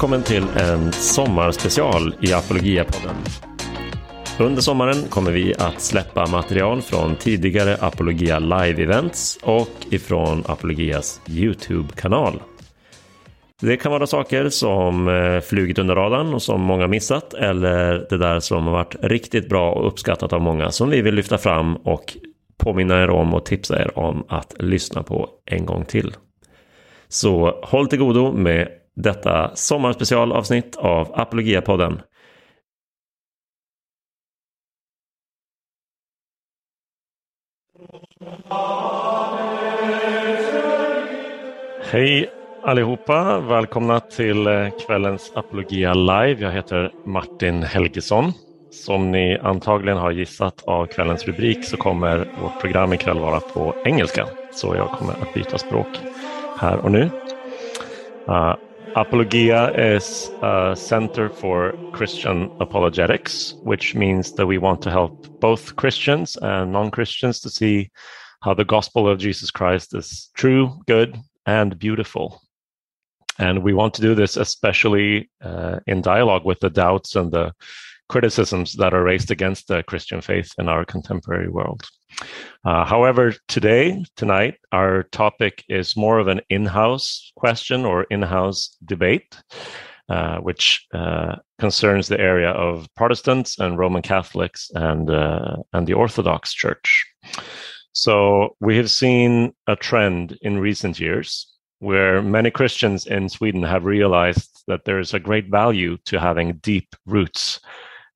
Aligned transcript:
Välkommen 0.00 0.22
till 0.22 0.44
en 0.56 0.92
sommarspecial 0.92 2.14
i 2.20 2.32
Apologia-podden. 2.32 3.16
Under 4.38 4.62
sommaren 4.62 5.02
kommer 5.08 5.30
vi 5.30 5.54
att 5.54 5.80
släppa 5.80 6.26
material 6.26 6.82
från 6.82 7.16
tidigare 7.16 7.76
Apologia 7.80 8.38
Live-events 8.38 9.38
och 9.42 9.86
ifrån 9.90 10.44
Apologias 10.46 11.20
YouTube-kanal. 11.28 12.42
Det 13.60 13.76
kan 13.76 13.92
vara 13.92 14.06
saker 14.06 14.48
som 14.48 15.08
eh, 15.08 15.40
flugit 15.40 15.78
under 15.78 15.94
radarn 15.94 16.34
och 16.34 16.42
som 16.42 16.60
många 16.60 16.86
missat 16.86 17.34
eller 17.34 18.06
det 18.10 18.18
där 18.18 18.40
som 18.40 18.66
har 18.66 18.72
varit 18.72 18.96
riktigt 19.02 19.48
bra 19.48 19.72
och 19.72 19.86
uppskattat 19.86 20.32
av 20.32 20.40
många 20.40 20.70
som 20.70 20.90
vi 20.90 21.02
vill 21.02 21.14
lyfta 21.14 21.38
fram 21.38 21.76
och 21.76 22.16
påminna 22.58 23.02
er 23.02 23.10
om 23.10 23.34
och 23.34 23.44
tipsa 23.44 23.82
er 23.82 23.98
om 23.98 24.24
att 24.28 24.54
lyssna 24.58 25.02
på 25.02 25.28
en 25.46 25.66
gång 25.66 25.84
till. 25.84 26.14
Så 27.08 27.60
håll 27.62 27.88
till 27.88 27.98
godo 27.98 28.32
med 28.32 28.68
detta 28.96 29.50
sommarspecialavsnitt 29.54 30.76
av 30.76 31.20
Apologia-podden. 31.20 32.00
Hej 41.92 42.30
allihopa! 42.62 43.40
Välkomna 43.40 44.00
till 44.00 44.46
eh, 44.46 44.70
kvällens 44.86 45.32
Apologia 45.34 45.94
Live. 45.94 46.42
Jag 46.42 46.52
heter 46.52 46.92
Martin 47.06 47.62
Helgesson. 47.62 48.32
Som 48.70 49.10
ni 49.10 49.38
antagligen 49.38 49.98
har 49.98 50.10
gissat 50.10 50.62
av 50.66 50.86
kvällens 50.86 51.26
rubrik 51.26 51.64
så 51.64 51.76
kommer 51.76 52.16
vårt 52.42 52.60
program 52.60 52.92
ikväll 52.92 53.18
vara 53.18 53.40
på 53.40 53.74
engelska. 53.86 54.26
Så 54.54 54.74
jag 54.74 54.90
kommer 54.90 55.12
att 55.12 55.34
byta 55.34 55.58
språk 55.58 55.86
här 56.60 56.76
och 56.84 56.92
nu. 56.92 57.10
Ah, 58.26 58.56
Apologia 58.96 59.70
is 59.74 60.30
a 60.42 60.74
center 60.76 61.30
for 61.30 61.74
Christian 61.92 62.50
apologetics, 62.58 63.54
which 63.62 63.94
means 63.94 64.32
that 64.32 64.46
we 64.46 64.58
want 64.58 64.82
to 64.82 64.90
help 64.90 65.26
both 65.40 65.76
Christians 65.76 66.36
and 66.42 66.72
non 66.72 66.90
Christians 66.90 67.40
to 67.40 67.50
see 67.50 67.90
how 68.42 68.54
the 68.54 68.64
gospel 68.64 69.08
of 69.08 69.18
Jesus 69.18 69.50
Christ 69.50 69.94
is 69.94 70.30
true, 70.34 70.80
good, 70.86 71.16
and 71.46 71.78
beautiful. 71.78 72.42
And 73.38 73.62
we 73.62 73.74
want 73.74 73.94
to 73.94 74.02
do 74.02 74.14
this 74.14 74.36
especially 74.36 75.30
uh, 75.40 75.80
in 75.86 76.02
dialogue 76.02 76.44
with 76.44 76.60
the 76.60 76.70
doubts 76.70 77.14
and 77.14 77.30
the 77.30 77.52
criticisms 78.10 78.74
that 78.74 78.92
are 78.92 79.04
raised 79.04 79.30
against 79.30 79.68
the 79.68 79.84
Christian 79.84 80.20
faith 80.20 80.52
in 80.58 80.68
our 80.68 80.84
contemporary 80.84 81.48
world. 81.48 81.82
Uh, 82.64 82.84
however, 82.84 83.32
today, 83.46 84.04
tonight, 84.16 84.56
our 84.72 85.04
topic 85.04 85.64
is 85.68 85.96
more 85.96 86.18
of 86.18 86.26
an 86.26 86.40
in 86.50 86.66
house 86.66 87.32
question 87.36 87.84
or 87.84 88.02
in 88.10 88.20
house 88.22 88.76
debate, 88.84 89.40
uh, 90.08 90.38
which 90.38 90.86
uh, 90.92 91.36
concerns 91.60 92.08
the 92.08 92.18
area 92.18 92.50
of 92.50 92.88
Protestants 92.96 93.60
and 93.60 93.78
Roman 93.78 94.02
Catholics 94.02 94.70
and, 94.74 95.08
uh, 95.08 95.58
and 95.72 95.86
the 95.86 95.94
Orthodox 95.94 96.52
Church. 96.52 97.06
So, 97.92 98.56
we 98.60 98.76
have 98.76 98.90
seen 98.90 99.52
a 99.68 99.76
trend 99.76 100.36
in 100.42 100.58
recent 100.58 100.98
years 100.98 101.46
where 101.78 102.22
many 102.22 102.50
Christians 102.50 103.06
in 103.06 103.28
Sweden 103.28 103.62
have 103.62 103.84
realized 103.84 104.50
that 104.66 104.84
there 104.84 104.98
is 104.98 105.14
a 105.14 105.20
great 105.20 105.48
value 105.48 105.96
to 106.06 106.18
having 106.18 106.58
deep 106.58 106.88
roots 107.06 107.60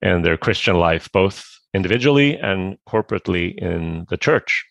in 0.01 0.21
their 0.21 0.37
Christian 0.37 0.77
life, 0.77 1.09
both 1.11 1.45
individually 1.73 2.37
and 2.37 2.77
corporately 2.87 3.55
in 3.57 4.05
the 4.09 4.17
church. 4.17 4.65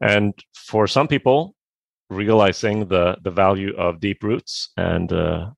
And 0.00 0.34
for 0.54 0.86
some 0.86 1.08
people, 1.08 1.54
realizing 2.10 2.88
the, 2.88 3.16
the 3.22 3.30
value 3.30 3.74
of 3.76 4.00
deep 4.00 4.22
roots 4.22 4.70
and, 4.76 5.12
uh, 5.12 5.50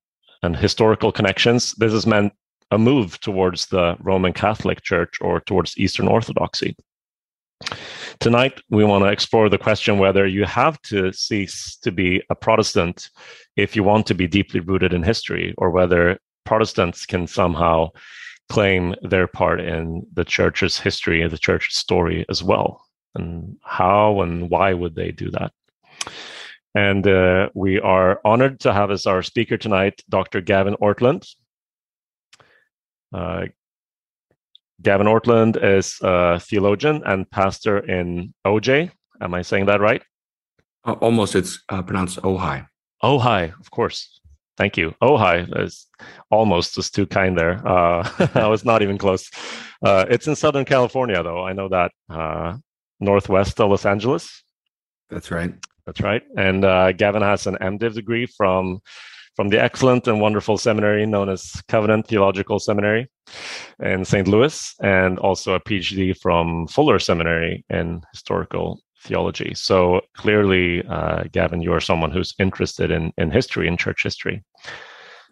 and 0.43 0.57
historical 0.57 1.11
connections, 1.11 1.73
this 1.73 1.93
has 1.93 2.07
meant 2.07 2.33
a 2.71 2.79
move 2.79 3.21
towards 3.21 3.67
the 3.67 3.97
Roman 4.01 4.33
Catholic 4.33 4.83
Church 4.83 5.19
or 5.21 5.41
towards 5.41 5.79
Eastern 5.79 6.09
Orthodoxy. 6.09 6.77
Tonight, 8.21 8.61
we 8.71 8.85
want 8.85 9.05
to 9.05 9.11
explore 9.11 9.49
the 9.49 9.59
question 9.59 9.99
whether 9.99 10.27
you 10.27 10.45
have 10.45 10.81
to 10.83 11.13
cease 11.13 11.77
to 11.83 11.91
be 11.91 12.23
a 12.31 12.35
Protestant 12.35 13.11
if 13.57 13.75
you 13.75 13.83
want 13.83 14.07
to 14.07 14.15
be 14.15 14.27
deeply 14.27 14.61
rooted 14.61 14.93
in 14.93 15.03
history, 15.03 15.55
or 15.59 15.71
whether 15.71 16.19
Protestants 16.45 17.07
can 17.07 17.27
somehow 17.27 17.89
claim 18.49 18.95
their 19.03 19.27
part 19.27 19.61
in 19.61 20.07
the 20.13 20.25
church's 20.25 20.79
history 20.79 21.23
and 21.23 21.31
the 21.31 21.39
church's 21.39 21.77
story 21.77 22.25
as 22.29 22.43
well. 22.43 22.85
And 23.15 23.57
how 23.63 24.21
and 24.23 24.51
why 24.51 24.75
would 24.75 24.95
they 24.95 25.13
do 25.13 25.31
that? 25.31 25.53
And 26.75 27.07
uh, 27.07 27.51
we 27.55 27.81
are 27.81 28.21
honored 28.25 28.61
to 28.61 28.73
have 28.73 28.91
as 28.91 29.07
our 29.07 29.23
speaker 29.23 29.57
tonight 29.57 30.03
Dr. 30.09 30.41
Gavin 30.41 30.75
Ortlund. 30.81 31.29
Uh, 33.13 33.47
Gavin 34.83 35.07
Ortlund 35.07 35.57
is 35.63 35.99
a 36.03 36.41
theologian 36.41 37.03
and 37.07 37.31
pastor 37.31 37.79
in 37.79 38.35
OJ. 38.45 38.91
Am 39.21 39.35
I 39.35 39.43
saying 39.43 39.67
that 39.67 39.81
right? 39.81 40.03
Uh, 40.85 40.93
almost. 41.01 41.35
It's 41.37 41.63
uh, 41.69 41.83
pronounced 41.83 42.19
Ojai. 42.23 42.67
Ojai, 43.03 43.59
of 43.59 43.71
course. 43.71 44.21
Thank 44.57 44.77
you. 44.77 44.95
Ojai 45.03 45.65
is 45.65 45.87
almost 46.31 46.75
just 46.75 46.95
too 46.95 47.07
kind 47.07 47.37
there. 47.37 47.67
Uh, 47.67 48.09
I 48.35 48.47
was 48.47 48.65
not 48.65 48.83
even 48.83 48.99
close. 48.99 49.29
Uh, 49.85 50.07
it's 50.09 50.29
in 50.29 50.37
Southern 50.37 50.65
California, 50.65 51.23
though. 51.23 51.45
I 51.45 51.53
know 51.53 51.69
that. 51.69 51.93
Uh, 52.09 52.57
northwest 53.01 53.61
of 53.61 53.71
Los 53.71 53.87
Angeles. 53.87 54.43
That's 55.11 55.31
right. 55.31 55.55
That's 55.87 56.01
right. 56.01 56.23
And 56.37 56.65
uh, 56.65 56.93
Gavin 56.93 57.23
has 57.23 57.47
an 57.47 57.57
MDiv 57.61 57.95
degree 57.95 58.27
from 58.27 58.81
from 59.37 59.49
the 59.49 59.61
excellent 59.61 60.07
and 60.07 60.21
wonderful 60.21 60.57
seminary 60.57 61.05
known 61.07 61.29
as 61.29 61.61
Covenant 61.67 62.07
Theological 62.07 62.61
Seminary 62.61 63.11
in 63.81 64.05
St. 64.05 64.29
Louis, 64.29 64.75
and 64.81 65.19
also 65.19 65.55
a 65.55 65.61
PhD 65.61 66.17
from 66.17 66.69
Fuller 66.69 67.01
Seminary 67.01 67.65
in 67.69 68.01
historical 68.13 68.81
theology. 69.05 69.53
So 69.55 70.01
clearly, 70.17 70.83
uh, 70.89 71.25
Gavin, 71.33 71.63
you 71.63 71.73
are 71.73 71.81
someone 71.81 72.11
who's 72.11 72.35
interested 72.39 72.91
in 72.91 73.13
in 73.17 73.31
history 73.31 73.69
and 73.69 73.79
church 73.79 74.03
history. 74.03 74.43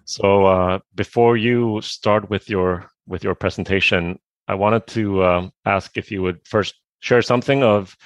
So 0.04 0.46
uh, 0.46 0.78
before 0.94 1.36
you 1.36 1.80
start 1.82 2.30
with 2.30 2.48
your 2.48 2.90
with 3.06 3.24
your 3.24 3.34
presentation, 3.34 4.18
I 4.48 4.54
wanted 4.54 4.86
to 4.88 5.24
um, 5.24 5.52
ask 5.64 5.96
if 5.96 6.10
you 6.10 6.22
would 6.22 6.46
first 6.46 6.74
share 7.00 7.22
something 7.22 7.62
of 7.62 7.96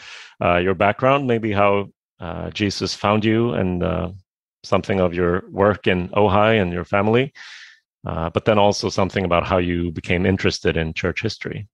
uh, 0.42 0.56
your 0.56 0.74
background, 0.74 1.26
maybe 1.26 1.52
how 1.52 1.88
uh, 2.20 2.50
Jesus 2.50 2.94
found 2.94 3.24
you, 3.24 3.52
and 3.52 3.82
uh, 3.82 4.10
something 4.64 5.00
of 5.00 5.14
your 5.14 5.44
work 5.50 5.86
in 5.86 6.08
Ojai 6.10 6.60
and 6.60 6.72
your 6.72 6.84
family, 6.84 7.32
uh, 8.06 8.30
but 8.30 8.44
then 8.44 8.58
also 8.58 8.88
something 8.88 9.24
about 9.24 9.46
how 9.46 9.58
you 9.58 9.90
became 9.92 10.26
interested 10.26 10.76
in 10.76 10.94
church 10.94 11.22
history. 11.22 11.68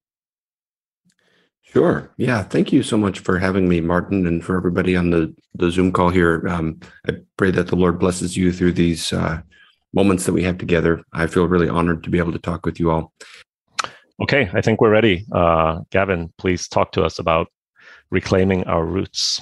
Sure. 1.72 2.10
Yeah. 2.18 2.42
Thank 2.42 2.70
you 2.70 2.82
so 2.82 2.98
much 2.98 3.20
for 3.20 3.38
having 3.38 3.66
me, 3.66 3.80
Martin, 3.80 4.26
and 4.26 4.44
for 4.44 4.58
everybody 4.58 4.94
on 4.94 5.08
the, 5.08 5.34
the 5.54 5.70
Zoom 5.70 5.90
call 5.90 6.10
here. 6.10 6.46
Um, 6.46 6.78
I 7.08 7.14
pray 7.38 7.50
that 7.50 7.68
the 7.68 7.76
Lord 7.76 7.98
blesses 7.98 8.36
you 8.36 8.52
through 8.52 8.72
these 8.72 9.10
uh, 9.10 9.40
moments 9.94 10.26
that 10.26 10.34
we 10.34 10.42
have 10.42 10.58
together. 10.58 11.02
I 11.14 11.26
feel 11.26 11.48
really 11.48 11.70
honored 11.70 12.04
to 12.04 12.10
be 12.10 12.18
able 12.18 12.32
to 12.32 12.38
talk 12.38 12.66
with 12.66 12.78
you 12.78 12.90
all. 12.90 13.14
Okay. 14.20 14.50
I 14.52 14.60
think 14.60 14.82
we're 14.82 14.90
ready. 14.90 15.24
Uh, 15.32 15.80
Gavin, 15.88 16.30
please 16.36 16.68
talk 16.68 16.92
to 16.92 17.04
us 17.04 17.18
about 17.18 17.46
reclaiming 18.10 18.64
our 18.64 18.84
roots. 18.84 19.40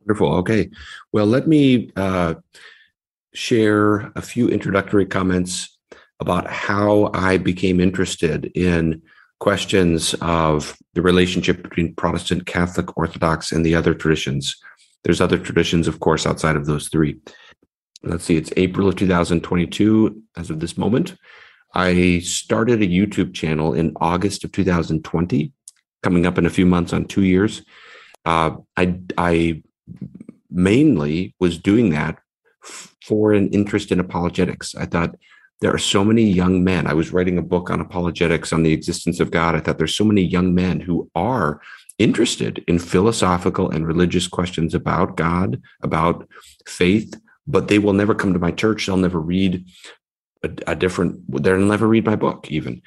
Wonderful. 0.00 0.34
Okay. 0.38 0.70
Well, 1.12 1.26
let 1.26 1.46
me 1.46 1.92
uh, 1.94 2.34
share 3.32 4.10
a 4.16 4.22
few 4.22 4.48
introductory 4.48 5.06
comments 5.06 5.78
about 6.18 6.48
how 6.48 7.12
I 7.14 7.38
became 7.38 7.78
interested 7.78 8.50
in 8.56 9.02
questions 9.40 10.14
of 10.20 10.76
the 10.94 11.02
relationship 11.02 11.62
between 11.62 11.94
Protestant, 11.94 12.46
Catholic, 12.46 12.96
Orthodox, 12.96 13.52
and 13.52 13.64
the 13.64 13.74
other 13.74 13.94
traditions. 13.94 14.56
There's 15.04 15.20
other 15.20 15.38
traditions, 15.38 15.86
of 15.86 16.00
course, 16.00 16.26
outside 16.26 16.56
of 16.56 16.66
those 16.66 16.88
three. 16.88 17.18
Let's 18.02 18.24
see, 18.24 18.36
it's 18.36 18.52
April 18.56 18.88
of 18.88 18.96
2022 18.96 20.22
as 20.36 20.50
of 20.50 20.60
this 20.60 20.76
moment. 20.76 21.16
I 21.74 22.20
started 22.20 22.82
a 22.82 22.86
YouTube 22.86 23.34
channel 23.34 23.74
in 23.74 23.92
August 24.00 24.44
of 24.44 24.52
2020, 24.52 25.52
coming 26.02 26.26
up 26.26 26.38
in 26.38 26.46
a 26.46 26.50
few 26.50 26.66
months 26.66 26.92
on 26.92 27.04
two 27.04 27.24
years. 27.24 27.62
Uh, 28.24 28.56
I, 28.76 28.98
I 29.16 29.62
mainly 30.50 31.34
was 31.38 31.58
doing 31.58 31.90
that 31.90 32.18
for 33.04 33.32
an 33.32 33.48
interest 33.50 33.92
in 33.92 34.00
apologetics. 34.00 34.74
I 34.74 34.86
thought 34.86 35.14
there 35.60 35.74
are 35.74 35.78
so 35.78 36.04
many 36.04 36.22
young 36.22 36.62
men. 36.62 36.86
I 36.86 36.94
was 36.94 37.12
writing 37.12 37.38
a 37.38 37.42
book 37.42 37.70
on 37.70 37.80
apologetics 37.80 38.52
on 38.52 38.62
the 38.62 38.72
existence 38.72 39.18
of 39.18 39.30
God. 39.30 39.54
I 39.54 39.60
thought 39.60 39.78
there's 39.78 39.96
so 39.96 40.04
many 40.04 40.22
young 40.22 40.54
men 40.54 40.80
who 40.80 41.10
are 41.14 41.60
interested 41.98 42.64
in 42.68 42.78
philosophical 42.78 43.70
and 43.70 43.86
religious 43.86 44.28
questions 44.28 44.74
about 44.74 45.16
God, 45.16 45.60
about 45.82 46.28
faith, 46.66 47.20
but 47.46 47.68
they 47.68 47.78
will 47.78 47.92
never 47.92 48.14
come 48.14 48.32
to 48.32 48.38
my 48.38 48.52
church. 48.52 48.86
They'll 48.86 48.96
never 48.96 49.20
read 49.20 49.64
a, 50.44 50.50
a 50.68 50.76
different, 50.76 51.20
they'll 51.42 51.58
never 51.58 51.88
read 51.88 52.06
my 52.06 52.14
book 52.14 52.48
even, 52.50 52.80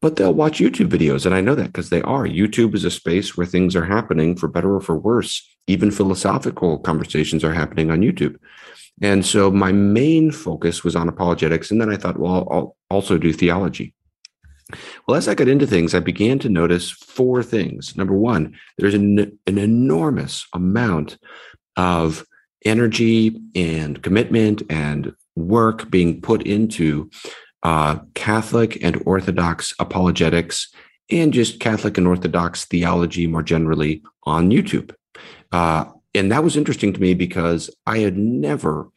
but 0.00 0.16
they'll 0.16 0.32
watch 0.32 0.60
YouTube 0.60 0.88
videos. 0.88 1.26
And 1.26 1.34
I 1.34 1.42
know 1.42 1.54
that 1.54 1.66
because 1.66 1.90
they 1.90 2.00
are. 2.02 2.26
YouTube 2.26 2.74
is 2.74 2.84
a 2.84 2.90
space 2.90 3.36
where 3.36 3.46
things 3.46 3.76
are 3.76 3.84
happening 3.84 4.34
for 4.34 4.48
better 4.48 4.74
or 4.74 4.80
for 4.80 4.96
worse. 4.96 5.46
Even 5.66 5.90
philosophical 5.90 6.78
conversations 6.78 7.44
are 7.44 7.52
happening 7.52 7.90
on 7.90 8.00
YouTube. 8.00 8.36
And 9.02 9.26
so 9.26 9.50
my 9.50 9.72
main 9.72 10.30
focus 10.30 10.84
was 10.84 10.94
on 10.94 11.08
apologetics. 11.08 11.70
And 11.70 11.80
then 11.80 11.90
I 11.90 11.96
thought, 11.96 12.18
well, 12.18 12.48
I'll 12.50 12.76
also 12.90 13.18
do 13.18 13.32
theology. 13.32 13.94
Well, 15.06 15.16
as 15.16 15.28
I 15.28 15.34
got 15.34 15.48
into 15.48 15.66
things, 15.66 15.94
I 15.94 16.00
began 16.00 16.38
to 16.40 16.48
notice 16.48 16.90
four 16.90 17.42
things. 17.42 17.96
Number 17.96 18.14
one, 18.14 18.56
there's 18.78 18.94
an, 18.94 19.38
an 19.46 19.58
enormous 19.58 20.46
amount 20.52 21.18
of 21.76 22.24
energy 22.64 23.38
and 23.54 24.02
commitment 24.02 24.62
and 24.70 25.12
work 25.36 25.90
being 25.90 26.20
put 26.20 26.46
into 26.46 27.10
uh, 27.62 27.98
Catholic 28.14 28.82
and 28.82 29.02
Orthodox 29.04 29.74
apologetics 29.78 30.72
and 31.10 31.32
just 31.32 31.60
Catholic 31.60 31.98
and 31.98 32.06
Orthodox 32.06 32.64
theology 32.64 33.26
more 33.26 33.42
generally 33.42 34.02
on 34.24 34.50
YouTube. 34.50 34.94
Uh, 35.52 35.86
and 36.14 36.30
that 36.30 36.44
was 36.44 36.56
interesting 36.56 36.92
to 36.92 37.00
me 37.00 37.14
because 37.14 37.70
I 37.86 37.98
had 37.98 38.16
never 38.16 38.88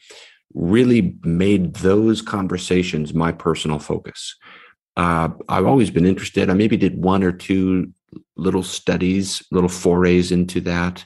really 0.54 1.16
made 1.24 1.76
those 1.76 2.22
conversations 2.22 3.14
my 3.14 3.32
personal 3.32 3.80
focus. 3.80 4.36
Uh, 4.96 5.30
I've 5.50 5.66
always 5.66 5.92
been 5.92 6.06
interested. 6.06 6.50
I 6.50 6.54
maybe 6.54 6.78
did 6.78 7.02
one 7.02 7.24
or 7.24 7.32
two 7.32 7.92
little 8.36 8.64
studies, 8.64 9.44
little 9.52 9.70
forays 9.70 10.32
into 10.32 10.62
that 10.62 11.06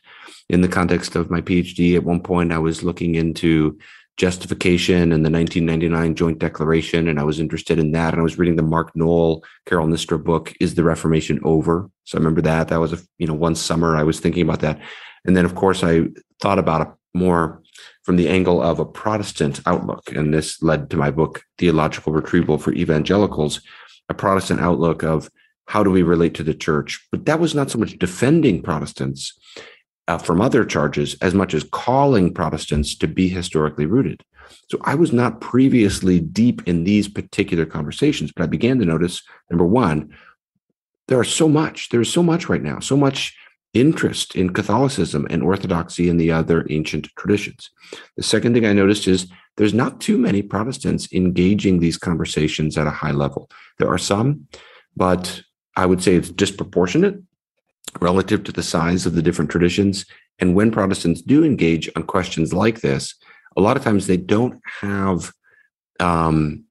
in 0.50 0.62
the 0.62 0.68
context 0.68 1.16
of 1.16 1.30
my 1.30 1.42
PhD. 1.42 1.96
At 1.96 2.04
one 2.04 2.22
point, 2.22 2.54
I 2.54 2.58
was 2.58 2.84
looking 2.84 3.16
into 3.16 3.78
justification 4.18 5.12
and 5.12 5.25
the 5.25 5.31
1999 5.31 6.16
Joint 6.16 6.40
Declaration, 6.40 7.08
and 7.08 7.19
I 7.19 7.24
was 7.24 7.40
interested 7.40 7.80
in 7.80 7.92
that. 7.94 8.13
And 8.13 8.19
I 8.19 8.24
was 8.24 8.38
reading 8.38 8.56
the 8.56 8.62
Mark 8.63 8.96
Noll, 8.96 9.44
Carol 9.66 9.88
Nystrom 9.88 10.24
book, 10.24 10.54
"Is 10.60 10.75
the 10.75 10.84
Reformation 10.84 11.40
Over?" 11.44 11.90
So 12.04 12.18
I 12.18 12.19
remember 12.19 12.42
that. 12.42 12.68
That 12.68 12.80
was 12.80 12.94
a 12.94 13.00
you 13.18 13.28
know 13.28 13.34
one 13.34 13.56
summer 13.56 13.96
I 13.96 14.04
was 14.04 14.19
thinking 14.19 14.44
about 14.44 14.60
that, 14.62 14.80
and 15.26 15.36
then 15.36 15.46
of 15.46 15.56
course 15.56 15.84
I 15.84 16.08
thought 16.42 16.60
about 16.60 16.82
it 16.82 16.88
more 17.14 17.62
from 18.04 18.16
the 18.16 18.30
angle 18.30 18.62
of 18.62 18.80
a 18.80 18.86
Protestant 18.86 19.62
outlook, 19.66 20.12
and 20.12 20.34
this 20.34 20.62
led 20.62 20.90
to 20.90 20.98
my 20.98 21.12
book, 21.12 21.44
Theological 21.58 22.14
Retrieval 22.14 22.58
for 22.58 22.74
Evangelicals, 22.74 23.62
a 24.10 24.14
Protestant 24.14 24.60
outlook 24.62 25.04
of 25.04 25.30
how 25.68 25.84
do 25.84 25.90
we 25.90 26.04
relate 26.04 26.34
to 26.36 26.44
the 26.44 26.54
church. 26.54 27.06
But 27.12 27.26
that 27.26 27.40
was 27.40 27.56
not 27.56 27.70
so 27.70 27.78
much 27.80 27.98
defending 28.00 28.62
Protestants 28.62 29.34
uh, 30.08 30.18
from 30.18 30.42
other 30.42 30.66
charges 30.66 31.16
as 31.22 31.34
much 31.34 31.54
as 31.54 31.64
calling 31.72 32.34
Protestants 32.34 32.96
to 32.98 33.08
be 33.08 33.30
historically 33.30 33.86
rooted. 33.86 34.24
So 34.70 34.80
I 34.82 34.96
was 34.96 35.14
not 35.14 35.40
previously 35.40 36.20
deep 36.20 36.68
in 36.68 36.84
these 36.84 37.08
particular 37.08 37.66
conversations, 37.66 38.32
but 38.36 38.44
I 38.44 38.48
began 38.48 38.80
to 38.80 38.86
notice 38.86 39.22
number 39.50 39.66
one, 39.66 40.14
there 41.08 41.20
are 41.20 41.24
so 41.24 41.48
much, 41.48 41.90
there's 41.90 42.12
so 42.12 42.24
much 42.24 42.50
right 42.50 42.62
now, 42.62 42.80
so 42.80 42.98
much 42.98 43.36
interest 43.74 44.36
in 44.36 44.54
Catholicism 44.54 45.28
and 45.30 45.42
Orthodoxy 45.44 46.10
and 46.10 46.20
the 46.20 46.32
other 46.32 46.66
ancient 46.70 47.08
traditions. 47.18 47.70
The 48.18 48.24
second 48.24 48.54
thing 48.54 48.66
I 48.66 48.74
noticed 48.74 49.08
is 49.08 49.28
there's 49.58 49.74
not 49.74 50.02
too 50.02 50.18
many 50.18 50.42
Protestants 50.42 51.12
engaging 51.14 51.80
these 51.80 51.98
conversations 51.98 52.78
at 52.78 52.88
a 52.88 52.92
high 52.92 53.12
level. 53.12 53.50
There 53.80 53.90
are 53.90 53.98
some, 53.98 54.48
but 54.96 55.42
I 55.76 55.86
would 55.86 56.04
say 56.04 56.16
it's 56.16 56.30
disproportionate 56.30 57.22
relative 58.00 58.44
to 58.44 58.52
the 58.52 58.64
size 58.64 59.06
of 59.06 59.16
the 59.16 59.22
different 59.22 59.52
traditions. 59.52 60.06
And 60.40 60.56
when 60.56 60.72
Protestants 60.72 61.22
do 61.22 61.44
engage 61.44 61.90
on 61.96 62.04
questions 62.04 62.54
like 62.54 62.82
this, 62.82 63.16
a 63.58 63.62
lot 63.62 63.78
of 63.78 63.84
times 63.84 64.08
they 64.08 64.18
don't 64.18 64.60
have 64.82 65.32
um, 66.00 66.66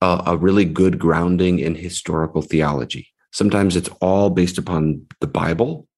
a, 0.00 0.22
a 0.26 0.36
really 0.36 0.64
good 0.64 0.98
grounding 0.98 1.58
in 1.58 1.74
historical 1.74 2.42
theology. 2.42 3.08
Sometimes 3.32 3.76
it's 3.76 3.90
all 4.00 4.30
based 4.30 4.58
upon 4.58 5.06
the 5.20 5.26
Bible, 5.26 5.88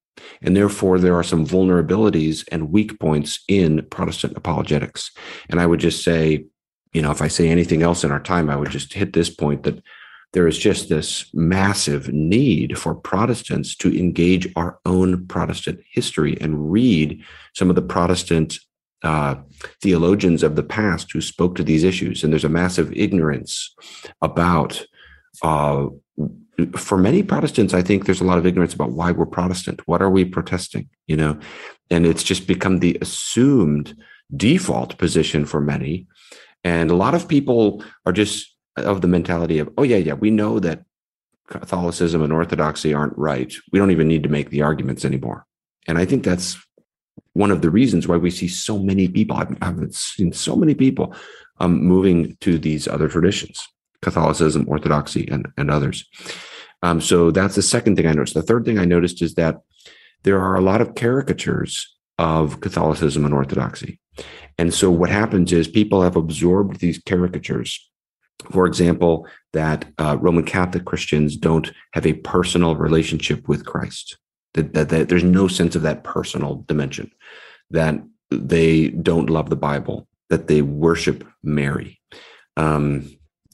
and 0.43 0.57
therefore 0.57 0.99
there 0.99 1.15
are 1.15 1.23
some 1.23 1.47
vulnerabilities 1.47 2.45
and 2.51 2.73
weak 2.73 2.99
points 2.99 3.41
in 3.49 3.87
Protestant 3.91 4.37
apologetics. 4.37 5.11
And 5.49 5.61
I 5.61 5.67
would 5.67 5.81
just 5.81 6.05
say, 6.05 6.47
you 6.93 7.03
know, 7.03 7.11
if 7.11 7.23
I 7.23 7.29
say 7.29 7.49
anything 7.49 7.83
else 7.83 8.05
in 8.05 8.11
our 8.11 8.21
time, 8.21 8.49
I 8.49 8.57
would 8.57 8.71
just 8.71 8.95
hit 8.95 9.13
this 9.13 9.31
point 9.31 9.65
that 9.65 9.83
there 10.33 10.49
is 10.49 10.59
just 10.59 10.89
this 10.89 11.31
massive 11.33 12.13
need 12.13 12.79
for 12.79 12.95
Protestants 12.95 13.77
to 13.77 13.97
engage 13.99 14.53
our 14.57 14.79
own 14.85 15.27
Protestant 15.27 15.81
history 15.91 16.37
and 16.41 16.71
read 16.71 17.23
some 17.55 17.71
of 17.71 17.77
the 17.77 17.83
Protestant 17.83 18.59
uh, 19.03 19.37
theologians 19.81 20.43
of 20.43 20.57
the 20.57 20.63
past 20.63 21.13
who 21.13 21.21
spoke 21.21 21.55
to 21.55 21.65
these 21.65 21.85
issues. 21.85 22.23
And 22.23 22.33
there's 22.33 22.45
a 22.45 22.51
massive 22.51 22.93
ignorance 22.93 23.75
about, 24.21 24.85
uh, 25.43 25.87
for 26.77 26.97
many 26.97 27.23
Protestants, 27.23 27.75
I 27.75 27.83
think 27.83 28.05
there's 28.05 28.21
a 28.21 28.25
lot 28.25 28.39
of 28.39 28.47
ignorance 28.47 28.75
about 28.75 28.93
why 28.93 29.13
we're 29.13 29.27
Protestant. 29.27 29.87
What 29.87 30.03
are 30.03 30.11
we 30.11 30.25
protesting? 30.25 30.89
You 31.07 31.17
know, 31.17 31.39
and 31.91 32.07
it's 32.07 32.23
just 32.23 32.47
become 32.47 32.79
the 32.79 32.99
assumed 33.01 33.97
default 34.35 34.99
position 34.99 35.45
for 35.45 35.61
many. 35.61 36.07
And 36.65 36.91
a 36.91 36.97
lot 36.97 37.15
of 37.15 37.29
people 37.29 37.85
are 38.07 38.13
just 38.13 38.55
of 38.77 39.01
the 39.01 39.09
mentality 39.09 39.59
of, 39.59 39.71
oh, 39.79 39.83
yeah, 39.83 39.97
yeah, 39.97 40.15
we 40.15 40.31
know 40.31 40.59
that 40.61 40.85
Catholicism 41.49 42.23
and 42.23 42.33
Orthodoxy 42.33 42.93
aren't 42.93 43.17
right. 43.17 43.53
We 43.73 43.79
don't 43.79 43.93
even 43.93 44.09
need 44.09 44.25
to 44.25 44.29
make 44.29 44.51
the 44.51 44.63
arguments 44.63 45.05
anymore. 45.05 45.47
And 45.87 45.99
I 45.99 46.05
think 46.05 46.25
that's 46.25 46.57
one 47.35 47.51
of 47.51 47.63
the 47.63 47.71
reasons 47.71 48.09
why 48.09 48.17
we 48.17 48.31
see 48.31 48.49
so 48.49 48.79
many 48.79 49.09
people, 49.09 49.37
I've, 49.37 49.57
I've 49.63 49.95
seen 49.95 50.33
so 50.33 50.57
many 50.57 50.75
people 50.75 51.15
um, 51.61 51.83
moving 51.83 52.37
to 52.41 52.59
these 52.59 52.89
other 52.89 53.09
traditions, 53.09 53.67
Catholicism, 54.03 54.67
Orthodoxy, 54.69 55.29
and, 55.31 55.47
and 55.57 55.71
others. 55.71 56.05
Um, 56.87 57.01
so 57.01 57.31
that's 57.31 57.57
the 57.57 57.63
second 57.63 57.97
thing 57.97 58.07
I 58.07 58.13
noticed. 58.13 58.35
The 58.35 58.43
third 58.43 58.65
thing 58.65 58.79
I 58.79 58.85
noticed 58.85 59.23
is 59.23 59.35
that 59.35 59.57
there 60.23 60.41
are 60.41 60.57
a 60.57 60.61
lot 60.61 60.81
of 60.81 60.95
caricatures 60.95 61.95
of 62.19 62.61
Catholicism 62.61 63.25
and 63.25 63.35
Orthodoxy. 63.35 64.01
And 64.59 64.73
so 64.73 64.91
what 64.91 65.11
happens 65.11 65.53
is 65.53 65.69
people 65.69 66.03
have 66.03 66.17
absorbed 66.17 66.81
these 66.81 66.99
caricatures 66.99 67.87
for 68.51 68.67
example, 68.67 69.27
that 69.53 69.87
uh, 69.99 70.17
Roman 70.21 70.45
Catholic 70.45 70.85
Christians 70.85 71.37
don't 71.37 71.73
have 71.93 72.07
a 72.07 72.15
personal 72.15 72.77
relationship 72.77 73.49
with 73.49 73.65
Christ. 73.65 74.19
That, 74.55 74.75
that, 74.75 74.89
that, 74.91 75.09
there's 75.09 75.25
no 75.25 75.49
sense 75.49 75.77
of 75.77 75.83
that 75.83 76.05
personal 76.05 76.65
dimension. 76.67 77.11
That 77.71 78.03
they 78.31 78.89
don't 78.89 79.31
love 79.31 79.51
the 79.51 79.57
Bible. 79.57 80.07
That 80.31 80.49
they 80.49 80.63
worship 80.63 81.27
Mary. 81.43 82.01
Um, 82.57 83.11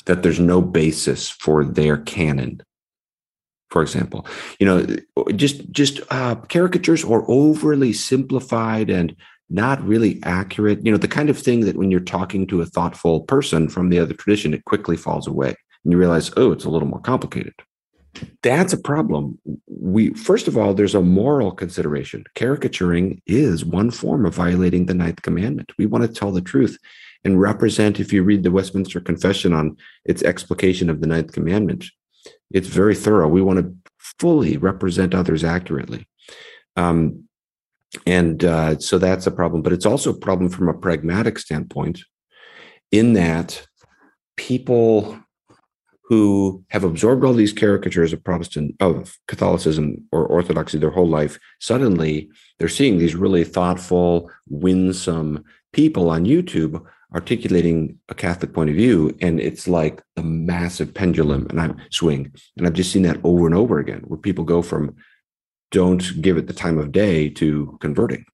that 0.06 0.22
there's 0.22 0.40
no 0.40 0.60
basis 0.60 1.30
for 1.30 1.64
their 1.64 1.98
canon. 1.98 2.62
For 3.72 3.80
example, 3.80 4.26
you 4.60 4.66
know, 4.66 4.76
just 5.34 5.70
just 5.70 6.00
uh, 6.10 6.34
caricatures 6.34 7.02
or 7.02 7.24
overly 7.26 7.94
simplified 7.94 8.90
and 8.90 9.16
not 9.48 9.82
really 9.82 10.20
accurate. 10.24 10.84
You 10.84 10.92
know, 10.92 10.98
the 10.98 11.08
kind 11.08 11.30
of 11.30 11.38
thing 11.38 11.60
that 11.60 11.76
when 11.76 11.90
you're 11.90 12.00
talking 12.00 12.46
to 12.48 12.60
a 12.60 12.66
thoughtful 12.66 13.22
person 13.22 13.70
from 13.70 13.88
the 13.88 13.98
other 13.98 14.12
tradition, 14.12 14.52
it 14.52 14.66
quickly 14.66 14.96
falls 14.96 15.26
away. 15.26 15.56
And 15.84 15.92
you 15.92 15.98
realize, 15.98 16.30
oh, 16.36 16.52
it's 16.52 16.66
a 16.66 16.70
little 16.70 16.86
more 16.86 17.00
complicated. 17.00 17.54
That's 18.42 18.74
a 18.74 18.78
problem. 18.78 19.38
We 19.66 20.12
first 20.12 20.48
of 20.48 20.58
all, 20.58 20.74
there's 20.74 20.94
a 20.94 21.00
moral 21.00 21.50
consideration. 21.52 22.24
Caricaturing 22.34 23.22
is 23.26 23.64
one 23.64 23.90
form 23.90 24.26
of 24.26 24.34
violating 24.34 24.84
the 24.84 25.00
ninth 25.02 25.22
commandment. 25.22 25.72
We 25.78 25.86
want 25.86 26.04
to 26.04 26.12
tell 26.12 26.30
the 26.30 26.42
truth 26.42 26.76
and 27.24 27.40
represent, 27.40 28.00
if 28.00 28.12
you 28.12 28.22
read 28.22 28.42
the 28.42 28.50
Westminster 28.50 29.00
Confession 29.00 29.54
on 29.54 29.78
its 30.04 30.22
explication 30.22 30.90
of 30.90 31.00
the 31.00 31.06
ninth 31.06 31.32
commandment, 31.32 31.86
it's 32.50 32.68
very 32.68 32.94
thorough. 32.94 33.28
We 33.28 33.42
want 33.42 33.58
to 33.60 33.74
fully 34.18 34.56
represent 34.56 35.14
others 35.14 35.44
accurately. 35.44 36.06
Um, 36.76 37.28
and 38.06 38.44
uh, 38.44 38.78
so 38.78 38.98
that's 38.98 39.26
a 39.26 39.30
problem 39.30 39.62
but 39.62 39.72
it's 39.72 39.86
also 39.86 40.10
a 40.10 40.18
problem 40.18 40.48
from 40.48 40.68
a 40.68 40.74
pragmatic 40.74 41.38
standpoint 41.38 42.00
in 42.90 43.12
that 43.14 43.66
people 44.36 45.18
who 46.04 46.64
have 46.70 46.84
absorbed 46.84 47.24
all 47.24 47.32
these 47.32 47.52
caricatures 47.52 48.12
of 48.12 48.24
protestant 48.24 48.74
of 48.80 49.18
catholicism 49.28 49.96
or 50.10 50.26
orthodoxy 50.26 50.78
their 50.78 50.90
whole 50.90 51.08
life 51.08 51.38
suddenly 51.60 52.30
they're 52.58 52.68
seeing 52.68 52.98
these 52.98 53.14
really 53.14 53.44
thoughtful 53.44 54.30
winsome 54.48 55.44
people 55.72 56.10
on 56.10 56.24
youtube 56.24 56.82
articulating 57.14 57.98
a 58.08 58.14
catholic 58.14 58.52
point 58.52 58.70
of 58.70 58.76
view 58.76 59.16
and 59.20 59.40
it's 59.40 59.68
like 59.68 60.02
a 60.16 60.22
massive 60.22 60.94
pendulum 60.94 61.46
and 61.50 61.60
i'm 61.60 61.76
swing 61.90 62.32
and 62.56 62.66
i've 62.66 62.72
just 62.72 62.92
seen 62.92 63.02
that 63.02 63.20
over 63.24 63.46
and 63.46 63.54
over 63.54 63.78
again 63.78 64.00
where 64.06 64.18
people 64.18 64.44
go 64.44 64.62
from 64.62 64.94
don't 65.72 66.22
give 66.22 66.36
it 66.36 66.46
the 66.46 66.52
time 66.52 66.78
of 66.78 66.92
day 66.92 67.28
to 67.28 67.76
converting. 67.80 68.24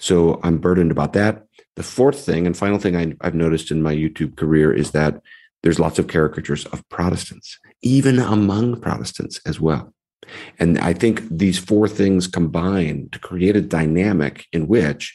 So 0.00 0.40
I'm 0.42 0.58
burdened 0.58 0.90
about 0.90 1.12
that. 1.12 1.44
The 1.76 1.82
fourth 1.82 2.24
thing 2.24 2.46
and 2.46 2.56
final 2.56 2.78
thing 2.78 2.96
I, 2.96 3.14
have 3.22 3.34
noticed 3.34 3.70
in 3.70 3.82
my 3.82 3.94
YouTube 3.94 4.36
career 4.36 4.72
is 4.72 4.90
that 4.90 5.20
there's 5.62 5.78
lots 5.78 5.98
of 5.98 6.08
caricatures 6.08 6.66
of 6.66 6.86
Protestants, 6.88 7.58
even 7.82 8.18
among 8.18 8.80
Protestants 8.80 9.40
as 9.46 9.60
well. 9.60 9.94
And 10.58 10.78
I 10.78 10.94
think 10.94 11.22
these 11.30 11.58
four 11.58 11.86
things 11.86 12.26
combine 12.26 13.08
to 13.12 13.18
create 13.18 13.56
a 13.56 13.60
dynamic 13.60 14.46
in 14.52 14.66
which 14.66 15.14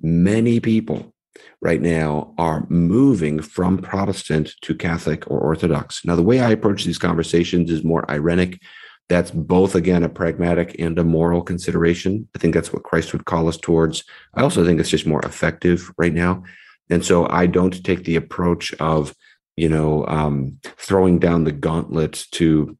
many 0.00 0.60
people 0.60 1.14
right 1.62 1.80
now 1.80 2.34
are 2.38 2.66
moving 2.68 3.42
from 3.42 3.78
Protestant 3.78 4.54
to 4.62 4.74
Catholic 4.74 5.30
or 5.30 5.40
Orthodox. 5.40 6.04
Now, 6.04 6.16
the 6.16 6.22
way 6.22 6.40
I 6.40 6.50
approach 6.50 6.84
these 6.84 6.98
conversations 6.98 7.70
is 7.70 7.84
more 7.84 8.02
irenic. 8.06 8.60
That's 9.08 9.30
both 9.30 9.74
again 9.74 10.02
a 10.02 10.08
pragmatic 10.08 10.76
and 10.78 10.98
a 10.98 11.04
moral 11.04 11.42
consideration. 11.42 12.28
I 12.34 12.38
think 12.38 12.54
that's 12.54 12.72
what 12.72 12.84
christ 12.84 13.12
would 13.12 13.24
call 13.24 13.48
us 13.48 13.56
towards. 13.56 14.04
I 14.34 14.42
also 14.42 14.64
think 14.64 14.78
it's 14.78 14.88
just 14.88 15.06
more 15.06 15.20
effective 15.22 15.90
right 15.98 16.14
now. 16.14 16.44
And 16.90 17.04
so 17.04 17.28
I 17.28 17.46
don't 17.46 17.84
take 17.84 18.04
the 18.04 18.16
approach 18.16 18.72
of, 18.74 19.14
you 19.56 19.68
know, 19.68 20.06
um, 20.06 20.58
throwing 20.62 21.18
down 21.18 21.44
the 21.44 21.52
gauntlet 21.52 22.24
to 22.32 22.76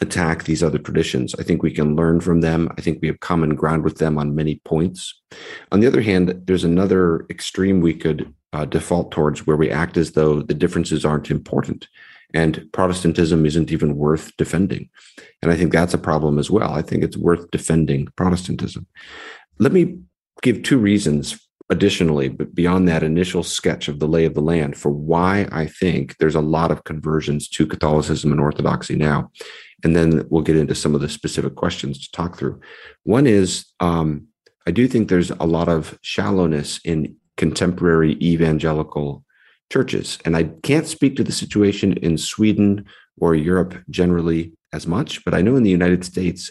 attack 0.00 0.44
these 0.44 0.62
other 0.62 0.78
traditions. 0.78 1.34
I 1.38 1.42
think 1.42 1.62
we 1.62 1.70
can 1.70 1.96
learn 1.96 2.20
from 2.20 2.40
them. 2.40 2.68
I 2.76 2.80
think 2.80 2.98
we 3.00 3.08
have 3.08 3.20
common 3.20 3.54
ground 3.54 3.84
with 3.84 3.98
them 3.98 4.18
on 4.18 4.34
many 4.34 4.60
points. 4.64 5.20
On 5.72 5.80
the 5.80 5.86
other 5.86 6.02
hand, 6.02 6.42
there's 6.46 6.64
another 6.64 7.26
extreme 7.30 7.80
we 7.80 7.94
could 7.94 8.32
uh, 8.52 8.64
default 8.64 9.10
towards 9.10 9.46
where 9.46 9.56
we 9.56 9.70
act 9.70 9.96
as 9.96 10.12
though 10.12 10.42
the 10.42 10.54
differences 10.54 11.04
aren't 11.04 11.30
important 11.30 11.88
and 12.34 12.68
Protestantism 12.72 13.46
isn't 13.46 13.72
even 13.72 13.96
worth 13.96 14.36
defending. 14.36 14.88
And 15.42 15.50
I 15.50 15.56
think 15.56 15.72
that's 15.72 15.94
a 15.94 15.98
problem 15.98 16.38
as 16.38 16.50
well. 16.50 16.72
I 16.72 16.82
think 16.82 17.02
it's 17.02 17.16
worth 17.16 17.50
defending 17.50 18.08
Protestantism. 18.16 18.86
Let 19.58 19.72
me 19.72 19.98
give 20.42 20.62
two 20.62 20.78
reasons 20.78 21.40
additionally, 21.70 22.28
but 22.28 22.54
beyond 22.54 22.88
that 22.88 23.02
initial 23.02 23.42
sketch 23.42 23.88
of 23.88 23.98
the 23.98 24.06
lay 24.06 24.24
of 24.24 24.34
the 24.34 24.40
land 24.40 24.76
for 24.76 24.90
why 24.90 25.48
I 25.50 25.66
think 25.66 26.16
there's 26.18 26.34
a 26.34 26.40
lot 26.40 26.70
of 26.70 26.84
conversions 26.84 27.48
to 27.48 27.66
Catholicism 27.66 28.30
and 28.30 28.40
Orthodoxy 28.40 28.94
now. 28.94 29.30
And 29.84 29.94
then 29.94 30.26
we'll 30.30 30.42
get 30.42 30.56
into 30.56 30.74
some 30.74 30.94
of 30.94 31.00
the 31.00 31.08
specific 31.08 31.54
questions 31.54 31.98
to 32.00 32.10
talk 32.12 32.38
through. 32.38 32.60
One 33.04 33.26
is 33.26 33.66
um, 33.80 34.28
I 34.66 34.72
do 34.72 34.88
think 34.88 35.08
there's 35.08 35.30
a 35.30 35.44
lot 35.44 35.68
of 35.68 35.98
shallowness 36.02 36.80
in 36.84 37.16
contemporary 37.36 38.14
evangelical 38.20 39.24
churches. 39.70 40.18
And 40.24 40.36
I 40.36 40.44
can't 40.62 40.86
speak 40.86 41.16
to 41.16 41.24
the 41.24 41.32
situation 41.32 41.94
in 41.94 42.18
Sweden 42.18 42.84
or 43.18 43.34
Europe 43.34 43.74
generally 43.90 44.52
as 44.72 44.86
much, 44.86 45.24
but 45.24 45.34
I 45.34 45.42
know 45.42 45.56
in 45.56 45.62
the 45.62 45.70
United 45.70 46.04
States, 46.04 46.50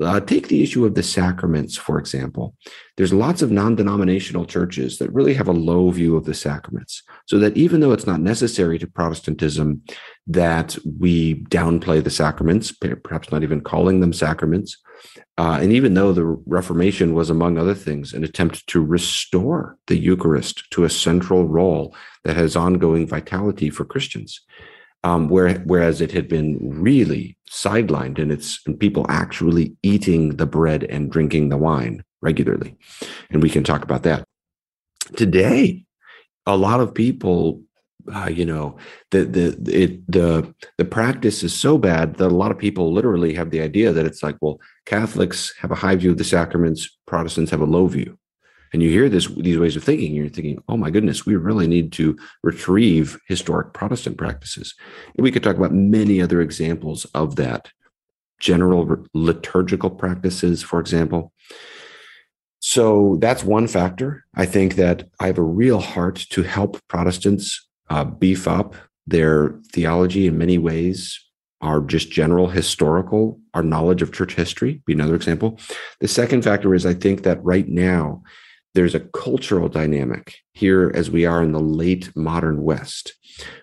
uh, 0.00 0.20
take 0.20 0.48
the 0.48 0.62
issue 0.62 0.84
of 0.84 0.94
the 0.94 1.02
sacraments, 1.02 1.76
for 1.76 1.98
example. 1.98 2.54
There's 2.96 3.12
lots 3.12 3.42
of 3.42 3.50
non 3.50 3.74
denominational 3.74 4.44
churches 4.44 4.98
that 4.98 5.12
really 5.12 5.34
have 5.34 5.48
a 5.48 5.52
low 5.52 5.90
view 5.90 6.16
of 6.16 6.24
the 6.24 6.34
sacraments. 6.34 7.02
So 7.26 7.38
that 7.38 7.56
even 7.56 7.80
though 7.80 7.92
it's 7.92 8.06
not 8.06 8.20
necessary 8.20 8.78
to 8.78 8.86
Protestantism 8.86 9.82
that 10.26 10.76
we 10.98 11.42
downplay 11.44 12.02
the 12.02 12.10
sacraments, 12.10 12.72
perhaps 12.72 13.30
not 13.30 13.42
even 13.42 13.60
calling 13.60 14.00
them 14.00 14.12
sacraments, 14.12 14.78
uh, 15.38 15.58
and 15.60 15.72
even 15.72 15.94
though 15.94 16.12
the 16.12 16.24
Reformation 16.24 17.14
was, 17.14 17.30
among 17.30 17.58
other 17.58 17.74
things, 17.74 18.12
an 18.12 18.22
attempt 18.22 18.66
to 18.68 18.84
restore 18.84 19.76
the 19.86 19.96
Eucharist 19.96 20.70
to 20.70 20.84
a 20.84 20.90
central 20.90 21.48
role 21.48 21.94
that 22.24 22.36
has 22.36 22.54
ongoing 22.54 23.06
vitality 23.06 23.70
for 23.70 23.84
Christians, 23.84 24.40
um, 25.04 25.28
where, 25.28 25.58
whereas 25.60 26.00
it 26.00 26.12
had 26.12 26.28
been 26.28 26.58
really 26.62 27.36
sidelined 27.50 28.18
and 28.18 28.32
it's 28.32 28.60
and 28.66 28.78
people 28.78 29.04
actually 29.08 29.76
eating 29.82 30.36
the 30.36 30.46
bread 30.46 30.84
and 30.84 31.10
drinking 31.10 31.48
the 31.48 31.56
wine 31.56 32.02
regularly, 32.20 32.76
and 33.30 33.42
we 33.42 33.50
can 33.50 33.64
talk 33.64 33.82
about 33.82 34.02
that 34.04 34.24
today. 35.16 35.84
A 36.46 36.56
lot 36.56 36.80
of 36.80 36.94
people 36.94 37.62
uh, 38.12 38.28
you 38.28 38.44
know 38.44 38.76
the 39.10 39.24
the 39.24 39.82
it 39.82 40.10
the 40.10 40.52
the 40.78 40.84
practice 40.84 41.42
is 41.42 41.58
so 41.58 41.78
bad 41.78 42.16
that 42.16 42.32
a 42.32 42.34
lot 42.34 42.50
of 42.50 42.58
people 42.58 42.92
literally 42.92 43.34
have 43.34 43.50
the 43.50 43.60
idea 43.60 43.92
that 43.92 44.06
it's 44.06 44.22
like 44.22 44.36
well 44.40 44.58
catholics 44.86 45.54
have 45.58 45.70
a 45.70 45.76
high 45.76 45.94
view 45.94 46.10
of 46.10 46.18
the 46.18 46.24
sacraments 46.24 46.98
protestants 47.06 47.50
have 47.50 47.60
a 47.60 47.66
low 47.66 47.86
view 47.86 48.18
and 48.72 48.82
you 48.82 48.90
hear 48.90 49.08
this 49.08 49.26
these 49.36 49.58
ways 49.58 49.76
of 49.76 49.84
thinking 49.84 50.14
you're 50.14 50.28
thinking 50.28 50.62
oh 50.68 50.76
my 50.76 50.90
goodness 50.90 51.26
we 51.26 51.36
really 51.36 51.66
need 51.66 51.92
to 51.92 52.16
retrieve 52.42 53.18
historic 53.28 53.72
protestant 53.72 54.16
practices. 54.16 54.74
And 55.16 55.22
we 55.22 55.30
could 55.30 55.42
talk 55.42 55.56
about 55.56 55.72
many 55.72 56.20
other 56.20 56.40
examples 56.40 57.04
of 57.14 57.36
that. 57.36 57.70
General 58.40 59.06
liturgical 59.14 59.90
practices 59.90 60.62
for 60.62 60.80
example. 60.80 61.32
So 62.60 63.16
that's 63.20 63.42
one 63.42 63.66
factor. 63.66 64.24
I 64.34 64.46
think 64.46 64.76
that 64.76 65.08
I 65.20 65.26
have 65.26 65.38
a 65.38 65.42
real 65.42 65.80
heart 65.80 66.16
to 66.30 66.42
help 66.42 66.80
Protestants 66.88 67.68
uh, 67.90 68.04
beef 68.04 68.46
up. 68.46 68.76
Their 69.06 69.58
theology 69.72 70.28
in 70.28 70.38
many 70.38 70.58
ways 70.58 71.18
our 71.60 71.80
just 71.80 72.10
general 72.10 72.48
historical 72.48 73.38
our 73.54 73.62
knowledge 73.62 74.02
of 74.02 74.12
church 74.12 74.34
history 74.34 74.82
be 74.86 74.92
another 74.92 75.14
example. 75.14 75.58
The 76.00 76.08
second 76.08 76.42
factor 76.42 76.74
is 76.74 76.86
i 76.86 76.94
think 76.94 77.22
that 77.22 77.42
right 77.44 77.68
now 77.68 78.22
there's 78.74 78.94
a 78.94 79.00
cultural 79.00 79.68
dynamic 79.68 80.36
here 80.52 80.90
as 80.94 81.10
we 81.10 81.26
are 81.26 81.42
in 81.42 81.52
the 81.52 81.60
late 81.60 82.14
modern 82.16 82.62
west 82.62 83.14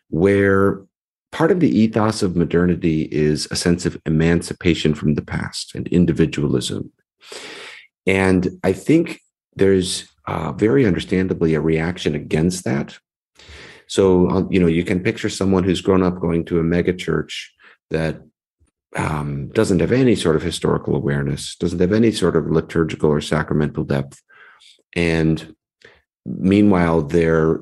where 0.09 0.83
part 1.31 1.51
of 1.51 1.59
the 1.59 1.69
ethos 1.69 2.23
of 2.23 2.35
modernity 2.35 3.03
is 3.11 3.47
a 3.51 3.55
sense 3.55 3.85
of 3.85 4.01
emancipation 4.05 4.93
from 4.93 5.13
the 5.15 5.21
past 5.21 5.75
and 5.75 5.87
individualism. 5.89 6.91
And 8.05 8.59
i 8.63 8.73
think 8.73 9.19
there's 9.55 10.07
uh, 10.27 10.51
very 10.53 10.85
understandably 10.85 11.53
a 11.53 11.61
reaction 11.61 12.15
against 12.15 12.63
that. 12.63 12.97
So, 13.87 14.29
um, 14.29 14.51
you 14.51 14.59
know, 14.59 14.67
you 14.67 14.83
can 14.83 15.01
picture 15.01 15.29
someone 15.29 15.63
who's 15.63 15.81
grown 15.81 16.03
up 16.03 16.19
going 16.19 16.45
to 16.45 16.59
a 16.59 16.63
mega 16.63 16.93
church 16.93 17.53
that 17.89 18.21
um, 18.95 19.49
doesn't 19.49 19.79
have 19.79 19.91
any 19.91 20.15
sort 20.15 20.35
of 20.35 20.43
historical 20.43 20.95
awareness, 20.95 21.55
doesn't 21.55 21.79
have 21.79 21.93
any 21.93 22.11
sort 22.11 22.35
of 22.35 22.51
liturgical 22.51 23.09
or 23.09 23.21
sacramental 23.21 23.83
depth, 23.83 24.21
and 24.95 25.55
meanwhile, 26.25 27.01
they're 27.01 27.61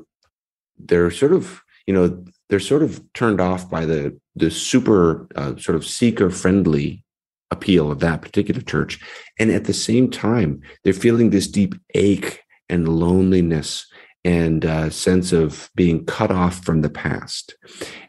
they're 0.77 1.11
sort 1.11 1.33
of 1.33 1.61
you 1.85 1.93
know 1.93 2.23
they're 2.49 2.59
sort 2.59 2.83
of 2.83 3.01
turned 3.13 3.41
off 3.41 3.69
by 3.69 3.85
the 3.85 4.17
the 4.35 4.51
super 4.51 5.27
uh, 5.35 5.55
sort 5.57 5.75
of 5.75 5.85
seeker 5.85 6.29
friendly 6.29 7.03
appeal 7.49 7.91
of 7.91 7.99
that 7.99 8.21
particular 8.21 8.61
church, 8.61 8.99
and 9.39 9.51
at 9.51 9.65
the 9.65 9.73
same 9.73 10.09
time, 10.09 10.61
they're 10.83 10.93
feeling 10.93 11.29
this 11.29 11.47
deep 11.47 11.75
ache 11.93 12.41
and 12.69 12.87
loneliness 12.87 13.85
and 14.25 14.65
a 14.65 14.91
sense 14.91 15.31
of 15.31 15.69
being 15.75 16.05
cut 16.05 16.31
off 16.31 16.63
from 16.65 16.81
the 16.81 16.89
past. 16.89 17.55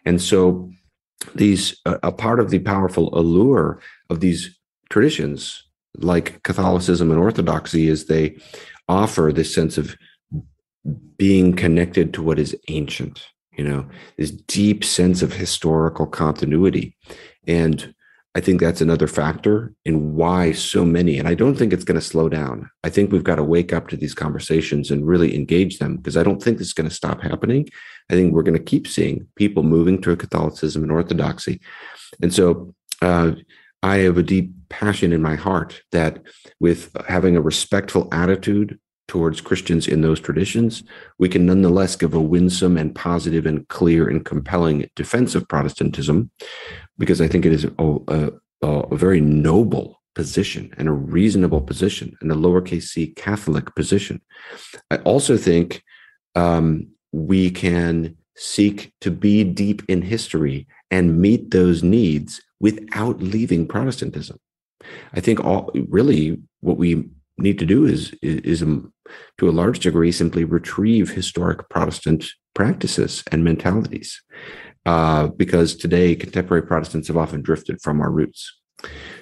And 0.05 0.21
so, 0.21 0.71
these 1.35 1.81
a 1.85 2.13
part 2.13 2.41
of 2.41 2.51
the 2.51 2.59
powerful 2.59 3.17
allure 3.17 3.81
of 4.11 4.21
these 4.21 4.59
traditions, 4.91 5.63
like 5.97 6.43
Catholicism 6.43 7.11
and 7.11 7.21
Orthodoxy, 7.21 7.89
is 7.89 8.07
they 8.07 8.39
offer 8.89 9.33
this 9.33 9.55
sense 9.55 9.79
of 9.79 9.97
being 11.17 11.55
connected 11.55 12.15
to 12.15 12.23
what 12.23 12.39
is 12.39 12.57
ancient. 12.69 13.27
You 13.57 13.65
know, 13.65 13.89
this 14.17 14.31
deep 14.31 14.85
sense 14.85 15.21
of 15.21 15.33
historical 15.33 16.07
continuity, 16.07 16.97
and 17.47 17.93
I 18.39 18.41
think 18.41 18.61
that's 18.61 18.81
another 18.81 19.09
factor 19.09 19.75
in 19.85 20.15
why 20.15 20.53
so 20.53 20.85
many, 20.85 21.19
and 21.19 21.27
I 21.27 21.35
don't 21.35 21.57
think 21.57 21.73
it's 21.73 21.83
going 21.83 21.99
to 21.99 22.07
slow 22.07 22.29
down. 22.29 22.71
I 22.85 22.89
think 22.89 23.11
we've 23.11 23.25
got 23.25 23.35
to 23.35 23.43
wake 23.43 23.73
up 23.73 23.89
to 23.89 23.97
these 23.97 24.15
conversations 24.15 24.93
and 24.93 25.05
really 25.05 25.35
engage 25.35 25.79
them 25.79 25.97
because 25.97 26.17
I 26.17 26.23
don't 26.23 26.41
think 26.41 26.59
this 26.59 26.69
is 26.69 26.73
going 26.73 26.89
to 26.89 26.95
stop 26.95 27.21
happening. 27.21 27.69
I 28.11 28.15
think 28.15 28.33
we're 28.33 28.45
going 28.45 28.57
to 28.57 28.63
keep 28.63 28.87
seeing 28.87 29.27
people 29.35 29.65
moving 29.65 30.01
to 30.03 30.15
Catholicism 30.15 30.85
and 30.85 30.93
Orthodoxy. 30.93 31.61
And 32.23 32.33
so 32.33 32.75
uh, 33.03 33.33
I 33.83 33.99
have 33.99 34.19
a 34.19 34.23
deep 34.23 34.53
passion 34.69 35.13
in 35.13 35.23
my 35.23 35.35
heart 35.35 35.83
that 35.93 36.23
with 36.61 36.91
having 37.09 37.37
a 37.37 37.41
respectful 37.41 38.09
attitude 38.13 38.79
towards 39.07 39.41
Christians 39.41 39.89
in 39.89 40.03
those 40.03 40.21
traditions, 40.21 40.83
we 41.19 41.29
can 41.29 41.47
nonetheless 41.47 41.97
give 41.97 42.13
a 42.13 42.21
winsome 42.21 42.77
and 42.77 42.95
positive 42.95 43.47
and 43.47 43.67
clear 43.69 44.09
and 44.09 44.25
compelling 44.25 44.89
defense 44.97 45.35
of 45.35 45.49
Protestantism, 45.49 46.31
because 46.99 47.21
I 47.21 47.29
think 47.29 47.47
it 47.47 47.53
is 47.53 47.65
a, 47.65 47.99
a, 48.09 48.33
a 48.69 48.97
very 48.97 49.21
noble 49.21 50.03
position 50.15 50.75
and 50.77 50.89
a 50.89 50.93
reasonable 50.93 51.61
position 51.61 52.17
and 52.21 52.31
a 52.31 52.35
lowercase 52.35 52.83
c 52.83 53.07
Catholic 53.07 53.75
position. 53.75 54.21
I 54.91 54.97
also 54.99 55.37
think 55.37 55.83
um, 56.35 56.89
we 57.13 57.51
can 57.51 58.17
seek 58.37 58.93
to 59.01 59.11
be 59.11 59.45
deep 59.45 59.83
in 59.89 60.03
history 60.03 60.67
and 60.91 61.21
meet 61.21 61.51
those 61.51 61.83
needs 61.83 62.43
without 62.61 63.21
leaving 63.21 63.67
Protestantism. 63.67 64.39
I 65.13 65.21
think 65.21 65.45
all 65.45 65.71
really 65.89 66.39
what 66.61 66.77
we 66.77 67.09
need 67.37 67.59
to 67.59 67.67
do 67.67 67.85
is 67.85 68.13
is, 68.23 68.41
is 68.41 68.63
um, 68.63 68.93
to 69.39 69.49
a 69.49 69.53
large 69.53 69.79
degree 69.81 70.13
simply 70.13 70.45
retrieve 70.45 71.11
historic 71.11 71.69
Protestant 71.69 72.27
practices 72.55 73.23
and 73.31 73.45
mentalities, 73.45 74.23
uh, 74.87 75.29
because 75.29 75.77
today 75.77 76.15
contemporary 76.15 76.63
Protestants 76.63 77.09
have 77.09 77.17
often 77.17 77.43
drifted 77.43 77.81
from 77.83 78.01
our 78.01 78.11
roots. 78.11 78.59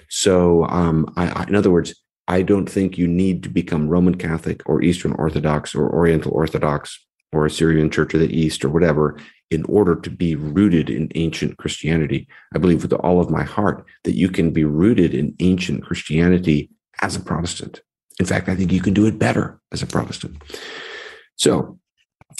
So, 0.08 0.64
um, 0.66 1.12
I, 1.16 1.28
I, 1.28 1.44
in 1.44 1.54
other 1.54 1.70
words, 1.70 1.94
I 2.28 2.42
don't 2.42 2.66
think 2.66 2.98
you 2.98 3.06
need 3.06 3.42
to 3.44 3.48
become 3.48 3.88
Roman 3.88 4.16
Catholic 4.16 4.68
or 4.68 4.82
Eastern 4.82 5.12
Orthodox 5.12 5.74
or 5.74 5.92
Oriental 5.92 6.32
Orthodox 6.32 7.06
or 7.32 7.46
Assyrian 7.46 7.90
Church 7.90 8.14
of 8.14 8.20
the 8.20 8.36
East 8.36 8.64
or 8.64 8.68
whatever 8.68 9.18
in 9.50 9.64
order 9.64 9.94
to 9.94 10.10
be 10.10 10.34
rooted 10.34 10.90
in 10.90 11.10
ancient 11.14 11.56
Christianity. 11.58 12.26
I 12.54 12.58
believe 12.58 12.82
with 12.82 12.92
all 12.92 13.20
of 13.20 13.30
my 13.30 13.42
heart 13.42 13.86
that 14.04 14.16
you 14.16 14.28
can 14.28 14.50
be 14.50 14.64
rooted 14.64 15.14
in 15.14 15.34
ancient 15.40 15.84
Christianity 15.84 16.70
as 17.00 17.16
a 17.16 17.20
Protestant. 17.20 17.82
In 18.18 18.26
fact, 18.26 18.48
I 18.48 18.56
think 18.56 18.72
you 18.72 18.80
can 18.80 18.94
do 18.94 19.06
it 19.06 19.18
better 19.18 19.60
as 19.72 19.82
a 19.82 19.86
Protestant. 19.86 20.42
So 21.36 21.78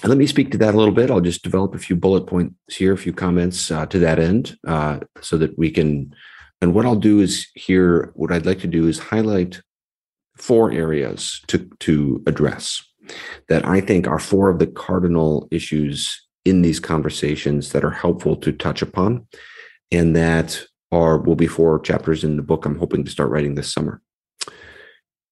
let 0.04 0.18
me 0.18 0.26
speak 0.26 0.50
to 0.50 0.58
that 0.58 0.74
a 0.74 0.76
little 0.76 0.94
bit. 0.94 1.10
I'll 1.10 1.20
just 1.20 1.42
develop 1.44 1.74
a 1.74 1.78
few 1.78 1.96
bullet 1.96 2.26
points 2.26 2.54
here, 2.76 2.92
a 2.92 2.98
few 2.98 3.12
comments 3.12 3.70
uh, 3.70 3.86
to 3.86 3.98
that 4.00 4.18
end, 4.18 4.56
uh, 4.66 5.00
so 5.20 5.36
that 5.38 5.56
we 5.58 5.70
can. 5.70 6.14
And 6.60 6.74
what 6.74 6.86
I'll 6.86 6.96
do 6.96 7.20
is 7.20 7.46
here, 7.54 8.12
what 8.14 8.32
I'd 8.32 8.46
like 8.46 8.60
to 8.60 8.66
do 8.66 8.88
is 8.88 8.98
highlight 8.98 9.60
four 10.36 10.72
areas 10.72 11.40
to, 11.48 11.70
to 11.80 12.22
address. 12.26 12.82
that 13.48 13.66
I 13.66 13.80
think 13.80 14.06
are 14.06 14.18
four 14.18 14.50
of 14.50 14.58
the 14.58 14.66
cardinal 14.66 15.48
issues 15.50 16.25
in 16.46 16.62
these 16.62 16.80
conversations 16.80 17.72
that 17.72 17.84
are 17.84 17.90
helpful 17.90 18.36
to 18.36 18.52
touch 18.52 18.80
upon, 18.80 19.26
and 19.90 20.14
that 20.14 20.62
are 20.92 21.18
will 21.18 21.34
be 21.34 21.48
four 21.48 21.80
chapters 21.80 22.22
in 22.22 22.36
the 22.36 22.42
book 22.42 22.64
I'm 22.64 22.78
hoping 22.78 23.04
to 23.04 23.10
start 23.10 23.30
writing 23.30 23.56
this 23.56 23.72
summer. 23.72 24.00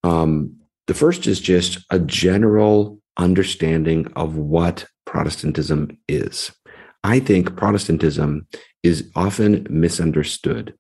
Um, 0.03 0.57
the 0.87 0.95
first 0.95 1.27
is 1.27 1.41
just 1.41 1.79
a 1.91 1.99
general 1.99 3.01
understanding 3.17 4.13
of 4.17 4.37
what 4.37 4.87
Protestantism 5.07 5.97
is. 6.09 6.51
I 7.05 7.21
think 7.21 7.57
Protestantism 7.57 8.49
is 8.83 9.11
often 9.15 9.67
misunderstood. 9.71 10.75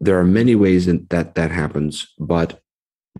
There 0.00 0.18
are 0.18 0.24
many 0.24 0.54
ways 0.54 0.86
that 0.86 1.34
that 1.34 1.50
happens, 1.50 2.08
but 2.18 2.60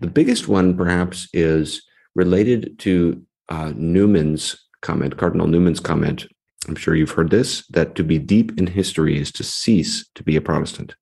the 0.01 0.07
biggest 0.07 0.47
one 0.47 0.75
perhaps 0.75 1.29
is 1.31 1.83
related 2.15 2.79
to 2.79 3.23
uh, 3.49 3.71
Newman's 3.75 4.62
comment, 4.83 5.17
Cardinal 5.17 5.47
Newman's 5.47 5.79
comment. 5.79 6.27
I'm 6.67 6.75
sure 6.75 6.95
you've 6.95 7.11
heard 7.11 7.31
this 7.31 7.65
that 7.67 7.95
to 7.95 8.03
be 8.03 8.19
deep 8.19 8.57
in 8.59 8.67
history 8.67 9.19
is 9.19 9.31
to 9.33 9.43
cease 9.43 10.07
to 10.15 10.23
be 10.23 10.35
a 10.35 10.41
Protestant. 10.41 10.95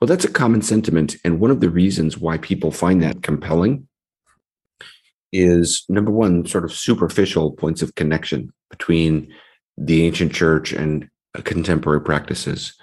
Well, 0.00 0.08
that's 0.08 0.24
a 0.24 0.32
common 0.32 0.62
sentiment. 0.62 1.16
And 1.24 1.40
one 1.40 1.50
of 1.50 1.60
the 1.60 1.68
reasons 1.68 2.16
why 2.16 2.38
people 2.38 2.72
find 2.72 3.02
that 3.02 3.22
compelling 3.22 3.86
is 5.32 5.84
number 5.88 6.10
one, 6.10 6.46
sort 6.46 6.64
of 6.64 6.72
superficial 6.72 7.52
points 7.52 7.82
of 7.82 7.94
connection 7.94 8.52
between 8.70 9.32
the 9.76 10.06
ancient 10.06 10.32
church 10.32 10.72
and 10.72 11.08
contemporary 11.44 12.00
practices. 12.00 12.74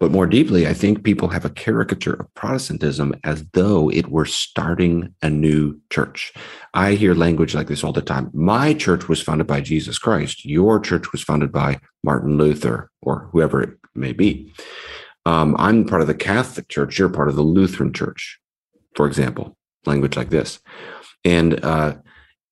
But 0.00 0.10
more 0.10 0.26
deeply, 0.26 0.66
I 0.66 0.72
think 0.72 1.04
people 1.04 1.28
have 1.28 1.44
a 1.44 1.50
caricature 1.50 2.14
of 2.14 2.32
Protestantism 2.34 3.14
as 3.24 3.44
though 3.52 3.90
it 3.90 4.08
were 4.08 4.24
starting 4.24 5.14
a 5.22 5.30
new 5.30 5.80
church. 5.90 6.32
I 6.74 6.94
hear 6.94 7.14
language 7.14 7.54
like 7.54 7.68
this 7.68 7.84
all 7.84 7.92
the 7.92 8.02
time. 8.02 8.30
My 8.32 8.74
church 8.74 9.08
was 9.08 9.22
founded 9.22 9.46
by 9.46 9.60
Jesus 9.60 9.98
Christ. 9.98 10.44
Your 10.44 10.80
church 10.80 11.12
was 11.12 11.22
founded 11.22 11.52
by 11.52 11.80
Martin 12.02 12.36
Luther 12.36 12.90
or 13.02 13.28
whoever 13.32 13.62
it 13.62 13.78
may 13.94 14.12
be. 14.12 14.52
Um, 15.26 15.56
I'm 15.58 15.86
part 15.86 16.02
of 16.02 16.06
the 16.06 16.14
Catholic 16.14 16.68
Church. 16.68 16.98
You're 16.98 17.08
part 17.08 17.28
of 17.28 17.36
the 17.36 17.42
Lutheran 17.42 17.92
Church, 17.92 18.38
for 18.94 19.06
example, 19.06 19.56
language 19.86 20.16
like 20.16 20.30
this. 20.30 20.60
And 21.24 21.64
uh, 21.64 21.96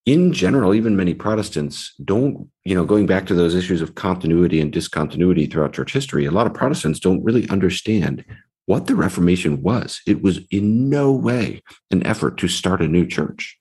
in 0.06 0.32
general, 0.32 0.74
even 0.74 0.96
many 0.96 1.14
Protestants 1.14 1.94
don't, 2.02 2.48
you 2.64 2.74
know, 2.74 2.84
going 2.84 3.06
back 3.06 3.26
to 3.26 3.34
those 3.34 3.54
issues 3.54 3.82
of 3.82 3.94
continuity 3.94 4.60
and 4.60 4.72
discontinuity 4.72 5.46
throughout 5.46 5.72
church 5.72 5.92
history, 5.92 6.24
a 6.24 6.30
lot 6.30 6.46
of 6.46 6.54
Protestants 6.54 7.00
don't 7.00 7.24
really 7.24 7.48
understand 7.48 8.24
what 8.66 8.86
the 8.86 8.94
Reformation 8.94 9.62
was. 9.62 10.00
It 10.06 10.22
was 10.22 10.40
in 10.50 10.88
no 10.88 11.12
way 11.12 11.62
an 11.90 12.06
effort 12.06 12.38
to 12.38 12.48
start 12.48 12.80
a 12.80 12.88
new 12.88 13.06
church 13.06 13.58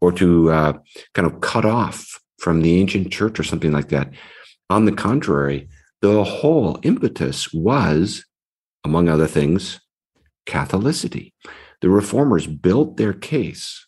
or 0.00 0.12
to 0.12 0.50
uh, 0.50 0.72
kind 1.14 1.26
of 1.26 1.40
cut 1.40 1.64
off 1.64 2.20
from 2.38 2.60
the 2.60 2.78
ancient 2.78 3.12
church 3.12 3.40
or 3.40 3.44
something 3.44 3.72
like 3.72 3.88
that. 3.88 4.10
On 4.68 4.84
the 4.84 4.92
contrary, 4.92 5.68
the 6.00 6.24
whole 6.24 6.78
impetus 6.82 7.52
was, 7.52 8.24
among 8.84 9.08
other 9.08 9.26
things, 9.26 9.80
Catholicity. 10.46 11.32
The 11.80 11.88
reformers 11.88 12.46
built 12.46 12.96
their 12.96 13.12
case 13.12 13.86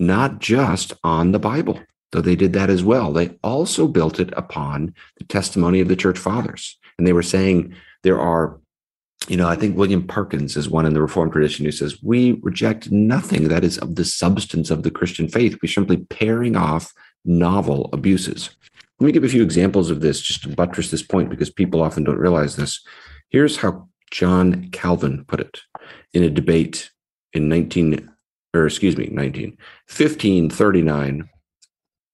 not 0.00 0.38
just 0.38 0.94
on 1.04 1.32
the 1.32 1.38
Bible, 1.38 1.78
though 2.12 2.20
they 2.20 2.36
did 2.36 2.52
that 2.52 2.70
as 2.70 2.82
well. 2.82 3.12
They 3.12 3.36
also 3.42 3.86
built 3.86 4.18
it 4.20 4.32
upon 4.36 4.94
the 5.18 5.24
testimony 5.24 5.80
of 5.80 5.88
the 5.88 5.96
church 5.96 6.18
fathers. 6.18 6.78
And 6.98 7.06
they 7.06 7.12
were 7.12 7.22
saying 7.22 7.74
there 8.02 8.20
are, 8.20 8.58
you 9.28 9.36
know, 9.36 9.48
I 9.48 9.56
think 9.56 9.76
William 9.76 10.06
Perkins 10.06 10.56
is 10.56 10.68
one 10.68 10.86
in 10.86 10.94
the 10.94 11.02
Reformed 11.02 11.32
tradition 11.32 11.64
who 11.64 11.72
says, 11.72 12.02
we 12.02 12.32
reject 12.42 12.90
nothing 12.90 13.48
that 13.48 13.64
is 13.64 13.78
of 13.78 13.94
the 13.94 14.04
substance 14.04 14.70
of 14.70 14.82
the 14.82 14.90
Christian 14.90 15.28
faith. 15.28 15.58
We're 15.62 15.68
simply 15.68 15.98
paring 15.98 16.56
off 16.56 16.92
novel 17.24 17.90
abuses. 17.92 18.50
Let 18.98 19.06
me 19.06 19.12
give 19.12 19.24
a 19.24 19.28
few 19.28 19.42
examples 19.42 19.90
of 19.90 20.00
this 20.00 20.20
just 20.20 20.42
to 20.42 20.48
buttress 20.48 20.90
this 20.90 21.02
point 21.02 21.30
because 21.30 21.50
people 21.50 21.82
often 21.82 22.04
don't 22.04 22.18
realize 22.18 22.56
this. 22.56 22.84
Here's 23.30 23.56
how 23.56 23.88
John 24.10 24.68
Calvin 24.72 25.24
put 25.26 25.40
it 25.40 25.60
in 26.12 26.22
a 26.22 26.30
debate 26.30 26.90
in 27.32 27.48
19 27.48 28.10
or 28.54 28.66
excuse 28.66 28.96
me, 28.96 29.08
19, 29.12 29.50
1539 29.50 31.28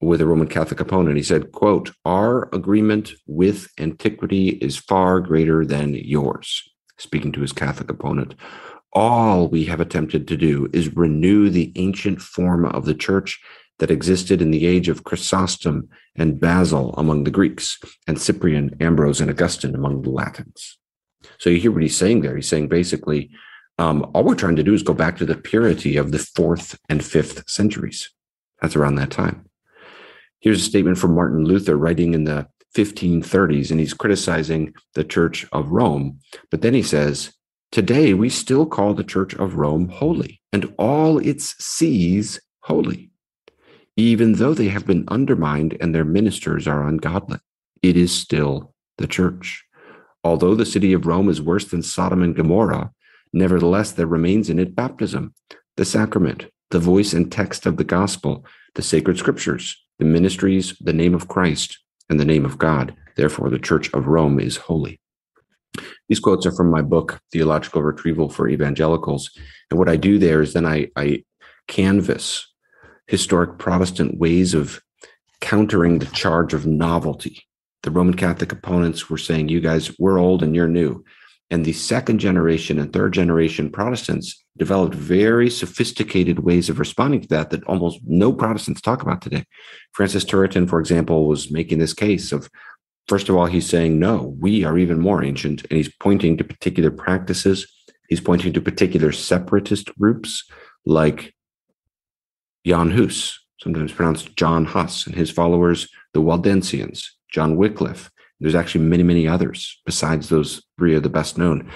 with 0.07 0.21
a 0.21 0.27
Roman 0.27 0.49
Catholic 0.49 0.81
opponent. 0.81 1.17
He 1.17 1.23
said, 1.23 1.53
quote, 1.53 1.91
our 2.05 2.49
agreement 2.55 3.13
with 3.27 3.69
antiquity 3.79 4.49
is 4.49 4.77
far 4.77 5.21
greater 5.21 5.65
than 5.65 5.95
yours. 5.95 6.63
Speaking 6.99 7.33
to 7.33 7.41
his 7.41 7.53
Catholic 7.53 7.91
opponent, 7.91 8.35
all 8.93 9.49
we 9.49 9.65
have 9.67 9.81
attempted 9.81 10.27
to 10.29 10.37
do 10.37 10.69
is 10.73 10.97
renew 10.97 11.51
the 11.51 11.73
ancient 11.77 12.23
form 12.23 12.65
of 12.65 12.87
the 12.87 12.95
church 12.95 13.39
that 13.79 13.91
existed 13.91 14.41
in 14.41 14.51
the 14.51 14.67
age 14.67 14.89
of 14.89 15.05
Chrysostom 15.05 15.89
and 16.17 16.41
Basil 16.41 16.95
among 16.97 17.25
the 17.25 17.31
Greeks, 17.31 17.79
and 18.07 18.19
Cyprian, 18.21 18.75
Ambrose, 18.81 19.21
and 19.21 19.31
Augustine 19.31 19.75
among 19.75 20.03
the 20.03 20.11
Latins. 20.11 20.79
So 21.39 21.51
you 21.51 21.59
hear 21.59 21.73
what 21.73 21.83
he's 21.83 21.97
saying 21.97 22.23
there. 22.23 22.37
He's 22.37 22.49
saying 22.49 22.69
basically, 22.69 23.31
um, 23.79 24.11
all 24.15 24.25
we're 24.25 24.35
trying 24.35 24.57
to 24.57 24.63
do 24.63 24.73
is 24.73 24.83
go 24.83 24.95
back 24.95 25.19
to 25.19 25.27
the 25.27 25.35
purity 25.35 25.99
of 25.99 26.13
the 26.13 26.19
fourth 26.19 26.79
and 26.89 27.05
fifth 27.05 27.49
centuries. 27.51 28.11
That's 28.63 28.77
around 28.77 28.95
that 28.95 29.11
time. 29.11 29.46
Here's 30.41 30.61
a 30.61 30.65
statement 30.65 30.99
from 30.99 31.15
Martin 31.15 31.45
Luther 31.45 31.77
writing 31.77 32.15
in 32.15 32.25
the 32.25 32.49
1530s, 32.77 33.71
and 33.71 33.81
he's 33.81 33.95
criticizing 33.95 34.75
the 34.95 35.05
Church 35.05 35.47
of 35.53 35.71
Rome. 35.71 36.21
But 36.51 36.63
then 36.63 36.75
he 36.75 36.83
says, 36.83 37.33
Today 37.73 38.15
we 38.15 38.29
still 38.29 38.67
call 38.67 38.95
the 38.95 39.05
Church 39.05 39.35
of 39.35 39.57
Rome 39.57 39.89
holy, 39.89 40.41
and 40.53 40.73
all 40.79 41.19
its 41.19 41.55
sees 41.63 42.41
holy. 42.61 43.11
Even 43.97 44.35
though 44.35 44.55
they 44.55 44.69
have 44.69 44.87
been 44.87 45.05
undermined 45.09 45.77
and 45.81 45.95
their 45.95 46.05
ministers 46.05 46.69
are 46.69 46.87
ungodly, 46.87 47.39
it 47.83 47.97
is 47.97 48.13
still 48.13 48.75
the 48.99 49.07
church. 49.07 49.65
Although 50.23 50.55
the 50.55 50.67
city 50.67 50.93
of 50.93 51.07
Rome 51.07 51.29
is 51.29 51.41
worse 51.41 51.67
than 51.67 51.83
Sodom 51.83 52.23
and 52.23 52.37
Gomorrah, 52.37 52.91
Nevertheless, 53.37 53.93
there 53.93 54.07
remains 54.07 54.49
in 54.49 54.59
it 54.59 54.75
baptism, 54.75 55.35
the 55.77 55.85
sacrament, 55.85 56.47
the 56.71 56.79
voice 56.79 57.13
and 57.13 57.31
text 57.31 57.67
of 57.67 57.77
the 57.77 57.85
gospel, 57.85 58.47
the 58.77 58.83
sacred 58.83 59.19
scriptures, 59.19 59.77
the 59.99 60.05
ministries, 60.05 60.77
the 60.81 60.93
name 60.93 61.15
of 61.15 61.29
Christ, 61.29 61.79
and 62.09 62.21
the 62.21 62.25
name 62.25 62.45
of 62.45 62.59
God. 62.59 62.95
Therefore, 63.17 63.51
the 63.51 63.59
Church 63.59 63.93
of 63.95 64.07
Rome 64.07 64.39
is 64.39 64.57
holy. 64.57 65.01
These 66.09 66.21
quotes 66.21 66.47
are 66.47 66.53
from 66.53 66.71
my 66.71 66.83
book, 66.83 67.21
Theological 67.33 67.83
Retrieval 67.83 68.29
for 68.29 68.49
Evangelicals. 68.49 69.31
And 69.71 69.79
what 69.79 69.89
I 69.89 69.97
do 69.97 70.19
there 70.19 70.43
is 70.43 70.53
then 70.53 70.67
I, 70.67 70.89
I 70.97 71.25
canvass 71.67 72.47
historic 73.07 73.59
Protestant 73.59 74.19
ways 74.19 74.55
of 74.55 74.81
countering 75.41 75.99
the 75.99 76.07
charge 76.07 76.55
of 76.55 76.67
novelty. 76.67 77.43
The 77.83 77.91
Roman 77.91 78.15
Catholic 78.15 78.53
opponents 78.53 79.11
were 79.11 79.19
saying, 79.19 79.49
You 79.49 79.61
guys, 79.61 79.97
we're 79.99 80.19
old 80.19 80.43
and 80.43 80.55
you're 80.55 80.69
new. 80.69 81.05
And 81.51 81.65
the 81.65 81.73
second 81.73 82.19
generation 82.19 82.79
and 82.79 82.93
third 82.93 83.13
generation 83.13 83.71
Protestants 83.71 84.45
developed 84.57 84.95
very 84.95 85.49
sophisticated 85.49 86.41
ways 86.41 86.69
of 86.69 86.81
responding 86.81 87.21
to 87.21 87.29
that 87.29 87.51
that 87.51 87.65
almost 87.65 88.01
no 88.05 88.33
Protestants 88.33 88.81
talk 88.81 89.03
about 89.03 89.23
today. 89.23 89.45
Francis 89.93 90.25
Turretin, 90.25 90.69
for 90.69 90.81
example, 90.81 91.29
was 91.29 91.51
making 91.51 91.79
this 91.79 91.95
case 91.95 92.33
of 92.33 92.51
first 93.09 93.29
of 93.29 93.37
all, 93.37 93.47
he's 93.47 93.69
saying, 93.69 93.99
no, 93.99 94.35
we 94.41 94.65
are 94.65 94.79
even 94.79 94.99
more 94.99 95.23
ancient. 95.23 95.63
And 95.71 95.77
he's 95.77 95.93
pointing 96.01 96.37
to 96.37 96.45
particular 96.45 96.91
practices. 96.91 97.67
He's 98.09 98.21
pointing 98.21 98.53
to 98.53 98.61
particular 98.61 99.13
separatist 99.13 99.97
groups 99.99 100.45
like 100.85 101.35
Jan 102.67 102.91
Hus, 102.91 103.39
sometimes 103.61 103.93
pronounced 103.93 104.37
John 104.37 104.65
Huss, 104.65 105.07
and 105.07 105.15
his 105.15 105.31
followers, 105.31 105.89
the 106.15 106.21
Waldensians, 106.21 107.05
John 107.31 107.57
Wycliffe, 107.57 108.11
there's 108.41 108.55
actually 108.55 108.85
many, 108.85 109.03
many 109.03 109.27
others 109.27 109.81
besides 109.87 110.29
those 110.29 110.63
three 110.79 110.95
are 110.95 111.01
the 111.01 111.09
best 111.09 111.39
known. 111.39 111.71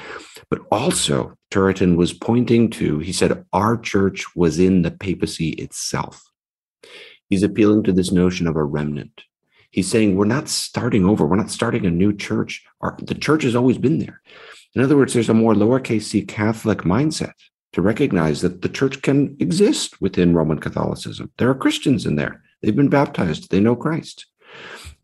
But 0.51 0.61
also, 0.71 1.35
Turretin 1.51 1.97
was 1.97 2.13
pointing 2.13 2.71
to, 2.71 2.99
he 2.99 3.13
said, 3.13 3.45
our 3.53 3.77
church 3.79 4.25
was 4.37 4.59
in 4.59 4.83
the 4.83 4.91
papacy 4.91 5.51
itself. 5.51 6.23
He's 7.29 7.43
appealing 7.43 7.85
to 7.85 7.93
this 7.93 8.11
notion 8.11 8.47
of 8.47 8.57
a 8.57 8.65
remnant. 8.65 9.23
He's 9.71 9.89
saying, 9.89 10.17
we're 10.17 10.25
not 10.25 10.49
starting 10.49 11.05
over. 11.05 11.25
We're 11.25 11.37
not 11.37 11.51
starting 11.51 11.87
a 11.87 11.91
new 11.91 12.13
church. 12.13 12.65
Our, 12.81 12.97
the 13.01 13.15
church 13.15 13.45
has 13.45 13.55
always 13.55 13.79
been 13.79 14.01
there. 14.01 14.21
In 14.75 14.83
other 14.83 14.97
words, 14.97 15.15
there's 15.15 15.29
a 15.29 15.35
more 15.35 15.55
lowercase 15.55 16.03
c 16.03 16.23
Catholic 16.23 16.79
mindset 16.79 17.35
to 17.73 17.83
recognize 17.83 18.41
that 18.41 18.63
the 18.63 18.69
church 18.69 19.03
can 19.03 19.37
exist 19.39 20.01
within 20.01 20.35
Roman 20.35 20.59
Catholicism. 20.59 21.31
There 21.39 21.49
are 21.49 21.55
Christians 21.55 22.05
in 22.05 22.17
there. 22.17 22.43
They've 22.63 22.75
been 22.75 22.89
baptized. 22.89 23.51
They 23.51 23.61
know 23.61 23.77
Christ. 23.77 24.27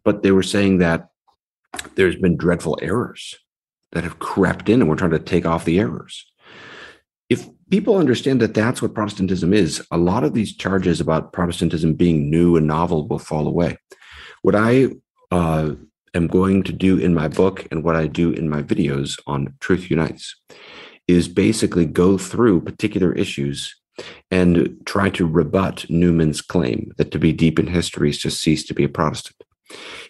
But 0.04 0.22
they 0.22 0.32
were 0.32 0.42
saying 0.42 0.78
that 0.78 1.08
there's 1.94 2.16
been 2.16 2.36
dreadful 2.36 2.78
errors 2.82 3.36
that 3.92 4.04
have 4.04 4.18
crept 4.18 4.68
in 4.68 4.80
and 4.80 4.88
we're 4.88 4.96
trying 4.96 5.10
to 5.10 5.18
take 5.18 5.46
off 5.46 5.64
the 5.64 5.78
errors. 5.78 6.26
If 7.28 7.46
people 7.70 7.96
understand 7.96 8.40
that 8.40 8.54
that's 8.54 8.80
what 8.80 8.94
Protestantism 8.94 9.52
is, 9.52 9.84
a 9.90 9.98
lot 9.98 10.24
of 10.24 10.34
these 10.34 10.54
charges 10.54 11.00
about 11.00 11.32
Protestantism 11.32 11.94
being 11.94 12.30
new 12.30 12.56
and 12.56 12.66
novel 12.66 13.08
will 13.08 13.18
fall 13.18 13.48
away. 13.48 13.78
What 14.42 14.54
I 14.54 14.90
uh, 15.30 15.72
am 16.14 16.26
going 16.26 16.62
to 16.64 16.72
do 16.72 16.98
in 16.98 17.14
my 17.14 17.28
book 17.28 17.66
and 17.70 17.82
what 17.82 17.96
I 17.96 18.06
do 18.06 18.30
in 18.30 18.48
my 18.48 18.62
videos 18.62 19.18
on 19.26 19.54
Truth 19.60 19.90
Unites 19.90 20.36
is 21.08 21.28
basically 21.28 21.86
go 21.86 22.18
through 22.18 22.60
particular 22.60 23.12
issues 23.12 23.74
and 24.30 24.76
try 24.84 25.08
to 25.10 25.26
rebut 25.26 25.86
Newman's 25.88 26.42
claim 26.42 26.92
that 26.98 27.10
to 27.12 27.18
be 27.18 27.32
deep 27.32 27.58
in 27.58 27.66
history 27.66 28.10
is 28.10 28.20
to 28.20 28.30
cease 28.30 28.64
to 28.66 28.74
be 28.74 28.84
a 28.84 28.88
Protestant. 28.88 29.36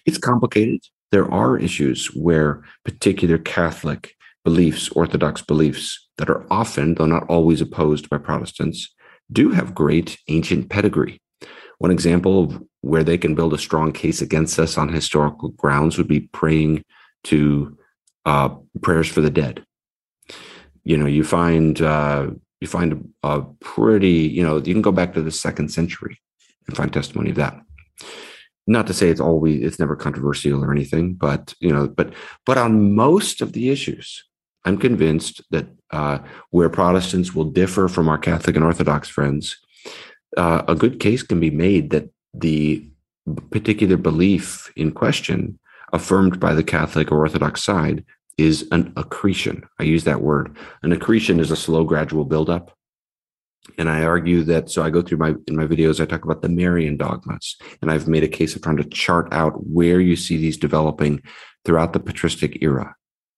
It's 0.04 0.18
complicated. 0.18 0.80
There 1.16 1.32
are 1.32 1.56
issues 1.58 2.08
where 2.08 2.62
particular 2.84 3.38
Catholic 3.38 4.14
beliefs, 4.44 4.90
Orthodox 4.90 5.40
beliefs, 5.40 6.10
that 6.18 6.28
are 6.28 6.46
often, 6.50 6.94
though 6.94 7.06
not 7.06 7.26
always 7.30 7.62
opposed 7.62 8.10
by 8.10 8.18
Protestants, 8.18 8.94
do 9.32 9.48
have 9.52 9.74
great 9.74 10.18
ancient 10.28 10.68
pedigree. 10.68 11.18
One 11.78 11.90
example 11.90 12.44
of 12.44 12.62
where 12.82 13.02
they 13.02 13.16
can 13.16 13.34
build 13.34 13.54
a 13.54 13.58
strong 13.66 13.92
case 13.92 14.20
against 14.20 14.58
us 14.58 14.76
on 14.76 14.90
historical 14.90 15.48
grounds 15.52 15.96
would 15.96 16.06
be 16.06 16.20
praying 16.20 16.84
to 17.24 17.78
uh, 18.26 18.50
prayers 18.82 19.08
for 19.08 19.22
the 19.22 19.30
dead. 19.30 19.64
You 20.84 20.98
know, 20.98 21.06
you 21.06 21.24
find 21.24 21.80
uh, 21.80 22.26
you 22.60 22.68
find 22.68 23.10
a 23.22 23.40
pretty, 23.60 24.28
you 24.36 24.42
know, 24.42 24.58
you 24.58 24.74
can 24.74 24.82
go 24.82 24.92
back 24.92 25.14
to 25.14 25.22
the 25.22 25.30
second 25.30 25.70
century 25.70 26.20
and 26.66 26.76
find 26.76 26.92
testimony 26.92 27.30
of 27.30 27.36
that. 27.36 27.58
Not 28.66 28.86
to 28.88 28.94
say 28.94 29.08
it's 29.08 29.20
always 29.20 29.62
it's 29.62 29.78
never 29.78 29.96
controversial 29.96 30.64
or 30.64 30.72
anything, 30.72 31.14
but 31.14 31.54
you 31.60 31.72
know, 31.72 31.86
but 31.86 32.12
but 32.44 32.58
on 32.58 32.94
most 32.94 33.40
of 33.40 33.52
the 33.52 33.70
issues, 33.70 34.24
I'm 34.64 34.78
convinced 34.78 35.40
that 35.50 35.66
uh, 35.92 36.18
where 36.50 36.68
Protestants 36.68 37.34
will 37.34 37.44
differ 37.44 37.88
from 37.88 38.08
our 38.08 38.18
Catholic 38.18 38.56
and 38.56 38.64
Orthodox 38.64 39.08
friends, 39.08 39.56
uh, 40.36 40.62
a 40.66 40.74
good 40.74 40.98
case 40.98 41.22
can 41.22 41.38
be 41.38 41.50
made 41.50 41.90
that 41.90 42.10
the 42.34 42.84
particular 43.50 43.96
belief 43.96 44.72
in 44.76 44.92
question, 44.92 45.58
affirmed 45.92 46.40
by 46.40 46.54
the 46.54 46.64
Catholic 46.64 47.12
or 47.12 47.18
Orthodox 47.18 47.62
side, 47.62 48.04
is 48.38 48.68
an 48.72 48.92
accretion. 48.96 49.64
I 49.78 49.84
use 49.84 50.04
that 50.04 50.20
word. 50.20 50.56
An 50.82 50.92
accretion 50.92 51.40
is 51.40 51.50
a 51.50 51.56
slow, 51.56 51.84
gradual 51.84 52.24
buildup. 52.24 52.76
And 53.78 53.88
I 53.88 54.04
argue 54.04 54.42
that, 54.44 54.70
so 54.70 54.82
I 54.82 54.90
go 54.90 55.02
through 55.02 55.18
my, 55.18 55.34
in 55.46 55.56
my 55.56 55.66
videos, 55.66 56.00
I 56.00 56.06
talk 56.06 56.24
about 56.24 56.42
the 56.42 56.48
Marian 56.48 56.96
dogmas. 56.96 57.56
And 57.82 57.90
I've 57.90 58.08
made 58.08 58.24
a 58.24 58.28
case 58.28 58.56
of 58.56 58.62
trying 58.62 58.76
to 58.78 58.84
chart 58.84 59.28
out 59.32 59.54
where 59.66 60.00
you 60.00 60.16
see 60.16 60.36
these 60.36 60.56
developing 60.56 61.22
throughout 61.64 61.92
the 61.92 62.00
patristic 62.00 62.62
era. 62.62 62.94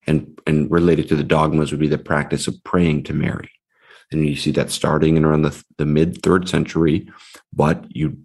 And, 0.07 0.39
and 0.47 0.71
related 0.71 1.09
to 1.09 1.17
the 1.17 1.25
dogmas 1.25 1.71
would 1.71 1.81
be 1.81 1.89
the 1.89 1.99
practice 1.99 2.47
of 2.47 2.63
praying 2.65 3.05
to 3.05 3.13
Mary. 3.13 3.51
And 4.11 4.27
you 4.27 4.37
see 4.37 4.53
that 4.53 4.71
starting 4.71 5.17
in 5.17 5.25
around 5.25 5.43
the, 5.43 5.63
the 5.77 5.85
mid 5.85 6.23
third 6.23 6.49
century, 6.49 7.11
but 7.53 7.85
you 7.95 8.17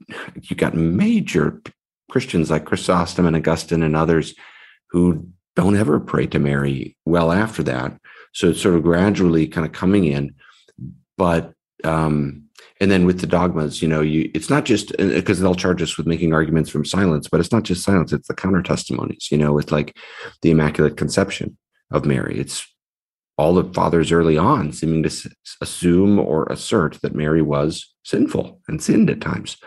you 0.44 0.56
got 0.56 0.76
major 0.76 1.62
Christians 2.10 2.50
like 2.50 2.66
Chrysostom 2.66 3.26
and 3.26 3.36
Augustine 3.36 3.84
and 3.84 3.96
others 3.96 4.34
who 4.92 5.28
don't 5.56 5.76
ever 5.76 6.00
pray 6.00 6.28
to 6.28 6.40
Mary 6.40 6.96
well 7.06 7.32
after 7.32 7.64
that. 7.64 8.00
So 8.34 8.50
it's 8.50 8.62
sort 8.62 8.76
of 8.76 8.84
gradually 8.84 9.48
kind 9.48 9.66
of 9.66 9.74
coming 9.74 10.06
in. 10.06 10.36
But 11.18 11.54
um, 11.84 12.44
and 12.80 12.92
then 12.92 13.06
with 13.06 13.22
the 13.22 13.28
dogmas, 13.28 13.82
you 13.82 13.88
know, 13.88 14.02
you 14.02 14.30
it's 14.34 14.50
not 14.50 14.66
just 14.66 14.96
because 14.98 15.40
uh, 15.40 15.44
they'll 15.44 15.56
charge 15.56 15.82
us 15.82 15.98
with 15.98 16.08
making 16.08 16.34
arguments 16.34 16.70
from 16.70 16.86
silence, 16.86 17.28
but 17.28 17.40
it's 17.40 17.52
not 17.52 17.64
just 17.64 17.84
silence, 17.84 18.12
it's 18.12 18.28
the 18.28 18.34
counter 18.34 18.62
testimonies, 18.62 19.30
you 19.32 19.38
know, 19.38 19.54
with 19.54 19.72
like 19.72 19.96
the 20.42 20.52
Immaculate 20.52 20.98
Conception 20.98 21.58
of 21.92 22.06
Mary. 22.06 22.38
It's 22.40 22.68
all 23.38 23.54
the 23.54 23.74
fathers 23.74 24.12
early 24.12 24.38
on 24.38 24.72
seeming 24.72 25.04
to 25.04 25.30
assume 25.62 26.20
or 26.20 26.46
assert 26.46 27.00
that 27.02 27.16
Mary 27.16 27.42
was 27.42 27.94
sinful 28.04 28.62
and 28.68 28.82
sinned 28.82 29.10
at 29.10 29.22
times. 29.22 29.58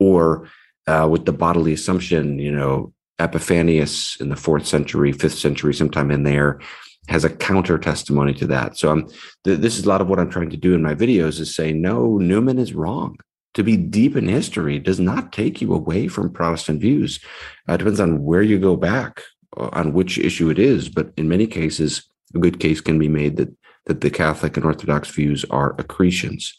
Or 0.00 0.48
uh, 0.86 1.08
with 1.10 1.24
the 1.24 1.32
bodily 1.32 1.72
assumption, 1.72 2.38
you 2.38 2.50
know, 2.50 2.92
Epiphanius 3.20 4.20
in 4.20 4.28
the 4.28 4.36
fourth 4.36 4.66
century, 4.66 5.12
fifth 5.12 5.38
century, 5.38 5.72
sometime 5.72 6.10
in 6.10 6.24
there, 6.24 6.60
has 7.08 7.24
a 7.24 7.30
counter 7.30 7.78
testimony 7.78 8.34
to 8.34 8.46
that. 8.46 8.76
So 8.76 8.90
I'm, 8.90 9.08
th- 9.44 9.60
this 9.60 9.78
is 9.78 9.84
a 9.84 9.88
lot 9.88 10.00
of 10.00 10.08
what 10.08 10.18
I'm 10.18 10.30
trying 10.30 10.50
to 10.50 10.56
do 10.56 10.74
in 10.74 10.82
my 10.82 10.94
videos 10.94 11.40
is 11.40 11.54
say, 11.54 11.72
no, 11.72 12.18
Newman 12.18 12.58
is 12.58 12.74
wrong. 12.74 13.16
To 13.54 13.62
be 13.62 13.76
deep 13.76 14.16
in 14.16 14.26
history 14.26 14.78
does 14.78 14.98
not 14.98 15.32
take 15.32 15.60
you 15.60 15.72
away 15.74 16.08
from 16.08 16.32
Protestant 16.32 16.80
views. 16.80 17.20
Uh, 17.68 17.74
it 17.74 17.78
depends 17.78 18.00
on 18.00 18.24
where 18.24 18.42
you 18.42 18.58
go 18.58 18.76
back, 18.76 19.22
uh, 19.56 19.68
on 19.72 19.92
which 19.92 20.18
issue 20.18 20.50
it 20.50 20.58
is. 20.58 20.88
But 20.88 21.12
in 21.16 21.28
many 21.28 21.46
cases, 21.46 22.04
a 22.34 22.38
good 22.38 22.58
case 22.58 22.80
can 22.80 22.98
be 22.98 23.08
made 23.08 23.36
that 23.36 23.54
that 23.86 24.00
the 24.00 24.10
Catholic 24.10 24.56
and 24.56 24.64
Orthodox 24.64 25.10
views 25.10 25.44
are 25.50 25.76
accretions. 25.78 26.54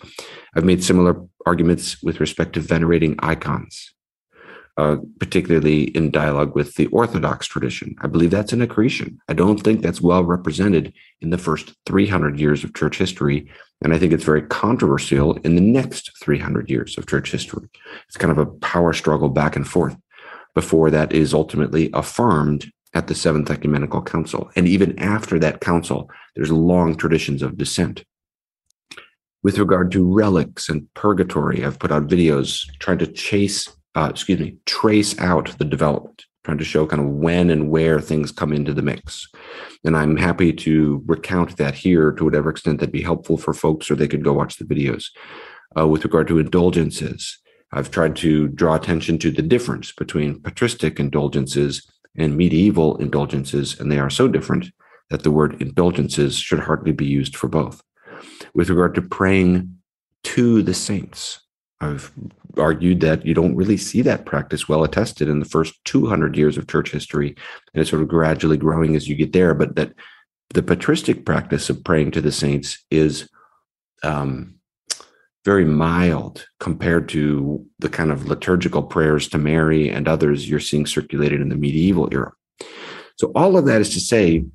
I've 0.56 0.64
made 0.64 0.84
similar 0.84 1.26
arguments 1.48 2.02
with 2.04 2.20
respect 2.20 2.54
to 2.54 2.60
venerating 2.60 3.16
icons 3.18 3.95
uh, 4.78 4.98
particularly 5.20 5.84
in 5.96 6.12
dialogue 6.12 6.54
with 6.56 6.76
the 6.76 6.88
Orthodox 6.88 7.48
tradition. 7.48 7.96
I 8.02 8.08
believe 8.08 8.32
that's 8.32 8.54
an 8.54 8.62
accretion. 8.62 9.20
I 9.30 9.34
don't 9.34 9.62
think 9.62 9.82
that's 9.82 10.02
well 10.02 10.24
represented 10.24 10.94
in 11.22 11.30
the 11.30 11.38
first 11.38 11.74
300 11.86 12.40
years 12.40 12.64
of 12.64 12.74
church 12.74 12.98
history. 12.98 13.50
And 13.82 13.94
I 13.94 13.98
think 13.98 14.12
it's 14.12 14.24
very 14.24 14.42
controversial 14.42 15.36
in 15.38 15.56
the 15.56 15.62
next 15.62 16.12
300 16.22 16.70
years 16.70 16.98
of 16.98 17.08
church 17.08 17.32
history. 17.32 17.68
It's 18.08 18.18
kind 18.18 18.32
of 18.32 18.38
a 18.38 18.46
power 18.46 18.94
struggle 18.94 19.30
back 19.30 19.56
and 19.56 19.68
forth 19.68 19.96
before 20.54 20.90
that 20.90 21.14
is 21.14 21.34
ultimately 21.34 21.90
affirmed 21.94 22.72
at 22.94 23.08
the 23.08 23.16
Seventh 23.16 23.52
Ecumenical 23.52 24.02
Council. 24.02 24.50
And 24.56 24.68
even 24.68 24.98
after 24.98 25.38
that 25.40 25.60
council, 25.60 26.10
there's 26.36 26.52
long 26.52 26.96
traditions 26.96 27.42
of 27.42 27.58
dissent. 27.58 28.04
With 29.44 29.60
regard 29.60 29.92
to 29.92 30.12
relics 30.12 30.70
and 30.70 30.92
purgatory, 30.96 31.64
I've 31.64 31.78
put 31.78 31.92
out 31.92 32.08
videos 32.08 32.66
trying 32.80 32.98
to 33.00 33.08
chase 33.08 33.70
uh, 33.96 34.10
excuse 34.12 34.40
me, 34.40 34.58
trace 34.66 35.18
out 35.20 35.58
the 35.58 35.66
development, 35.66 36.26
trying 36.44 36.58
to 36.58 36.64
show 36.64 36.86
kind 36.86 37.02
of 37.02 37.10
when 37.10 37.50
and 37.50 37.70
where 37.70 38.00
things 38.00 38.32
come 38.32 38.52
into 38.52 38.74
the 38.74 38.82
mix. 38.82 39.28
And 39.84 39.96
I'm 39.96 40.18
happy 40.18 40.52
to 40.54 41.02
recount 41.06 41.58
that 41.58 41.76
here 41.76 42.12
to 42.12 42.24
whatever 42.24 42.50
extent 42.50 42.80
that'd 42.80 42.92
be 42.92 43.02
helpful 43.02 43.38
for 43.38 43.54
folks, 43.54 43.90
or 43.90 43.96
they 43.96 44.08
could 44.08 44.24
go 44.24 44.34
watch 44.34 44.58
the 44.58 44.66
videos. 44.66 45.06
Uh, 45.78 45.88
with 45.88 46.04
regard 46.04 46.28
to 46.28 46.40
indulgences, 46.40 47.38
I've 47.72 47.92
tried 47.92 48.16
to 48.18 48.48
draw 48.48 48.76
attention 48.76 49.18
to 49.20 49.32
the 49.32 49.42
difference 49.42 49.92
between 49.92 50.42
patristic 50.42 51.00
indulgences 51.00 51.90
and 52.18 52.38
medieval 52.38 52.98
indulgences, 52.98 53.80
and 53.80 53.92
they 53.92 54.00
are 54.00 54.10
so 54.10 54.28
different 54.28 54.72
that 55.10 55.24
the 55.24 55.32
word 55.32 55.62
indulgences 55.62 56.38
should 56.38 56.60
hardly 56.60 56.92
be 56.92 57.06
used 57.06 57.36
for 57.36 57.48
both. 57.48 57.82
With 58.54 58.70
regard 58.70 58.96
to 58.96 59.02
praying 59.02 59.78
to 60.24 60.62
the 60.64 60.74
saints, 60.74 61.42
I've 61.82 62.12
argued 62.58 63.02
that 63.02 63.26
you 63.26 63.34
don't 63.34 63.56
really 63.56 63.78
see 63.78 64.02
that 64.04 64.26
practice 64.26 64.70
well 64.70 64.84
attested 64.84 65.28
in 65.28 65.40
the 65.40 65.46
first 65.46 65.74
200 65.86 66.38
years 66.38 66.58
of 66.58 66.68
church 66.68 66.92
history, 66.92 67.36
and 67.74 67.82
it's 67.82 67.90
sort 67.90 68.02
of 68.02 68.08
gradually 68.08 68.58
growing 68.58 68.96
as 68.96 69.08
you 69.08 69.16
get 69.16 69.34
there. 69.34 69.54
But 69.54 69.76
that 69.76 69.94
the 70.54 70.64
patristic 70.64 71.26
practice 71.26 71.70
of 71.70 71.84
praying 71.84 72.12
to 72.12 72.22
the 72.22 72.32
saints 72.32 72.84
is 72.90 73.30
um, 74.04 74.56
very 75.44 75.66
mild 75.66 76.48
compared 76.60 77.10
to 77.10 77.66
the 77.80 77.90
kind 77.90 78.12
of 78.12 78.28
liturgical 78.28 78.84
prayers 78.84 79.28
to 79.30 79.38
Mary 79.38 79.90
and 79.90 80.08
others 80.08 80.50
you're 80.50 80.60
seeing 80.60 80.86
circulated 80.86 81.42
in 81.42 81.50
the 81.50 81.56
medieval 81.56 82.10
era. 82.12 82.32
So, 83.18 83.32
all 83.36 83.58
of 83.58 83.66
that 83.66 83.82
is 83.82 83.94
to 83.94 84.00
say, 84.00 84.46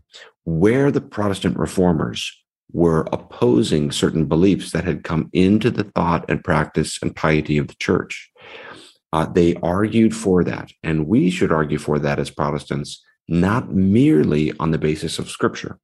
where 0.45 0.91
the 0.91 1.01
Protestant 1.01 1.59
reformers 1.59 2.37
were 2.73 3.09
opposing 3.13 3.91
certain 3.91 4.27
beliefs 4.27 4.73
that 4.73 4.85
had 4.85 5.05
come 5.05 5.29
into 5.33 5.71
the 5.71 5.85
thought 5.85 6.25
and 6.29 6.45
practice 6.45 6.99
and 7.03 7.17
piety 7.17 7.59
of 7.59 7.69
the 7.69 7.75
church. 7.75 8.31
Uh, 9.13 9.27
they 9.27 9.57
argued 9.57 10.15
for 10.15 10.45
that, 10.45 10.71
and 10.83 11.07
we 11.07 11.31
should 11.31 11.51
argue 11.51 11.79
for 11.79 11.99
that 11.99 12.19
as 12.19 12.31
Protestants, 12.31 13.03
not 13.29 13.73
merely 13.73 14.53
on 14.59 14.71
the 14.71 14.79
basis 14.79 15.19
of 15.19 15.31
Scripture, 15.31 15.79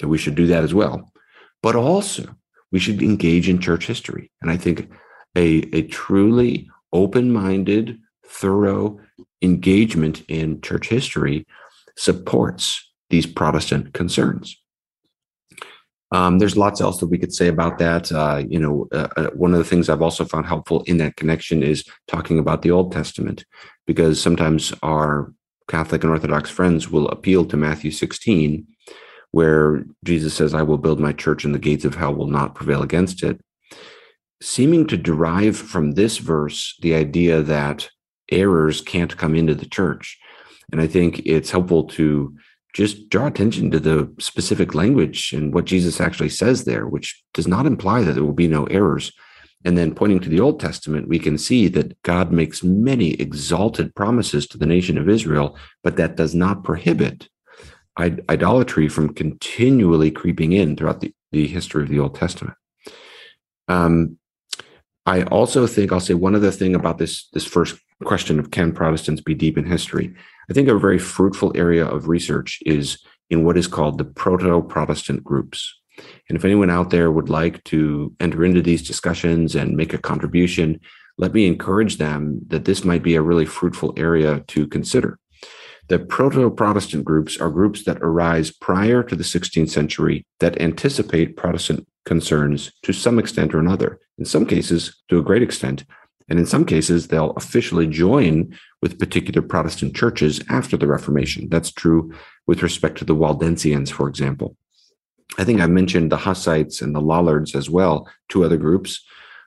that 0.00 0.08
we 0.08 0.18
should 0.18 0.34
do 0.34 0.46
that 0.46 0.64
as 0.64 0.72
well, 0.72 1.12
but 1.62 1.76
also 1.76 2.34
we 2.70 2.78
should 2.78 3.02
engage 3.02 3.48
in 3.48 3.58
church 3.58 3.86
history. 3.86 4.30
And 4.40 4.50
I 4.50 4.56
think 4.56 4.90
a, 5.36 5.68
a 5.74 5.82
truly 5.82 6.68
open 6.92 7.30
minded, 7.30 7.98
thorough 8.26 8.98
engagement 9.42 10.22
in 10.28 10.60
church 10.62 10.88
history 10.88 11.46
supports 11.96 12.90
these 13.10 13.26
Protestant 13.26 13.92
concerns. 13.92 14.61
Um, 16.12 16.38
there's 16.38 16.58
lots 16.58 16.80
else 16.82 17.00
that 17.00 17.06
we 17.06 17.18
could 17.18 17.32
say 17.32 17.48
about 17.48 17.78
that. 17.78 18.12
Uh, 18.12 18.44
you 18.46 18.58
know, 18.58 18.86
uh, 18.92 19.08
uh, 19.16 19.30
one 19.30 19.52
of 19.52 19.58
the 19.58 19.64
things 19.64 19.88
I've 19.88 20.02
also 20.02 20.26
found 20.26 20.46
helpful 20.46 20.82
in 20.82 20.98
that 20.98 21.16
connection 21.16 21.62
is 21.62 21.84
talking 22.06 22.38
about 22.38 22.60
the 22.60 22.70
Old 22.70 22.92
Testament, 22.92 23.46
because 23.86 24.20
sometimes 24.20 24.74
our 24.82 25.32
Catholic 25.68 26.04
and 26.04 26.10
Orthodox 26.10 26.50
friends 26.50 26.90
will 26.90 27.08
appeal 27.08 27.46
to 27.46 27.56
Matthew 27.56 27.90
16, 27.90 28.66
where 29.30 29.84
Jesus 30.04 30.34
says, 30.34 30.52
I 30.52 30.62
will 30.62 30.76
build 30.76 31.00
my 31.00 31.14
church 31.14 31.46
and 31.46 31.54
the 31.54 31.58
gates 31.58 31.86
of 31.86 31.94
hell 31.94 32.14
will 32.14 32.26
not 32.26 32.54
prevail 32.54 32.82
against 32.82 33.22
it, 33.22 33.40
seeming 34.42 34.86
to 34.88 34.98
derive 34.98 35.56
from 35.56 35.92
this 35.92 36.18
verse 36.18 36.76
the 36.82 36.94
idea 36.94 37.42
that 37.42 37.88
errors 38.30 38.82
can't 38.82 39.16
come 39.16 39.34
into 39.34 39.54
the 39.54 39.66
church. 39.66 40.18
And 40.70 40.80
I 40.80 40.86
think 40.86 41.20
it's 41.24 41.50
helpful 41.50 41.84
to 41.84 42.36
just 42.72 43.08
draw 43.08 43.26
attention 43.26 43.70
to 43.70 43.80
the 43.80 44.10
specific 44.18 44.74
language 44.74 45.32
and 45.32 45.52
what 45.52 45.66
Jesus 45.66 46.00
actually 46.00 46.30
says 46.30 46.64
there, 46.64 46.86
which 46.86 47.22
does 47.34 47.46
not 47.46 47.66
imply 47.66 48.02
that 48.02 48.14
there 48.14 48.24
will 48.24 48.32
be 48.32 48.48
no 48.48 48.64
errors. 48.64 49.12
And 49.64 49.78
then 49.78 49.94
pointing 49.94 50.20
to 50.20 50.28
the 50.28 50.40
Old 50.40 50.58
Testament, 50.58 51.08
we 51.08 51.18
can 51.18 51.38
see 51.38 51.68
that 51.68 52.00
God 52.02 52.32
makes 52.32 52.64
many 52.64 53.12
exalted 53.14 53.94
promises 53.94 54.46
to 54.48 54.58
the 54.58 54.66
nation 54.66 54.98
of 54.98 55.08
Israel, 55.08 55.56
but 55.84 55.96
that 55.96 56.16
does 56.16 56.34
not 56.34 56.64
prohibit 56.64 57.28
idolatry 57.98 58.88
from 58.88 59.14
continually 59.14 60.10
creeping 60.10 60.52
in 60.52 60.76
throughout 60.76 61.00
the, 61.00 61.14
the 61.30 61.46
history 61.46 61.82
of 61.82 61.90
the 61.90 61.98
Old 61.98 62.14
Testament. 62.14 62.56
Um, 63.68 64.18
I 65.04 65.24
also 65.24 65.66
think 65.66 65.92
I'll 65.92 66.00
say 66.00 66.14
one 66.14 66.34
other 66.34 66.50
thing 66.50 66.74
about 66.74 66.98
this 66.98 67.28
this 67.32 67.44
first 67.44 67.76
question 68.04 68.38
of 68.38 68.50
can 68.50 68.72
Protestants 68.72 69.20
be 69.20 69.34
deep 69.34 69.58
in 69.58 69.64
history. 69.64 70.14
I 70.50 70.52
think 70.52 70.68
a 70.68 70.78
very 70.78 70.98
fruitful 70.98 71.52
area 71.54 71.86
of 71.86 72.08
research 72.08 72.58
is 72.66 72.98
in 73.30 73.44
what 73.44 73.56
is 73.56 73.66
called 73.66 73.98
the 73.98 74.04
proto-Protestant 74.04 75.24
groups. 75.24 75.80
And 76.28 76.36
if 76.36 76.44
anyone 76.44 76.70
out 76.70 76.90
there 76.90 77.10
would 77.10 77.28
like 77.28 77.62
to 77.64 78.14
enter 78.20 78.44
into 78.44 78.62
these 78.62 78.86
discussions 78.86 79.54
and 79.54 79.76
make 79.76 79.94
a 79.94 79.98
contribution, 79.98 80.80
let 81.18 81.34
me 81.34 81.46
encourage 81.46 81.98
them 81.98 82.40
that 82.48 82.64
this 82.64 82.84
might 82.84 83.02
be 83.02 83.14
a 83.14 83.22
really 83.22 83.46
fruitful 83.46 83.94
area 83.96 84.40
to 84.48 84.66
consider. 84.66 85.18
The 85.88 85.98
proto 85.98 86.48
Protestant 86.50 87.04
groups 87.04 87.38
are 87.38 87.50
groups 87.50 87.84
that 87.84 87.98
arise 88.00 88.50
prior 88.50 89.02
to 89.02 89.16
the 89.16 89.24
16th 89.24 89.70
century 89.70 90.24
that 90.40 90.60
anticipate 90.60 91.36
Protestant 91.36 91.86
concerns 92.04 92.72
to 92.82 92.92
some 92.92 93.18
extent 93.18 93.54
or 93.54 93.58
another, 93.58 94.00
in 94.18 94.24
some 94.24 94.46
cases, 94.46 95.02
to 95.08 95.18
a 95.18 95.22
great 95.22 95.42
extent. 95.42 95.84
And 96.28 96.38
in 96.38 96.46
some 96.46 96.64
cases, 96.64 97.08
they'll 97.08 97.32
officially 97.32 97.86
join 97.86 98.56
with 98.82 98.98
particular 98.98 99.40
Protestant 99.40 99.94
churches 99.94 100.42
after 100.48 100.76
the 100.76 100.86
Reformation. 100.86 101.48
That's 101.48 101.72
true 101.72 102.12
with 102.46 102.62
respect 102.62 102.98
to 102.98 103.04
the 103.04 103.14
Waldensians, 103.14 103.90
for 103.90 104.08
example. 104.08 104.56
I 105.38 105.44
think 105.44 105.60
I 105.60 105.66
mentioned 105.66 106.12
the 106.12 106.18
Hussites 106.18 106.82
and 106.82 106.94
the 106.94 107.00
Lollards 107.00 107.54
as 107.54 107.70
well, 107.70 108.08
two 108.28 108.44
other 108.44 108.58
groups 108.58 109.02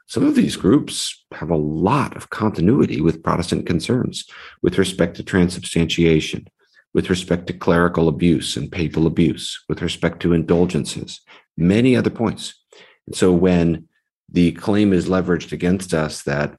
some 0.07 0.23
of 0.23 0.35
these 0.35 0.55
groups 0.55 1.25
have 1.33 1.49
a 1.49 1.57
lot 1.57 2.15
of 2.15 2.29
continuity 2.29 3.01
with 3.01 3.23
Protestant 3.23 3.65
concerns 3.65 4.25
with 4.61 4.77
respect 4.77 5.15
to 5.17 5.23
transubstantiation, 5.23 6.47
with 6.93 7.09
respect 7.09 7.47
to 7.47 7.53
clerical 7.53 8.07
abuse 8.07 8.55
and 8.55 8.71
papal 8.71 9.07
abuse, 9.07 9.63
with 9.67 9.81
respect 9.81 10.21
to 10.21 10.33
indulgences, 10.33 11.21
many 11.57 11.95
other 11.95 12.11
points. 12.11 12.53
And 13.07 13.15
so 13.15 13.31
when 13.31 13.87
the 14.31 14.51
claim 14.53 14.93
is 14.93 15.07
leveraged 15.07 15.51
against 15.51 15.93
us 15.93 16.21
that 16.23 16.55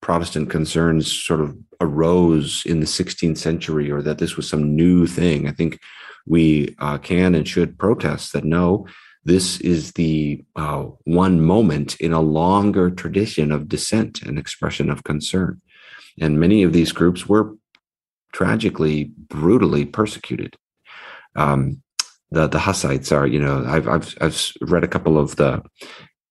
Protestant 0.00 0.50
concerns 0.50 1.10
sort 1.10 1.40
of 1.40 1.56
arose 1.80 2.62
in 2.66 2.80
the 2.80 2.86
16th 2.86 3.38
century 3.38 3.90
or 3.90 4.02
that 4.02 4.18
this 4.18 4.36
was 4.36 4.48
some 4.48 4.74
new 4.74 5.06
thing, 5.06 5.48
I 5.48 5.52
think 5.52 5.78
we 6.26 6.74
uh, 6.78 6.98
can 6.98 7.34
and 7.34 7.46
should 7.46 7.78
protest 7.78 8.32
that 8.32 8.44
no, 8.44 8.86
this 9.24 9.60
is 9.60 9.92
the 9.92 10.44
uh, 10.56 10.84
one 11.04 11.40
moment 11.40 11.96
in 11.96 12.12
a 12.12 12.20
longer 12.20 12.90
tradition 12.90 13.52
of 13.52 13.68
dissent 13.68 14.22
and 14.22 14.38
expression 14.38 14.90
of 14.90 15.04
concern. 15.04 15.60
And 16.20 16.40
many 16.40 16.62
of 16.62 16.72
these 16.72 16.92
groups 16.92 17.28
were 17.28 17.54
tragically, 18.32 19.04
brutally 19.04 19.84
persecuted. 19.84 20.56
Um, 21.36 21.82
the 22.30 22.46
the 22.46 22.58
Hussites 22.58 23.10
are, 23.12 23.26
you 23.26 23.40
know, 23.40 23.64
I've 23.66 23.88
I've 23.88 24.14
I've 24.20 24.52
read 24.60 24.84
a 24.84 24.88
couple 24.88 25.18
of 25.18 25.36
the 25.36 25.62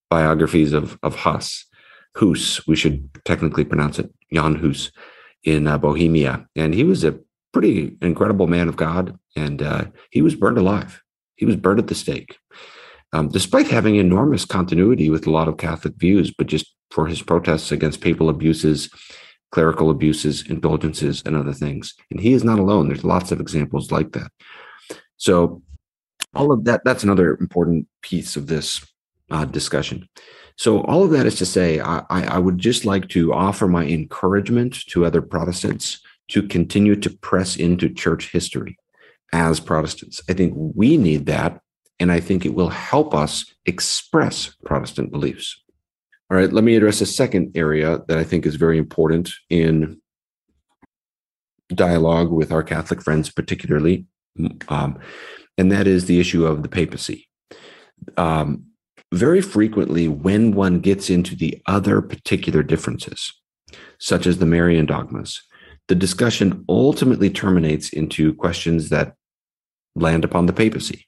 biographies 0.09 0.73
of 0.73 0.97
of 1.01 1.15
Huss, 1.15 1.65
Hus, 2.17 2.65
we 2.67 2.75
should 2.75 3.09
technically 3.25 3.63
pronounce 3.63 3.99
it, 3.99 4.11
Jan 4.33 4.55
Hus, 4.55 4.91
in 5.43 5.67
uh, 5.67 5.77
Bohemia, 5.77 6.47
and 6.55 6.73
he 6.73 6.83
was 6.83 7.03
a 7.03 7.19
pretty 7.53 7.95
incredible 8.01 8.47
man 8.47 8.67
of 8.67 8.75
God, 8.75 9.17
and 9.35 9.61
uh, 9.61 9.85
he 10.11 10.21
was 10.21 10.35
burned 10.35 10.57
alive. 10.57 11.01
He 11.35 11.45
was 11.45 11.55
burned 11.55 11.79
at 11.79 11.87
the 11.87 11.95
stake 11.95 12.37
um, 13.13 13.29
despite 13.29 13.67
having 13.67 13.95
enormous 13.95 14.45
continuity 14.45 15.09
with 15.09 15.27
a 15.27 15.31
lot 15.31 15.47
of 15.47 15.57
Catholic 15.57 15.95
views, 15.95 16.33
but 16.33 16.47
just 16.47 16.73
for 16.91 17.07
his 17.07 17.21
protests 17.21 17.71
against 17.71 18.01
papal 18.01 18.29
abuses, 18.29 18.89
clerical 19.51 19.89
abuses, 19.89 20.45
indulgences, 20.49 21.23
and 21.25 21.35
other 21.35 21.53
things. 21.53 21.93
And 22.11 22.19
he 22.19 22.33
is 22.33 22.43
not 22.43 22.59
alone. 22.59 22.87
There's 22.87 23.03
lots 23.03 23.31
of 23.31 23.39
examples 23.39 23.91
like 23.91 24.11
that. 24.13 24.31
So, 25.17 25.61
all 26.33 26.51
of 26.51 26.65
that, 26.65 26.81
that's 26.83 27.03
another 27.03 27.37
important 27.39 27.87
piece 28.01 28.35
of 28.35 28.47
this 28.47 28.85
uh, 29.31 29.45
discussion. 29.45 30.07
So, 30.57 30.81
all 30.81 31.03
of 31.03 31.11
that 31.11 31.25
is 31.25 31.35
to 31.35 31.45
say, 31.45 31.79
I, 31.79 32.03
I 32.09 32.39
would 32.39 32.57
just 32.57 32.83
like 32.83 33.09
to 33.09 33.33
offer 33.33 33.67
my 33.67 33.85
encouragement 33.85 34.85
to 34.87 35.05
other 35.05 35.21
Protestants 35.21 35.99
to 36.29 36.43
continue 36.43 36.95
to 36.95 37.09
press 37.09 37.55
into 37.55 37.89
church 37.89 38.31
history 38.31 38.77
as 39.31 39.59
Protestants. 39.59 40.21
I 40.29 40.33
think 40.33 40.53
we 40.55 40.97
need 40.97 41.27
that 41.27 41.61
and 41.99 42.11
I 42.11 42.19
think 42.19 42.45
it 42.45 42.53
will 42.53 42.69
help 42.69 43.13
us 43.13 43.45
express 43.65 44.55
Protestant 44.65 45.11
beliefs. 45.11 45.61
All 46.29 46.37
right, 46.37 46.51
let 46.51 46.63
me 46.63 46.75
address 46.75 47.01
a 47.01 47.05
second 47.05 47.55
area 47.55 48.01
that 48.07 48.17
I 48.17 48.23
think 48.23 48.45
is 48.45 48.55
very 48.55 48.77
important 48.77 49.31
in 49.49 50.01
dialogue 51.69 52.31
with 52.31 52.51
our 52.51 52.63
Catholic 52.63 53.01
friends, 53.01 53.29
particularly, 53.29 54.05
um, 54.67 54.99
and 55.57 55.71
that 55.71 55.87
is 55.87 56.05
the 56.05 56.19
issue 56.19 56.45
of 56.45 56.63
the 56.63 56.69
papacy. 56.69 57.27
Um, 58.17 58.65
very 59.13 59.41
frequently, 59.41 60.07
when 60.07 60.51
one 60.51 60.79
gets 60.79 61.09
into 61.09 61.35
the 61.35 61.61
other 61.65 62.01
particular 62.01 62.63
differences, 62.63 63.33
such 63.99 64.27
as 64.27 64.37
the 64.37 64.45
Marian 64.45 64.85
dogmas, 64.85 65.41
the 65.87 65.95
discussion 65.95 66.65
ultimately 66.67 67.29
terminates 67.29 67.89
into 67.89 68.33
questions 68.33 68.89
that 68.89 69.15
land 69.95 70.25
upon 70.25 70.45
the 70.45 70.53
papacy 70.53 71.07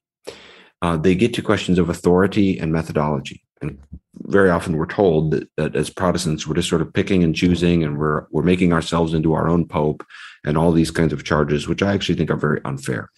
uh, 0.82 0.98
they 0.98 1.16
get 1.16 1.34
to 1.34 1.42
questions 1.42 1.78
of 1.78 1.90
authority 1.90 2.58
and 2.58 2.72
methodology. 2.72 3.44
And 3.62 3.80
very 4.16 4.50
often 4.50 4.78
we're 4.78 4.86
told 4.86 5.32
that, 5.32 5.50
that, 5.58 5.76
as 5.76 5.90
Protestants, 5.90 6.48
we're 6.48 6.56
just 6.56 6.70
sort 6.70 6.82
of 6.82 6.94
picking 6.94 7.24
and 7.24 7.36
choosing 7.36 7.84
and 7.84 7.98
we're, 7.98 8.26
we're 8.32 8.44
making 8.44 8.72
ourselves 8.72 9.14
into 9.14 9.34
our 9.34 9.50
own 9.50 9.66
pope 9.66 10.06
and 10.46 10.58
all 10.58 10.72
these 10.72 10.92
kinds 10.92 11.12
of 11.12 11.26
charges, 11.26 11.68
which 11.68 11.84
I 11.84 11.94
actually 11.94 12.16
think 12.16 12.32
are 12.32 12.38
very 12.38 12.62
unfair. 12.64 13.10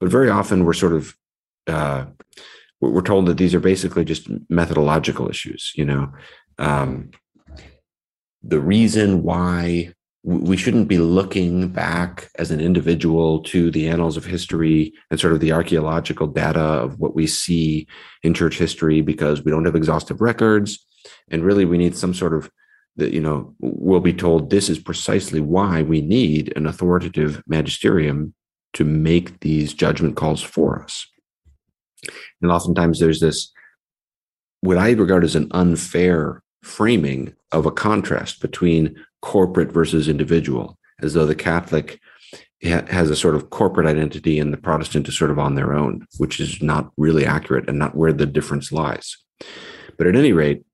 But 0.00 0.10
very 0.10 0.28
often 0.28 0.64
we're 0.64 0.72
sort 0.72 0.94
of, 0.94 1.16
uh, 1.68 2.06
we're 2.80 3.02
told 3.02 3.26
that 3.26 3.36
these 3.36 3.54
are 3.54 3.60
basically 3.60 4.04
just 4.04 4.28
methodological 4.48 5.28
issues, 5.28 5.72
you 5.74 5.84
know. 5.84 6.12
Um, 6.58 7.10
the 8.42 8.60
reason 8.60 9.22
why 9.22 9.92
we 10.24 10.56
shouldn't 10.56 10.88
be 10.88 10.98
looking 10.98 11.68
back 11.68 12.28
as 12.38 12.50
an 12.50 12.60
individual 12.60 13.40
to 13.44 13.70
the 13.70 13.88
annals 13.88 14.16
of 14.16 14.24
history 14.24 14.92
and 15.10 15.18
sort 15.18 15.32
of 15.32 15.40
the 15.40 15.52
archaeological 15.52 16.26
data 16.26 16.60
of 16.60 16.98
what 16.98 17.14
we 17.14 17.26
see 17.26 17.86
in 18.22 18.34
church 18.34 18.58
history 18.58 19.00
because 19.00 19.44
we 19.44 19.50
don't 19.50 19.64
have 19.64 19.76
exhaustive 19.76 20.20
records 20.20 20.84
and 21.30 21.44
really 21.44 21.64
we 21.64 21.78
need 21.78 21.96
some 21.96 22.12
sort 22.12 22.34
of 22.34 22.50
that 22.96 23.12
you 23.12 23.20
know 23.20 23.54
we'll 23.60 24.00
be 24.00 24.12
told 24.12 24.50
this 24.50 24.68
is 24.68 24.78
precisely 24.78 25.40
why 25.40 25.82
we 25.82 26.00
need 26.00 26.52
an 26.56 26.66
authoritative 26.66 27.42
magisterium 27.46 28.34
to 28.72 28.84
make 28.84 29.40
these 29.40 29.72
judgment 29.72 30.16
calls 30.16 30.42
for 30.42 30.82
us 30.82 31.06
and 32.42 32.50
oftentimes 32.50 32.98
there's 32.98 33.20
this 33.20 33.52
what 34.60 34.78
i 34.78 34.90
regard 34.92 35.24
as 35.24 35.36
an 35.36 35.48
unfair 35.52 36.42
framing 36.62 37.34
of 37.52 37.66
a 37.66 37.70
contrast 37.70 38.40
between 38.40 38.96
corporate 39.22 39.72
versus 39.72 40.08
individual, 40.08 40.78
as 41.00 41.14
though 41.14 41.26
the 41.26 41.34
Catholic 41.34 42.00
has 42.62 43.08
a 43.08 43.16
sort 43.16 43.36
of 43.36 43.50
corporate 43.50 43.86
identity 43.86 44.38
and 44.38 44.52
the 44.52 44.58
Protestant 44.58 45.08
is 45.08 45.16
sort 45.16 45.30
of 45.30 45.38
on 45.38 45.54
their 45.54 45.74
own, 45.74 46.06
which 46.18 46.40
is 46.40 46.60
not 46.60 46.90
really 46.96 47.24
accurate 47.24 47.68
and 47.68 47.78
not 47.78 47.94
where 47.94 48.12
the 48.12 48.26
difference 48.26 48.72
lies. 48.72 49.16
But 49.96 50.08
at 50.08 50.16
any 50.16 50.32
rate, 50.32 50.64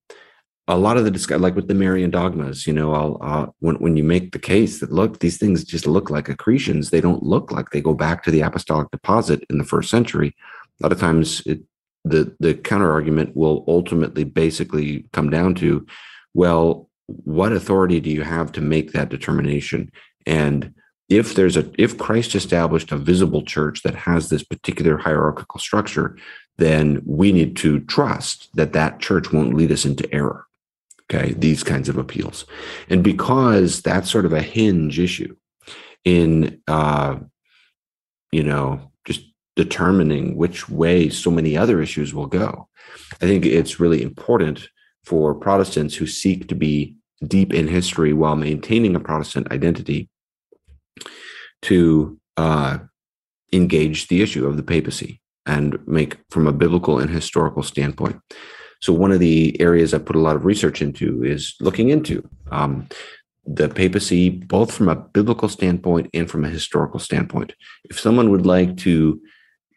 a 0.67 0.79
lot 0.79 0.97
of 0.97 1.05
the 1.05 1.11
discussion, 1.11 1.43
like 1.43 1.55
with 1.55 1.69
the 1.69 1.75
Marian 1.75 2.11
dogmas, 2.11 2.67
you 2.67 2.73
know, 2.73 2.95
I'll, 2.95 3.19
uh, 3.21 3.47
when 3.61 3.77
when 3.77 3.99
you 3.99 4.03
make 4.03 4.33
the 4.33 4.39
case 4.39 4.81
that 4.81 4.91
look, 4.91 5.19
these 5.19 5.37
things 5.37 5.63
just 5.63 5.87
look 5.87 6.09
like 6.09 6.31
accretions, 6.31 6.89
they 6.89 7.03
don't 7.03 7.23
look 7.23 7.53
like 7.53 7.69
they 7.69 7.83
go 7.83 7.93
back 7.93 8.23
to 8.23 8.31
the 8.31 8.41
apostolic 8.41 8.91
deposit 8.91 9.45
in 9.51 9.59
the 9.59 9.65
first 9.65 9.91
century. 9.91 10.35
A 10.81 10.85
lot 10.85 10.93
of 10.93 11.01
times, 11.01 11.43
it, 11.47 11.61
the 12.05 12.35
the 12.41 12.55
counter 12.55 12.91
argument 12.91 13.37
will 13.37 13.65
ultimately 13.67 14.25
basically 14.25 15.07
come 15.13 15.31
down 15.31 15.55
to, 15.57 15.87
well, 16.35 16.91
what 17.07 17.53
authority 17.53 18.01
do 18.01 18.11
you 18.11 18.23
have 18.23 18.53
to 18.53 18.61
make 18.61 18.93
that 18.93 19.09
determination? 19.09 19.91
And 20.27 20.75
if 21.09 21.35
there's 21.35 21.57
a 21.57 21.71
if 21.79 21.99
Christ 21.99 22.35
established 22.35 22.93
a 22.93 22.97
visible 22.97 23.43
church 23.43 23.83
that 23.83 23.95
has 23.95 24.29
this 24.29 24.43
particular 24.43 24.97
hierarchical 24.97 25.61
structure, 25.61 26.17
then 26.57 27.03
we 27.05 27.33
need 27.33 27.57
to 27.59 27.81
trust 27.81 28.49
that 28.55 28.73
that 28.73 29.01
church 29.01 29.33
won't 29.33 29.55
lead 29.55 29.73
us 29.73 29.85
into 29.85 30.13
error. 30.15 30.47
Okay, 31.13 31.35
these 31.35 31.63
kinds 31.63 31.91
of 31.91 31.99
appeals, 31.99 32.47
and 32.89 33.05
because 33.05 33.83
that's 33.83 34.11
sort 34.11 34.25
of 34.25 34.33
a 34.33 34.41
hinge 34.41 34.99
issue 34.99 35.37
in 36.05 36.63
uh, 36.67 37.17
you 38.33 38.43
know 38.43 38.91
determining 39.57 40.37
which 40.37 40.69
way 40.69 41.09
so 41.09 41.31
many 41.31 41.57
other 41.57 41.81
issues 41.81 42.13
will 42.13 42.27
go. 42.27 42.69
I 43.21 43.27
think 43.27 43.47
it's 43.47 43.81
really 43.81 44.03
important 44.03 44.69
for 45.05 45.35
Protestants 45.35 45.95
who 45.95 46.07
seek 46.07 46.49
to 46.49 46.55
be 46.55 46.97
deep 47.27 47.55
in 47.55 47.69
history 47.69 48.13
while 48.13 48.37
maintaining 48.37 48.97
a 48.97 49.01
Protestant 49.01 49.51
identity 49.53 50.09
to 51.63 52.19
uh, 52.37 52.79
engage 53.53 54.09
the 54.09 54.23
issue 54.23 54.47
of 54.47 54.57
the 54.57 54.63
papacy 54.63 55.21
and 55.47 55.79
make 55.87 56.19
from 56.31 56.47
a 56.47 56.53
biblical 56.53 56.99
and 56.99 57.11
historical 57.11 57.63
standpoint. 57.63 58.21
So, 58.81 58.93
one 58.93 59.13
of 59.13 59.21
the 59.21 59.59
areas 59.61 59.95
I 59.95 59.99
put 59.99 60.17
a 60.17 60.21
lot 60.21 60.37
of 60.37 60.45
research 60.45 60.83
into 60.83 61.25
is 61.25 61.55
looking 61.61 61.91
into 61.91 62.29
um, 62.51 62.89
the 63.47 63.69
papacy, 63.69 64.31
both 64.31 64.73
from 64.73 64.89
a 64.89 64.97
biblical 64.97 65.49
standpoint 65.49 66.11
and 66.13 66.31
from 66.31 66.45
a 66.45 66.51
historical 66.51 66.99
standpoint. 66.99 67.55
If 67.85 68.01
someone 68.01 68.31
would 68.31 68.47
like 68.47 68.77
to 68.79 69.21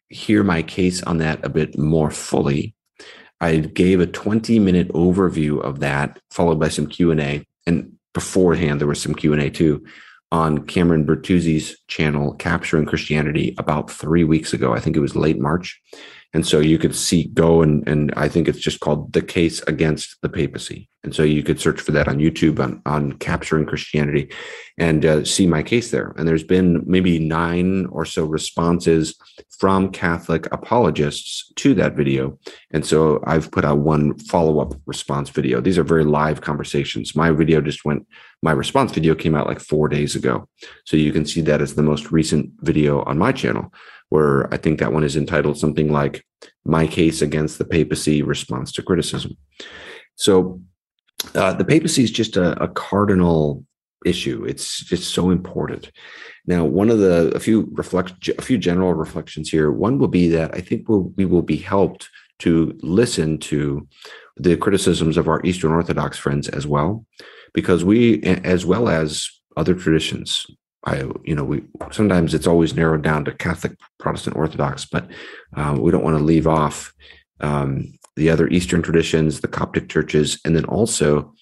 hear 0.09 0.43
my 0.43 0.61
case 0.61 1.03
on 1.03 1.17
that 1.17 1.43
a 1.43 1.49
bit 1.49 1.77
more 1.77 2.11
fully, 2.11 2.75
I 3.39 3.57
gave 3.57 3.99
a 3.99 4.07
20 4.07 4.59
minute 4.59 4.89
overview 4.89 5.61
of 5.61 5.79
that, 5.79 6.19
followed 6.31 6.59
by 6.59 6.69
some 6.69 6.87
Q 6.87 7.11
and 7.11 7.91
beforehand, 8.13 8.79
there 8.79 8.87
was 8.87 9.01
some 9.01 9.13
Q 9.13 9.33
and 9.33 9.41
A 9.41 9.49
too 9.49 9.85
on 10.31 10.65
Cameron 10.65 11.05
Bertuzzi's 11.05 11.77
channel, 11.87 12.33
Capturing 12.33 12.85
Christianity, 12.85 13.55
about 13.57 13.89
three 13.91 14.23
weeks 14.23 14.53
ago. 14.53 14.73
I 14.73 14.79
think 14.79 14.97
it 14.97 15.01
was 15.01 15.15
late 15.15 15.39
March. 15.39 15.79
And 16.33 16.45
so 16.45 16.59
you 16.59 16.77
could 16.77 16.95
see, 16.95 17.27
go 17.33 17.61
and, 17.61 17.87
and 17.87 18.13
I 18.17 18.27
think 18.27 18.47
it's 18.47 18.59
just 18.59 18.79
called 18.79 19.13
The 19.13 19.21
Case 19.21 19.61
Against 19.63 20.21
the 20.21 20.29
Papacy. 20.29 20.89
And 21.03 21.15
so 21.15 21.23
you 21.23 21.41
could 21.41 21.59
search 21.59 21.79
for 21.79 21.93
that 21.93 22.09
on 22.09 22.17
YouTube 22.17 22.59
on, 22.59 22.81
on 22.85 23.13
Capturing 23.13 23.65
Christianity 23.65 24.29
and 24.77 25.05
uh, 25.05 25.23
see 25.23 25.47
my 25.47 25.63
case 25.63 25.89
there. 25.89 26.13
And 26.17 26.27
there's 26.27 26.43
been 26.43 26.83
maybe 26.85 27.17
nine 27.17 27.85
or 27.87 28.03
so 28.03 28.25
responses 28.25 29.15
from 29.57 29.89
Catholic 29.91 30.51
apologists 30.51 31.51
to 31.55 31.73
that 31.75 31.95
video. 31.95 32.37
And 32.71 32.85
so 32.85 33.23
I've 33.25 33.49
put 33.51 33.63
out 33.63 33.79
one 33.79 34.17
follow 34.19 34.59
up 34.59 34.73
response 34.85 35.29
video. 35.29 35.61
These 35.61 35.77
are 35.77 35.83
very 35.83 36.03
live 36.03 36.41
conversations. 36.41 37.15
My 37.15 37.31
video 37.31 37.61
just 37.61 37.85
went, 37.85 38.05
my 38.43 38.51
response 38.51 38.91
video 38.91 39.15
came 39.15 39.35
out 39.35 39.47
like 39.47 39.59
four 39.59 39.87
days 39.87 40.15
ago. 40.15 40.47
So 40.85 40.95
you 40.97 41.11
can 41.11 41.25
see 41.25 41.41
that 41.41 41.61
as 41.61 41.75
the 41.75 41.83
most 41.83 42.11
recent 42.11 42.51
video 42.61 43.01
on 43.03 43.17
my 43.17 43.31
channel 43.31 43.73
where 44.09 44.51
I 44.53 44.57
think 44.57 44.79
that 44.79 44.93
one 44.93 45.03
is 45.03 45.17
entitled 45.17 45.57
something 45.57 45.91
like 45.91 46.23
My 46.65 46.87
Case 46.87 47.21
Against 47.21 47.57
the 47.57 47.65
Papacy 47.65 48.21
Response 48.21 48.71
to 48.73 48.83
Criticism. 48.83 49.35
So 50.15 50.61
uh, 51.35 51.53
the 51.53 51.65
papacy 51.65 52.03
is 52.03 52.11
just 52.11 52.37
a, 52.37 52.61
a, 52.63 52.67
cardinal 52.67 53.65
issue. 54.05 54.45
It's 54.45 54.83
just 54.83 55.13
so 55.13 55.29
important. 55.29 55.91
Now, 56.45 56.63
one 56.63 56.89
of 56.89 56.99
the 56.99 57.31
a 57.35 57.39
few 57.39 57.67
reflect 57.73 58.29
a 58.29 58.41
few 58.41 58.57
general 58.57 58.93
reflections 58.93 59.49
here. 59.49 59.71
One 59.71 59.97
will 59.97 60.07
be 60.07 60.29
that 60.29 60.55
I 60.55 60.61
think 60.61 60.87
we'll, 60.87 61.11
we 61.17 61.25
will 61.25 61.41
be 61.41 61.57
helped 61.57 62.09
to 62.39 62.77
listen 62.81 63.39
to 63.39 63.87
the 64.37 64.55
criticisms 64.55 65.17
of 65.17 65.27
our 65.27 65.41
Eastern 65.43 65.71
Orthodox 65.71 66.17
friends 66.17 66.47
as 66.47 66.67
well, 66.67 67.05
because 67.53 67.83
we, 67.83 68.21
as 68.23 68.65
well 68.65 68.89
as 68.89 69.29
other 69.55 69.73
traditions, 69.73 70.45
I, 70.85 71.03
you 71.25 71.35
know, 71.35 71.43
we 71.43 71.63
sometimes 71.91 72.33
it's 72.33 72.47
always 72.47 72.75
narrowed 72.75 73.01
down 73.01 73.25
to 73.25 73.33
Catholic, 73.33 73.77
Protestant, 73.99 74.37
Orthodox, 74.37 74.85
but 74.85 75.09
uh, 75.55 75.75
we 75.79 75.91
don't 75.91 76.03
want 76.03 76.17
to 76.17 76.23
leave 76.23 76.47
off 76.47 76.93
um, 77.41 77.93
the 78.15 78.29
other 78.29 78.47
Eastern 78.47 78.81
traditions, 78.81 79.41
the 79.41 79.47
Coptic 79.47 79.89
churches, 79.89 80.39
and 80.45 80.55
then 80.55 80.65
also 80.65 81.33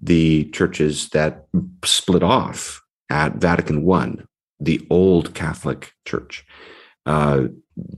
the 0.00 0.44
churches 0.50 1.08
that 1.10 1.46
split 1.84 2.22
off 2.22 2.80
at 3.10 3.36
Vatican 3.36 3.84
One, 3.84 4.26
the 4.58 4.84
old 4.90 5.34
Catholic 5.34 5.92
Church, 6.04 6.44
uh, 7.06 7.44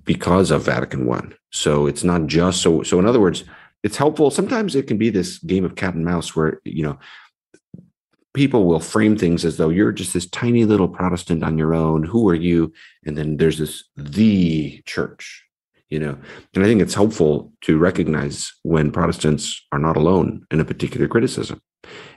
because 0.05 0.51
of 0.51 0.65
Vatican 0.65 1.07
One. 1.07 1.35
So 1.53 1.87
it's 1.87 2.05
not 2.05 2.27
just 2.27 2.63
so. 2.63 2.83
So 2.83 2.99
in 2.99 3.07
other 3.07 3.21
words, 3.21 3.45
it's 3.83 3.97
helpful. 3.97 4.31
Sometimes 4.31 4.75
it 4.75 4.87
can 4.87 4.99
be 4.99 5.11
this 5.11 5.39
game 5.39 5.65
of 5.65 5.77
cat 5.77 5.95
and 5.95 6.05
mouse 6.05 6.35
where 6.35 6.61
you 6.65 6.83
know 6.83 6.99
people 8.37 8.67
will 8.67 8.81
frame 8.81 9.17
things 9.17 9.47
as 9.47 9.57
though 9.57 9.71
you're 9.71 9.91
just 9.91 10.13
this 10.13 10.29
tiny 10.29 10.67
little 10.67 10.89
Protestant 10.89 11.43
on 11.43 11.57
your 11.57 11.75
own. 11.75 12.05
Who 12.05 12.29
are 12.29 12.35
you? 12.35 12.71
And 13.07 13.17
then 13.17 13.39
there's 13.39 13.59
this 13.59 13.83
the 13.97 14.83
church, 14.85 15.43
you 15.89 15.99
know. 15.99 16.19
And 16.55 16.63
I 16.63 16.67
think 16.67 16.83
it's 16.83 16.95
helpful 16.95 17.51
to 17.63 17.79
recognize 17.79 18.53
when 18.63 18.93
Protestants 18.93 19.65
are 19.73 19.79
not 19.79 19.97
alone 19.97 20.47
in 20.51 20.61
a 20.61 20.67
particular 20.67 21.09
criticism. 21.09 21.63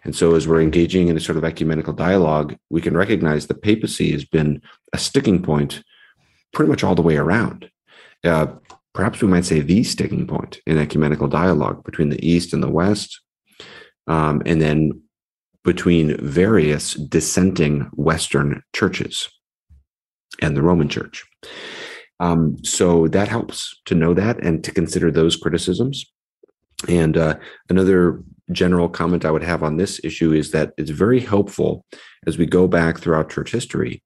And 0.04 0.14
so, 0.14 0.36
as 0.36 0.46
we're 0.46 0.62
engaging 0.62 1.08
in 1.08 1.16
a 1.16 1.22
sort 1.22 1.38
of 1.38 1.46
ecumenical 1.46 1.94
dialogue, 1.94 2.58
we 2.70 2.82
can 2.82 2.98
recognize 2.98 3.48
the 3.48 3.54
papacy 3.54 4.12
has 4.12 4.26
been 4.26 4.62
a 4.92 4.98
sticking 4.98 5.42
point 5.42 5.84
pretty 6.52 6.70
much 6.70 6.84
all 6.84 6.96
the 6.96 7.02
way 7.02 7.16
around. 7.16 7.70
Uh, 8.26 8.48
perhaps 8.94 9.22
we 9.22 9.30
might 9.30 9.46
say 9.46 9.62
the 9.62 9.84
sticking 9.84 10.28
point 10.28 10.60
in 10.68 10.78
ecumenical 10.78 11.30
dialogue 11.30 11.86
between 11.86 12.10
the 12.10 12.28
East 12.28 12.52
and 12.52 12.62
the 12.62 12.70
West. 12.70 13.22
Um, 14.08 14.42
and 14.46 14.60
then 14.60 15.04
between 15.64 16.18
various 16.18 16.94
dissenting 16.94 17.82
Western 17.94 18.64
churches 18.74 19.30
and 20.42 20.56
the 20.56 20.62
Roman 20.62 20.90
Church. 20.90 21.26
Um, 22.20 22.58
so 22.64 23.08
that 23.08 23.28
helps 23.28 23.80
to 23.86 23.96
know 23.96 24.14
that 24.14 24.44
and 24.44 24.64
to 24.64 24.72
consider 24.72 25.12
those 25.12 25.36
criticisms. 25.36 26.06
And 26.88 27.18
uh, 27.18 27.38
another 27.70 28.22
general 28.52 28.90
comment 28.90 29.26
I 29.26 29.32
would 29.32 29.44
have 29.44 29.64
on 29.64 29.78
this 29.78 30.00
issue 30.04 30.34
is 30.34 30.52
that 30.52 30.74
it's 30.78 30.90
very 30.90 31.20
helpful 31.20 31.86
as 32.26 32.38
we 32.38 32.46
go 32.46 32.68
back 32.68 33.00
throughout 33.00 33.30
church 33.30 33.52
history 33.52 34.04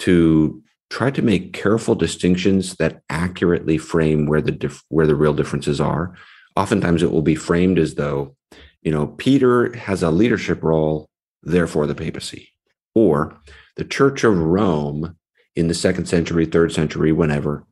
to 0.00 0.62
try 0.90 1.10
to 1.10 1.22
make 1.22 1.52
careful 1.52 1.94
distinctions 1.94 2.76
that 2.76 3.02
accurately 3.08 3.78
frame 3.78 4.26
where 4.26 4.42
the 4.42 4.52
dif- 4.52 4.82
where 4.88 5.06
the 5.06 5.16
real 5.16 5.34
differences 5.34 5.80
are. 5.80 6.14
Oftentimes, 6.56 7.02
it 7.02 7.10
will 7.10 7.22
be 7.22 7.34
framed 7.34 7.78
as 7.78 7.94
though 7.94 8.36
you 8.82 8.90
know, 8.90 9.06
Peter 9.06 9.74
has 9.76 10.02
a 10.02 10.10
leadership 10.10 10.62
role, 10.62 11.08
therefore 11.42 11.86
the 11.86 11.94
papacy. 11.94 12.48
Or 12.94 13.40
the 13.76 13.84
Church 13.84 14.24
of 14.24 14.36
Rome 14.36 15.16
in 15.56 15.68
the 15.68 15.74
second 15.74 16.06
century, 16.06 16.46
third 16.46 16.72
century, 16.72 17.12
whenever, 17.12 17.64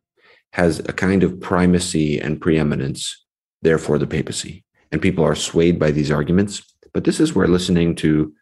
has 0.52 0.80
a 0.80 0.92
kind 0.92 1.22
of 1.22 1.40
primacy 1.40 2.18
and 2.18 2.40
preeminence, 2.40 3.24
therefore 3.62 3.98
the 3.98 4.06
papacy. 4.06 4.64
And 4.92 5.02
people 5.02 5.24
are 5.24 5.34
swayed 5.34 5.78
by 5.78 5.90
these 5.90 6.10
arguments. 6.10 6.62
But 6.92 7.04
this 7.04 7.20
is 7.20 7.34
where 7.34 7.46
listening 7.46 7.94
to 7.96 8.32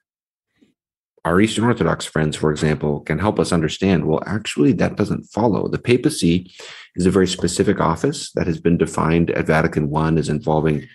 our 1.25 1.41
Eastern 1.41 1.65
Orthodox 1.65 2.07
friends, 2.07 2.37
for 2.37 2.51
example, 2.51 3.01
can 3.01 3.19
help 3.19 3.39
us 3.39 3.53
understand 3.53 4.07
well, 4.07 4.23
actually, 4.25 4.73
that 4.75 4.97
doesn't 4.97 5.25
follow. 5.25 5.69
The 5.69 5.79
papacy 5.79 6.51
is 6.95 7.07
a 7.07 7.11
very 7.11 7.27
specific 7.27 7.81
office 7.81 8.33
that 8.33 8.47
has 8.47 8.61
been 8.61 8.79
defined 8.79 9.31
at 9.33 9.47
Vatican 9.47 9.95
I 9.95 10.13
as 10.13 10.29
involving 10.29 10.87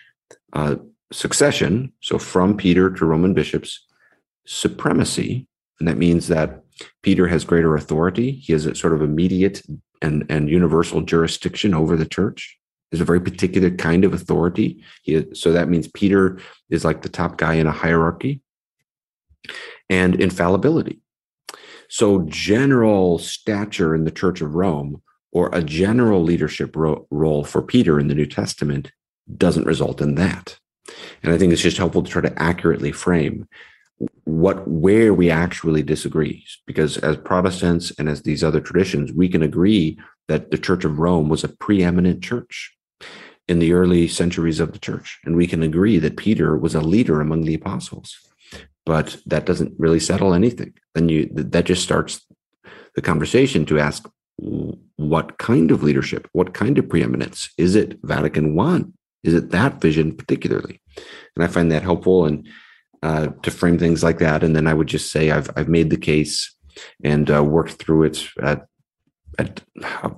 uh, 0.53 0.75
succession, 1.13 1.93
so 2.01 2.17
from 2.17 2.57
Peter 2.57 2.89
to 2.89 3.05
Roman 3.05 3.33
bishops, 3.33 3.85
supremacy, 4.45 5.47
and 5.79 5.87
that 5.87 5.97
means 5.97 6.27
that 6.27 6.63
Peter 7.01 7.27
has 7.27 7.45
greater 7.45 7.75
authority. 7.75 8.31
He 8.31 8.53
has 8.53 8.65
a 8.65 8.75
sort 8.75 8.93
of 8.93 9.01
immediate 9.01 9.61
and, 10.01 10.25
and 10.29 10.49
universal 10.49 11.01
jurisdiction 11.01 11.73
over 11.73 11.95
the 11.95 12.05
church. 12.05 12.57
There's 12.91 13.01
a 13.01 13.05
very 13.05 13.21
particular 13.21 13.71
kind 13.71 14.05
of 14.05 14.13
authority. 14.13 14.83
He, 15.03 15.25
so 15.33 15.51
that 15.51 15.69
means 15.69 15.87
Peter 15.87 16.39
is 16.69 16.85
like 16.85 17.01
the 17.01 17.09
top 17.09 17.37
guy 17.37 17.55
in 17.55 17.67
a 17.67 17.71
hierarchy. 17.71 18.41
And 19.89 20.19
infallibility. 20.19 21.01
So, 21.89 22.25
general 22.29 23.19
stature 23.19 23.93
in 23.93 24.05
the 24.05 24.11
Church 24.11 24.39
of 24.39 24.55
Rome 24.55 25.01
or 25.33 25.49
a 25.51 25.61
general 25.61 26.23
leadership 26.23 26.75
ro- 26.75 27.05
role 27.11 27.43
for 27.43 27.61
Peter 27.61 27.99
in 27.99 28.07
the 28.07 28.15
New 28.15 28.25
Testament 28.25 28.91
doesn't 29.37 29.65
result 29.65 29.99
in 30.01 30.15
that. 30.15 30.57
And 31.21 31.33
I 31.33 31.37
think 31.37 31.53
it's 31.53 31.61
just 31.61 31.77
helpful 31.77 32.03
to 32.03 32.11
try 32.11 32.21
to 32.21 32.41
accurately 32.41 32.91
frame 32.91 33.47
what 34.25 34.67
where 34.67 35.13
we 35.13 35.29
actually 35.29 35.83
disagree. 35.83 36.45
Because 36.65 36.97
as 36.97 37.17
protestants 37.17 37.91
and 37.97 38.09
as 38.09 38.21
these 38.21 38.43
other 38.43 38.61
traditions 38.61 39.11
we 39.11 39.29
can 39.29 39.43
agree 39.43 39.97
that 40.27 40.51
the 40.51 40.57
church 40.57 40.85
of 40.85 40.99
rome 40.99 41.29
was 41.29 41.43
a 41.43 41.49
preeminent 41.49 42.23
church 42.23 42.75
in 43.47 43.59
the 43.59 43.73
early 43.73 44.07
centuries 44.07 44.59
of 44.59 44.71
the 44.71 44.79
church. 44.79 45.19
And 45.25 45.35
we 45.35 45.47
can 45.47 45.63
agree 45.63 45.99
that 45.99 46.17
peter 46.17 46.57
was 46.57 46.75
a 46.75 46.81
leader 46.81 47.21
among 47.21 47.43
the 47.43 47.55
apostles. 47.55 48.17
But 48.85 49.17
that 49.25 49.45
doesn't 49.45 49.73
really 49.77 49.99
settle 49.99 50.33
anything. 50.33 50.73
Then 50.93 51.09
you 51.09 51.29
that 51.33 51.65
just 51.65 51.83
starts 51.83 52.25
the 52.95 53.01
conversation 53.01 53.65
to 53.67 53.79
ask 53.79 54.07
what 54.95 55.37
kind 55.37 55.71
of 55.71 55.83
leadership? 55.83 56.27
What 56.33 56.53
kind 56.53 56.77
of 56.77 56.89
preeminence? 56.89 57.49
Is 57.57 57.75
it 57.75 57.99
vatican 58.03 58.55
one 58.55 58.93
is 59.23 59.33
it 59.33 59.51
that 59.51 59.81
vision 59.81 60.15
particularly? 60.15 60.81
And 61.35 61.43
I 61.43 61.47
find 61.47 61.71
that 61.71 61.83
helpful 61.83 62.25
and 62.25 62.47
uh, 63.01 63.27
to 63.41 63.51
frame 63.51 63.77
things 63.77 64.03
like 64.03 64.19
that. 64.19 64.43
And 64.43 64.55
then 64.55 64.67
I 64.67 64.73
would 64.73 64.87
just 64.87 65.11
say 65.11 65.31
I've 65.31 65.49
I've 65.55 65.69
made 65.69 65.89
the 65.89 65.97
case 65.97 66.55
and 67.03 67.29
uh, 67.29 67.43
worked 67.43 67.73
through 67.73 68.03
it 68.03 68.27
at, 68.41 68.65
at 69.37 69.61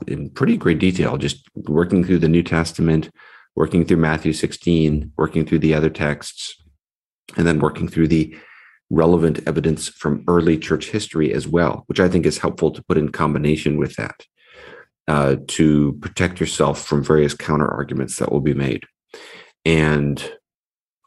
in 0.07 0.29
pretty 0.29 0.57
great 0.57 0.79
detail, 0.79 1.17
just 1.17 1.47
working 1.55 2.03
through 2.03 2.19
the 2.19 2.29
New 2.29 2.43
Testament, 2.43 3.09
working 3.55 3.85
through 3.85 3.97
Matthew 3.97 4.33
16, 4.33 5.11
working 5.17 5.45
through 5.45 5.59
the 5.59 5.73
other 5.73 5.89
texts, 5.89 6.61
and 7.37 7.47
then 7.47 7.59
working 7.59 7.87
through 7.87 8.07
the 8.07 8.35
relevant 8.89 9.39
evidence 9.47 9.87
from 9.89 10.23
early 10.27 10.57
church 10.57 10.89
history 10.89 11.33
as 11.33 11.47
well, 11.47 11.83
which 11.87 11.99
I 11.99 12.07
think 12.07 12.25
is 12.25 12.37
helpful 12.37 12.71
to 12.71 12.83
put 12.83 12.97
in 12.97 13.09
combination 13.09 13.77
with 13.77 13.95
that 13.95 14.25
uh, 15.07 15.37
to 15.47 15.93
protect 16.01 16.39
yourself 16.39 16.85
from 16.85 17.03
various 17.03 17.33
counter 17.33 17.67
arguments 17.67 18.17
that 18.17 18.31
will 18.31 18.41
be 18.41 18.53
made. 18.53 18.83
And 19.65 20.31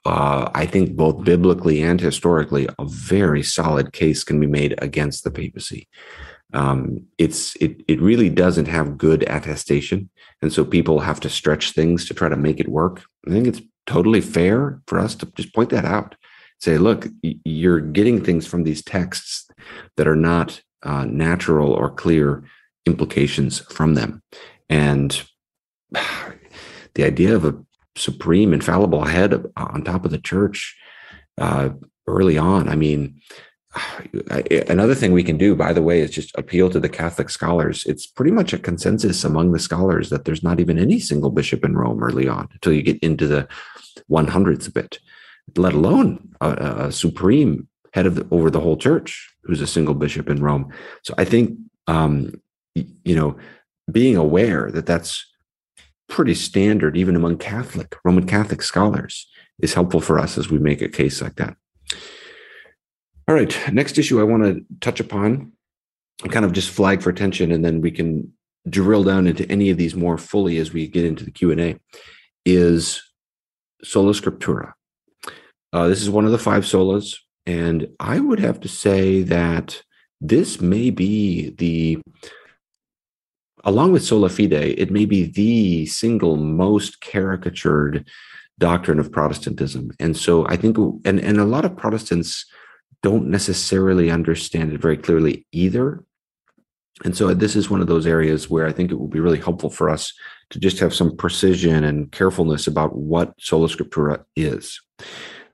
uh, 0.04 0.50
I 0.54 0.66
think 0.66 0.96
both 0.96 1.24
biblically 1.24 1.82
and 1.82 2.00
historically, 2.00 2.66
a 2.78 2.84
very 2.84 3.42
solid 3.42 3.92
case 3.92 4.24
can 4.24 4.40
be 4.40 4.46
made 4.46 4.74
against 4.78 5.24
the 5.24 5.30
papacy. 5.30 5.88
Um, 6.54 7.06
it's 7.18 7.56
it 7.56 7.82
it 7.88 8.00
really 8.00 8.30
doesn't 8.30 8.68
have 8.68 8.96
good 8.96 9.22
attestation, 9.24 10.08
and 10.40 10.50
so 10.50 10.64
people 10.64 11.00
have 11.00 11.20
to 11.20 11.28
stretch 11.28 11.72
things 11.72 12.06
to 12.06 12.14
try 12.14 12.30
to 12.30 12.36
make 12.36 12.58
it 12.58 12.68
work. 12.68 13.04
I 13.26 13.30
think 13.30 13.46
it's 13.46 13.60
totally 13.86 14.22
fair 14.22 14.80
for 14.86 14.98
us 14.98 15.14
to 15.16 15.26
just 15.36 15.54
point 15.54 15.70
that 15.70 15.84
out. 15.84 16.14
Say, 16.60 16.78
look, 16.78 17.06
you're 17.22 17.80
getting 17.80 18.24
things 18.24 18.46
from 18.46 18.64
these 18.64 18.82
texts 18.82 19.46
that 19.96 20.08
are 20.08 20.16
not 20.16 20.62
uh, 20.82 21.04
natural 21.04 21.72
or 21.72 21.90
clear 21.90 22.44
implications 22.86 23.58
from 23.58 23.92
them, 23.92 24.22
and 24.70 25.22
the 26.94 27.04
idea 27.04 27.36
of 27.36 27.44
a 27.44 27.54
supreme, 27.98 28.52
infallible 28.52 29.04
head 29.04 29.44
on 29.56 29.84
top 29.84 30.04
of 30.04 30.10
the 30.10 30.18
church 30.18 30.76
uh, 31.38 31.70
early 32.06 32.38
on. 32.38 32.68
I 32.68 32.76
mean, 32.76 33.20
another 34.68 34.94
thing 34.94 35.12
we 35.12 35.24
can 35.24 35.36
do, 35.36 35.54
by 35.54 35.72
the 35.72 35.82
way, 35.82 36.00
is 36.00 36.10
just 36.10 36.36
appeal 36.36 36.70
to 36.70 36.80
the 36.80 36.88
Catholic 36.88 37.30
scholars. 37.30 37.84
It's 37.86 38.06
pretty 38.06 38.30
much 38.30 38.52
a 38.52 38.58
consensus 38.58 39.24
among 39.24 39.52
the 39.52 39.58
scholars 39.58 40.10
that 40.10 40.24
there's 40.24 40.42
not 40.42 40.60
even 40.60 40.78
any 40.78 40.98
single 40.98 41.30
bishop 41.30 41.64
in 41.64 41.76
Rome 41.76 42.02
early 42.02 42.28
on 42.28 42.48
until 42.52 42.72
you 42.72 42.82
get 42.82 42.98
into 43.00 43.26
the 43.26 43.48
100s 44.10 44.68
a 44.68 44.70
bit, 44.70 44.98
let 45.56 45.74
alone 45.74 46.34
a, 46.40 46.86
a 46.86 46.92
supreme 46.92 47.68
head 47.92 48.06
of 48.06 48.14
the, 48.14 48.26
over 48.30 48.50
the 48.50 48.60
whole 48.60 48.76
church 48.76 49.34
who's 49.42 49.60
a 49.60 49.66
single 49.66 49.94
bishop 49.94 50.28
in 50.28 50.42
Rome. 50.42 50.70
So 51.02 51.14
I 51.16 51.24
think, 51.24 51.58
um, 51.86 52.40
you 52.74 53.16
know, 53.16 53.36
being 53.90 54.16
aware 54.16 54.70
that 54.70 54.86
that's 54.86 55.26
pretty 56.08 56.34
standard 56.34 56.96
even 56.96 57.16
among 57.16 57.38
Catholic, 57.38 57.94
Roman 58.04 58.26
Catholic 58.26 58.62
scholars 58.62 59.28
is 59.60 59.74
helpful 59.74 60.00
for 60.00 60.18
us 60.18 60.38
as 60.38 60.50
we 60.50 60.58
make 60.58 60.82
a 60.82 60.88
case 60.88 61.20
like 61.20 61.36
that. 61.36 61.56
All 63.26 63.34
right, 63.34 63.54
next 63.72 63.98
issue 63.98 64.20
I 64.20 64.24
want 64.24 64.44
to 64.44 64.64
touch 64.80 65.00
upon, 65.00 65.52
kind 66.30 66.44
of 66.44 66.52
just 66.52 66.70
flag 66.70 67.02
for 67.02 67.10
attention, 67.10 67.52
and 67.52 67.64
then 67.64 67.80
we 67.80 67.90
can 67.90 68.32
drill 68.68 69.04
down 69.04 69.26
into 69.26 69.50
any 69.50 69.70
of 69.70 69.76
these 69.76 69.94
more 69.94 70.16
fully 70.18 70.58
as 70.58 70.72
we 70.72 70.88
get 70.88 71.04
into 71.04 71.24
the 71.24 71.30
Q 71.30 71.50
and 71.50 71.60
A. 71.60 71.80
Is 72.46 73.02
sola 73.84 74.12
scriptura. 74.12 74.72
Uh, 75.72 75.88
this 75.88 76.00
is 76.00 76.08
one 76.08 76.24
of 76.24 76.32
the 76.32 76.38
five 76.38 76.64
solas, 76.64 77.16
and 77.44 77.88
I 78.00 78.18
would 78.18 78.40
have 78.40 78.60
to 78.60 78.68
say 78.68 79.22
that 79.24 79.82
this 80.20 80.60
may 80.60 80.90
be 80.90 81.50
the, 81.50 82.00
along 83.64 83.92
with 83.92 84.04
sola 84.04 84.28
fide, 84.28 84.52
it 84.52 84.90
may 84.90 85.04
be 85.04 85.24
the 85.24 85.86
single 85.86 86.36
most 86.36 87.00
caricatured 87.00 88.08
doctrine 88.58 88.98
of 88.98 89.12
Protestantism. 89.12 89.92
And 90.00 90.16
so 90.16 90.46
I 90.48 90.56
think, 90.56 90.76
and, 91.04 91.20
and 91.20 91.38
a 91.38 91.44
lot 91.44 91.64
of 91.64 91.76
Protestants 91.76 92.44
don't 93.02 93.28
necessarily 93.28 94.10
understand 94.10 94.72
it 94.72 94.80
very 94.80 94.96
clearly 94.96 95.46
either. 95.52 96.04
And 97.04 97.16
so 97.16 97.32
this 97.32 97.54
is 97.54 97.70
one 97.70 97.80
of 97.80 97.86
those 97.86 98.06
areas 98.06 98.50
where 98.50 98.66
I 98.66 98.72
think 98.72 98.90
it 98.90 98.98
will 98.98 99.06
be 99.06 99.20
really 99.20 99.38
helpful 99.38 99.70
for 99.70 99.88
us 99.88 100.12
to 100.50 100.58
just 100.58 100.80
have 100.80 100.92
some 100.92 101.16
precision 101.16 101.84
and 101.84 102.10
carefulness 102.10 102.66
about 102.66 102.96
what 102.96 103.34
sola 103.38 103.68
scriptura 103.68 104.24
is. 104.34 104.80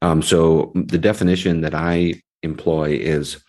Um, 0.01 0.23
so 0.23 0.73
the 0.75 0.99
definition 0.99 1.61
that 1.61 1.75
I 1.75 2.23
employ 2.43 2.93
is 2.93 3.44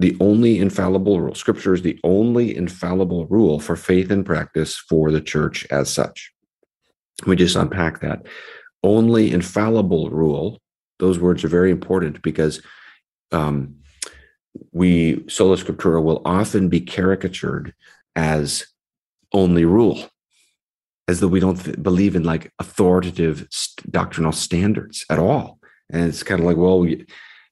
the 0.00 0.16
only 0.18 0.58
infallible 0.58 1.20
rule. 1.20 1.34
Scripture 1.34 1.74
is 1.74 1.82
the 1.82 2.00
only 2.02 2.56
infallible 2.56 3.26
rule 3.26 3.60
for 3.60 3.76
faith 3.76 4.10
and 4.10 4.24
practice 4.24 4.76
for 4.76 5.10
the 5.10 5.20
church 5.20 5.66
as 5.70 5.92
such. 5.92 6.32
We 7.26 7.36
just 7.36 7.54
unpack 7.54 8.00
that. 8.00 8.26
Only 8.82 9.30
infallible 9.30 10.10
rule 10.10 10.58
those 11.00 11.18
words 11.18 11.42
are 11.42 11.48
very 11.48 11.70
important 11.70 12.22
because 12.22 12.62
um, 13.32 13.76
we 14.72 15.24
sola 15.28 15.56
scriptura 15.56 16.02
will 16.02 16.22
often 16.24 16.68
be 16.68 16.80
caricatured 16.80 17.74
as 18.14 18.66
only 19.32 19.64
rule 19.64 20.08
as 21.08 21.20
though 21.20 21.28
we 21.28 21.40
don't 21.40 21.64
th- 21.64 21.82
believe 21.82 22.14
in 22.14 22.22
like 22.22 22.52
authoritative 22.58 23.48
st- 23.50 23.90
doctrinal 23.90 24.32
standards 24.32 25.04
at 25.10 25.18
all 25.18 25.58
and 25.88 26.04
it's 26.04 26.22
kind 26.22 26.40
of 26.40 26.46
like 26.46 26.56
well 26.56 26.80
we, 26.80 27.06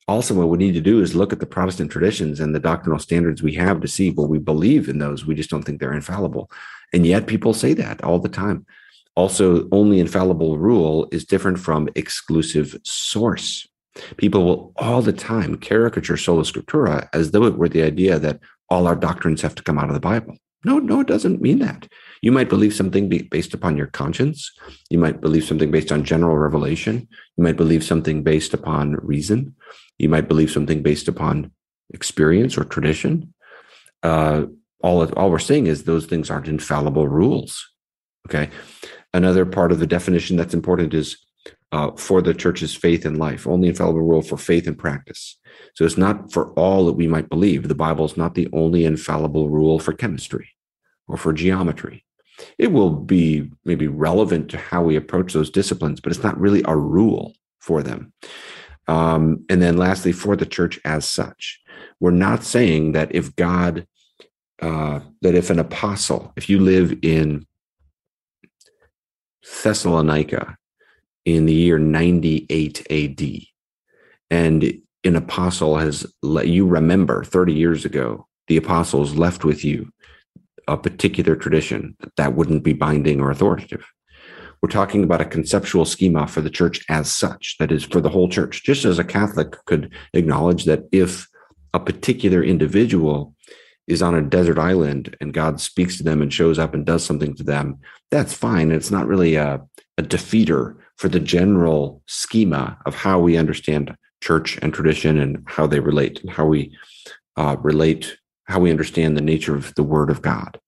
also 0.08 0.34
what 0.34 0.48
we 0.48 0.58
need 0.58 0.72
to 0.72 0.80
do 0.80 1.00
is 1.00 1.14
look 1.14 1.32
at 1.32 1.38
the 1.38 1.46
protestant 1.46 1.92
traditions 1.92 2.40
and 2.40 2.54
the 2.54 2.60
doctrinal 2.60 2.98
standards 2.98 3.42
we 3.42 3.54
have 3.54 3.80
to 3.80 3.86
see 3.86 4.10
well 4.10 4.26
we 4.26 4.38
believe 4.38 4.88
in 4.88 4.98
those 4.98 5.24
we 5.24 5.34
just 5.34 5.50
don't 5.50 5.62
think 5.62 5.78
they're 5.78 5.92
infallible 5.92 6.50
and 6.92 7.06
yet 7.06 7.26
people 7.26 7.54
say 7.54 7.74
that 7.74 8.02
all 8.02 8.18
the 8.18 8.28
time 8.28 8.66
also, 9.18 9.68
only 9.72 9.98
infallible 9.98 10.58
rule 10.58 11.08
is 11.10 11.24
different 11.24 11.58
from 11.58 11.88
exclusive 11.96 12.76
source. 12.84 13.66
People 14.16 14.44
will 14.44 14.72
all 14.76 15.02
the 15.02 15.12
time 15.12 15.56
caricature 15.56 16.16
sola 16.16 16.44
scriptura 16.44 17.08
as 17.12 17.32
though 17.32 17.42
it 17.42 17.58
were 17.58 17.68
the 17.68 17.82
idea 17.82 18.20
that 18.20 18.38
all 18.70 18.86
our 18.86 18.94
doctrines 18.94 19.42
have 19.42 19.56
to 19.56 19.62
come 19.64 19.76
out 19.76 19.88
of 19.88 19.94
the 19.94 19.98
Bible. 19.98 20.36
No, 20.64 20.78
no, 20.78 21.00
it 21.00 21.08
doesn't 21.08 21.42
mean 21.42 21.58
that. 21.58 21.88
You 22.20 22.32
might 22.32 22.48
believe 22.48 22.74
something 22.74 23.08
based 23.08 23.54
upon 23.54 23.76
your 23.76 23.86
conscience. 23.86 24.50
You 24.90 24.98
might 24.98 25.20
believe 25.20 25.44
something 25.44 25.70
based 25.70 25.92
on 25.92 26.04
general 26.04 26.36
revelation. 26.36 27.08
You 27.36 27.44
might 27.44 27.56
believe 27.56 27.84
something 27.84 28.22
based 28.22 28.54
upon 28.54 28.96
reason. 29.02 29.54
You 29.98 30.08
might 30.08 30.28
believe 30.28 30.50
something 30.50 30.82
based 30.82 31.08
upon 31.08 31.52
experience 31.90 32.58
or 32.58 32.64
tradition. 32.64 33.34
Uh, 34.02 34.46
all, 34.80 35.04
all 35.14 35.30
we're 35.30 35.38
saying 35.38 35.66
is 35.66 35.84
those 35.84 36.06
things 36.06 36.30
aren't 36.30 36.48
infallible 36.48 37.08
rules. 37.08 37.66
Okay. 38.28 38.50
Another 39.14 39.46
part 39.46 39.72
of 39.72 39.78
the 39.78 39.86
definition 39.86 40.36
that's 40.36 40.54
important 40.54 40.94
is 40.94 41.16
uh, 41.72 41.92
for 41.92 42.22
the 42.22 42.34
church's 42.34 42.74
faith 42.74 43.04
and 43.04 43.18
life, 43.18 43.46
only 43.46 43.68
infallible 43.68 44.02
rule 44.02 44.22
for 44.22 44.36
faith 44.36 44.66
and 44.66 44.78
practice. 44.78 45.38
So 45.74 45.84
it's 45.84 45.98
not 45.98 46.32
for 46.32 46.52
all 46.52 46.86
that 46.86 46.94
we 46.94 47.06
might 47.06 47.28
believe. 47.28 47.68
The 47.68 47.74
Bible 47.74 48.04
is 48.04 48.16
not 48.16 48.34
the 48.34 48.48
only 48.52 48.84
infallible 48.84 49.48
rule 49.48 49.78
for 49.78 49.92
chemistry 49.92 50.50
or 51.06 51.16
for 51.16 51.32
geometry. 51.32 52.04
It 52.58 52.72
will 52.72 52.90
be 52.90 53.50
maybe 53.64 53.88
relevant 53.88 54.50
to 54.50 54.58
how 54.58 54.82
we 54.82 54.96
approach 54.96 55.32
those 55.32 55.50
disciplines, 55.50 56.00
but 56.00 56.12
it's 56.12 56.22
not 56.22 56.38
really 56.38 56.62
a 56.66 56.76
rule 56.76 57.34
for 57.60 57.82
them. 57.82 58.12
Um, 58.86 59.44
and 59.48 59.60
then 59.60 59.76
lastly, 59.76 60.12
for 60.12 60.36
the 60.36 60.46
church 60.46 60.80
as 60.84 61.06
such, 61.06 61.60
we're 62.00 62.10
not 62.10 62.44
saying 62.44 62.92
that 62.92 63.14
if 63.14 63.34
God, 63.36 63.86
uh, 64.62 65.00
that 65.22 65.34
if 65.34 65.50
an 65.50 65.58
apostle, 65.58 66.32
if 66.36 66.48
you 66.48 66.60
live 66.60 66.96
in 67.02 67.46
Thessalonica 69.62 70.56
in 71.24 71.46
the 71.46 71.52
year 71.52 71.78
98 71.78 72.86
AD. 72.90 73.40
And 74.30 74.80
an 75.04 75.16
apostle 75.16 75.76
has 75.76 76.06
let 76.22 76.48
you 76.48 76.66
remember 76.66 77.24
30 77.24 77.52
years 77.52 77.84
ago, 77.84 78.26
the 78.46 78.56
apostles 78.56 79.14
left 79.14 79.44
with 79.44 79.64
you 79.64 79.92
a 80.68 80.76
particular 80.76 81.34
tradition 81.34 81.96
that 82.16 82.34
wouldn't 82.34 82.62
be 82.62 82.72
binding 82.72 83.20
or 83.20 83.30
authoritative. 83.30 83.84
We're 84.60 84.68
talking 84.68 85.04
about 85.04 85.20
a 85.20 85.24
conceptual 85.24 85.84
schema 85.84 86.26
for 86.26 86.40
the 86.40 86.50
church 86.50 86.84
as 86.88 87.10
such, 87.10 87.56
that 87.58 87.72
is 87.72 87.84
for 87.84 88.00
the 88.00 88.08
whole 88.08 88.28
church. 88.28 88.64
Just 88.64 88.84
as 88.84 88.98
a 88.98 89.04
Catholic 89.04 89.56
could 89.66 89.92
acknowledge 90.12 90.64
that 90.64 90.84
if 90.92 91.26
a 91.72 91.80
particular 91.80 92.42
individual 92.42 93.34
is 93.86 94.02
on 94.02 94.14
a 94.14 94.22
desert 94.22 94.58
island 94.58 95.16
and 95.20 95.32
God 95.32 95.60
speaks 95.60 95.96
to 95.96 96.02
them 96.02 96.20
and 96.20 96.32
shows 96.32 96.58
up 96.58 96.74
and 96.74 96.84
does 96.84 97.04
something 97.04 97.34
to 97.36 97.44
them, 97.44 97.78
that's 98.10 98.34
fine. 98.34 98.70
It's 98.70 98.90
not 98.90 99.06
really 99.06 99.36
a, 99.36 99.62
a 99.96 100.02
defeater 100.02 100.76
for 100.96 101.08
the 101.08 101.20
general 101.20 102.02
schema 102.06 102.78
of 102.84 102.94
how 102.94 103.20
we 103.20 103.36
understand 103.36 103.96
church 104.20 104.58
and 104.60 104.74
tradition 104.74 105.18
and 105.18 105.44
how 105.46 105.66
they 105.66 105.80
relate 105.80 106.20
and 106.20 106.30
how 106.30 106.44
we 106.44 106.76
uh, 107.36 107.56
relate, 107.60 108.18
how 108.48 108.58
we 108.58 108.70
understand 108.70 109.16
the 109.16 109.20
nature 109.22 109.54
of 109.54 109.74
the 109.74 109.82
word 109.82 110.10
of 110.10 110.22
God. 110.22 110.58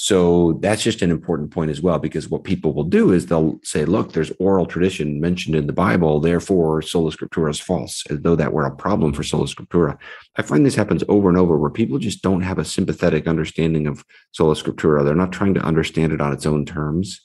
So 0.00 0.60
that's 0.62 0.84
just 0.84 1.02
an 1.02 1.10
important 1.10 1.50
point 1.50 1.72
as 1.72 1.82
well, 1.82 1.98
because 1.98 2.28
what 2.28 2.44
people 2.44 2.72
will 2.72 2.84
do 2.84 3.12
is 3.12 3.26
they'll 3.26 3.58
say, 3.64 3.84
look, 3.84 4.12
there's 4.12 4.30
oral 4.38 4.64
tradition 4.64 5.20
mentioned 5.20 5.56
in 5.56 5.66
the 5.66 5.72
Bible, 5.72 6.20
therefore 6.20 6.82
sola 6.82 7.10
scriptura 7.10 7.50
is 7.50 7.58
false, 7.58 8.04
as 8.08 8.20
though 8.20 8.36
that 8.36 8.52
were 8.52 8.64
a 8.64 8.74
problem 8.74 9.12
for 9.12 9.24
sola 9.24 9.46
scriptura. 9.46 9.98
I 10.36 10.42
find 10.42 10.64
this 10.64 10.76
happens 10.76 11.02
over 11.08 11.28
and 11.28 11.36
over 11.36 11.58
where 11.58 11.68
people 11.68 11.98
just 11.98 12.22
don't 12.22 12.42
have 12.42 12.60
a 12.60 12.64
sympathetic 12.64 13.26
understanding 13.26 13.88
of 13.88 14.04
sola 14.30 14.54
scriptura. 14.54 15.04
They're 15.04 15.16
not 15.16 15.32
trying 15.32 15.54
to 15.54 15.64
understand 15.64 16.12
it 16.12 16.20
on 16.20 16.32
its 16.32 16.46
own 16.46 16.64
terms. 16.64 17.20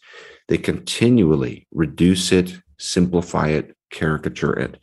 They 0.47 0.57
continually 0.57 1.68
reduce 1.72 2.32
it, 2.32 2.59
simplify 2.80 3.49
it, 3.49 3.78
caricature 3.91 4.53
it. 4.53 4.80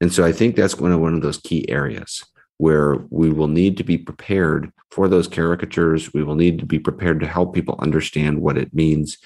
And 0.00 0.12
so 0.12 0.24
I 0.24 0.32
think 0.32 0.56
that's 0.56 0.76
one 0.76 0.90
of 0.90 0.98
one 0.98 1.14
of 1.14 1.22
those 1.22 1.38
key 1.38 1.68
areas 1.70 2.24
where 2.58 2.96
we 3.10 3.30
will 3.30 3.48
need 3.48 3.76
to 3.78 3.84
be 3.84 3.96
prepared 3.96 4.70
for 4.90 5.08
those 5.08 5.28
caricatures. 5.28 6.12
We 6.12 6.22
will 6.22 6.34
need 6.34 6.58
to 6.58 6.66
be 6.66 6.78
prepared 6.78 7.20
to 7.20 7.26
help 7.26 7.54
people 7.54 7.76
understand 7.78 8.42
what 8.42 8.58
it 8.58 8.74
means. 8.74 9.18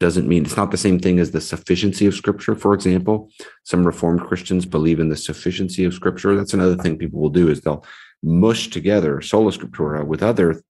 Doesn't 0.00 0.28
mean 0.28 0.44
it's 0.44 0.56
not 0.56 0.72
the 0.72 0.76
same 0.76 0.98
thing 0.98 1.20
as 1.20 1.30
the 1.30 1.40
sufficiency 1.40 2.04
of 2.06 2.14
scripture, 2.14 2.56
for 2.56 2.74
example. 2.74 3.30
Some 3.62 3.86
Reformed 3.86 4.22
Christians 4.22 4.66
believe 4.66 4.98
in 4.98 5.08
the 5.08 5.16
sufficiency 5.16 5.84
of 5.84 5.94
scripture. 5.94 6.34
That's 6.34 6.52
another 6.52 6.76
thing 6.76 6.98
people 6.98 7.20
will 7.20 7.30
do 7.30 7.48
is 7.48 7.60
they'll 7.60 7.86
mush 8.22 8.70
together 8.70 9.20
sola 9.20 9.52
scriptura 9.52 10.04
with 10.04 10.22
other 10.22 10.60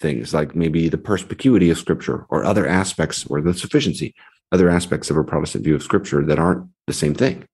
things 0.00 0.32
like 0.32 0.54
maybe 0.54 0.88
the 0.88 0.98
perspicuity 0.98 1.70
of 1.70 1.78
scripture 1.78 2.26
or 2.30 2.44
other 2.44 2.66
aspects 2.66 3.26
or 3.26 3.40
the 3.40 3.52
sufficiency, 3.52 4.14
other 4.50 4.70
aspects 4.70 5.10
of 5.10 5.16
a 5.16 5.24
Protestant 5.24 5.64
view 5.64 5.74
of 5.74 5.82
scripture 5.82 6.24
that 6.24 6.38
aren't 6.38 6.68
the 6.86 6.92
same 6.92 7.14
thing. 7.14 7.46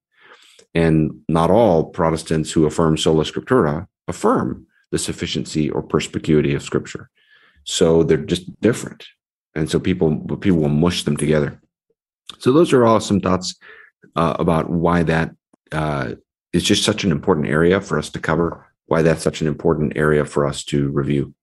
And 0.74 1.22
not 1.28 1.50
all 1.50 1.84
Protestants 1.84 2.52
who 2.52 2.66
affirm 2.66 2.96
sola 2.96 3.24
scriptura 3.24 3.86
affirm 4.06 4.66
the 4.90 4.98
sufficiency 4.98 5.70
or 5.70 5.82
perspicuity 5.82 6.54
of 6.54 6.62
Scripture. 6.62 7.10
So 7.64 8.02
they're 8.02 8.18
just 8.18 8.60
different, 8.60 9.06
and 9.54 9.70
so 9.70 9.78
people 9.78 10.18
people 10.38 10.60
will 10.60 10.68
mush 10.68 11.04
them 11.04 11.16
together. 11.16 11.60
So 12.38 12.52
those 12.52 12.72
are 12.72 12.84
all 12.84 13.00
some 13.00 13.20
thoughts 13.20 13.54
uh, 14.16 14.36
about 14.38 14.70
why 14.70 15.02
that 15.04 15.34
uh, 15.72 16.14
is 16.52 16.64
just 16.64 16.84
such 16.84 17.04
an 17.04 17.12
important 17.12 17.48
area 17.48 17.80
for 17.80 17.98
us 17.98 18.10
to 18.10 18.18
cover. 18.18 18.66
Why 18.86 19.02
that's 19.02 19.22
such 19.22 19.40
an 19.40 19.46
important 19.46 19.96
area 19.96 20.24
for 20.24 20.46
us 20.46 20.64
to 20.64 20.88
review. 20.88 21.34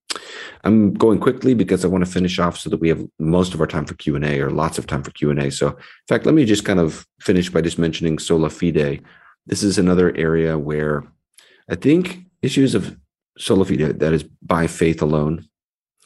I'm 0.64 0.94
going 0.94 1.20
quickly 1.20 1.54
because 1.54 1.84
I 1.84 1.88
want 1.88 2.06
to 2.06 2.12
finish 2.12 2.40
off 2.40 2.58
so 2.58 2.70
that 2.70 2.80
we 2.80 2.90
have 2.90 3.06
most 3.20 3.54
of 3.54 3.62
our 3.62 3.68
time 3.68 3.86
for 3.86 3.96
Q&A 3.96 4.40
or 4.40 4.50
lots 4.50 4.78
of 4.78 4.88
time 4.88 5.04
for 5.04 5.12
Q&A. 5.12 5.50
So 5.52 5.70
in 5.70 5.76
fact, 6.08 6.26
let 6.26 6.36
me 6.36 6.46
just 6.46 6.66
kind 6.66 6.80
of 6.80 7.06
finish 7.20 7.50
by 7.50 7.62
just 7.62 7.80
mentioning 7.80 8.20
sola 8.20 8.50
fide. 8.50 9.04
This 9.46 9.64
is 9.64 9.78
another 9.78 10.16
area 10.16 10.58
where 10.58 11.04
I 11.70 11.76
think 11.76 12.26
issues 12.42 12.76
of 12.76 12.98
sola 13.38 13.66
fide, 13.66 14.00
that 14.00 14.14
is 14.14 14.24
by 14.24 14.68
faith 14.68 15.02
alone. 15.02 15.46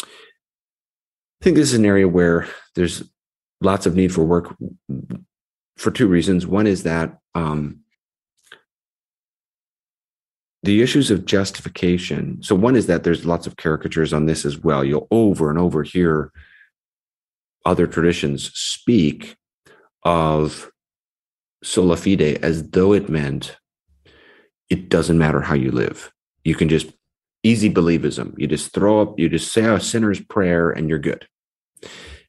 I 0.03 1.43
think 1.43 1.55
this 1.55 1.69
is 1.69 1.79
an 1.79 1.85
area 1.85 2.07
where 2.07 2.47
there's 2.75 3.03
lots 3.61 3.85
of 3.85 3.95
need 3.95 4.13
for 4.13 4.23
work 4.23 4.55
for 5.77 5.91
two 5.91 6.07
reasons. 6.07 6.45
One 6.45 6.67
is 6.67 6.83
that 6.83 7.17
um, 7.33 7.80
the 10.63 10.81
issues 10.81 11.09
of 11.09 11.25
justification. 11.25 12.41
So, 12.41 12.55
one 12.55 12.75
is 12.75 12.87
that 12.87 13.03
there's 13.03 13.25
lots 13.25 13.47
of 13.47 13.57
caricatures 13.57 14.13
on 14.13 14.25
this 14.25 14.45
as 14.45 14.57
well. 14.57 14.83
You'll 14.83 15.07
over 15.11 15.49
and 15.49 15.57
over 15.57 15.83
hear 15.83 16.31
other 17.65 17.87
traditions 17.87 18.51
speak 18.53 19.35
of 20.03 20.71
sola 21.63 21.95
fide 21.95 22.21
as 22.21 22.69
though 22.71 22.93
it 22.93 23.09
meant 23.09 23.57
it 24.69 24.89
doesn't 24.89 25.17
matter 25.17 25.41
how 25.41 25.53
you 25.53 25.71
live. 25.71 26.11
You 26.43 26.55
can 26.55 26.69
just 26.69 26.91
easy 27.43 27.71
believism. 27.71 28.33
You 28.37 28.47
just 28.47 28.73
throw 28.73 29.01
up, 29.01 29.19
you 29.19 29.29
just 29.29 29.51
say 29.51 29.65
a 29.65 29.79
sinner's 29.79 30.19
prayer 30.19 30.69
and 30.69 30.89
you're 30.89 30.99
good. 30.99 31.27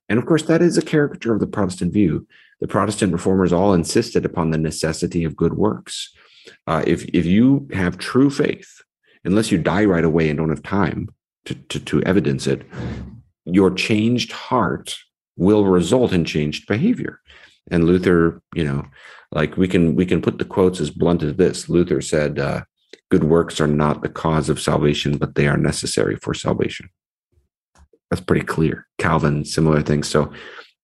And 0.09 0.19
of 0.19 0.27
course, 0.27 0.43
that 0.45 0.63
is 0.63 0.77
a 0.77 0.83
caricature 0.83 1.33
of 1.33 1.41
the 1.41 1.47
Protestant 1.47 1.93
view. 1.93 2.27
The 2.61 2.69
Protestant 2.69 3.13
reformers 3.13 3.53
all 3.53 3.75
insisted 3.75 4.25
upon 4.25 4.51
the 4.51 4.59
necessity 4.59 5.25
of 5.25 5.37
good 5.37 5.55
works. 5.55 6.13
Uh, 6.67 6.83
if 6.87 7.05
if 7.07 7.27
you 7.27 7.69
have 7.73 7.99
true 7.99 8.31
faith, 8.31 8.83
unless 9.25 9.51
you 9.51 9.59
die 9.59 9.85
right 9.85 10.05
away 10.05 10.29
and 10.29 10.39
don't 10.39 10.51
have 10.51 10.63
time 10.63 11.09
to, 11.45 11.55
to, 11.55 11.81
to 11.81 12.03
evidence 12.03 12.47
it, 12.47 12.63
your 13.45 13.71
changed 13.71 14.33
heart 14.33 14.97
will 15.37 15.65
result 15.65 16.13
in 16.13 16.25
changed 16.25 16.67
behavior. 16.67 17.21
And 17.71 17.85
Luther, 17.85 18.43
you 18.55 18.65
know, 18.65 18.85
like 19.31 19.57
we 19.57 19.69
can 19.69 19.95
we 19.95 20.07
can 20.07 20.21
put 20.21 20.39
the 20.39 20.45
quotes 20.45 20.81
as 20.81 20.91
blunt 20.91 21.23
as 21.23 21.37
this. 21.37 21.69
Luther 21.69 22.01
said, 22.01 22.39
uh, 22.39 22.63
"Good 23.11 23.25
works 23.25 23.61
are 23.61 23.69
not 23.69 24.03
the 24.03 24.09
cause 24.09 24.49
of 24.49 24.61
salvation, 24.61 25.17
but 25.17 25.35
they 25.35 25.47
are 25.47 25.57
necessary 25.57 26.17
for 26.17 26.35
salvation." 26.35 26.89
That's 28.11 28.23
pretty 28.23 28.45
clear. 28.45 28.87
Calvin, 28.99 29.45
similar 29.45 29.81
things. 29.81 30.07
So 30.07 30.33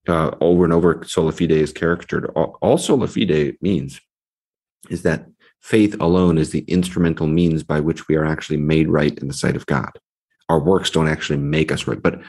uh, 0.08 0.30
over 0.40 0.64
and 0.64 0.72
over, 0.72 1.02
sola 1.06 1.32
fide 1.32 1.50
is 1.50 1.72
caricatured. 1.72 2.30
All, 2.34 2.56
all 2.62 2.78
sola 2.78 3.06
fide 3.06 3.58
means 3.60 4.00
is 4.88 5.02
that 5.02 5.26
faith 5.60 5.96
alone 6.00 6.38
is 6.38 6.50
the 6.50 6.64
instrumental 6.68 7.26
means 7.26 7.62
by 7.62 7.80
which 7.80 8.08
we 8.08 8.16
are 8.16 8.24
actually 8.24 8.56
made 8.56 8.88
right 8.88 9.16
in 9.18 9.28
the 9.28 9.34
sight 9.34 9.56
of 9.56 9.66
God. 9.66 9.90
Our 10.48 10.60
works 10.60 10.90
don't 10.90 11.08
actually 11.08 11.38
make 11.38 11.70
us 11.70 11.86
right, 11.86 12.00
but 12.00 12.20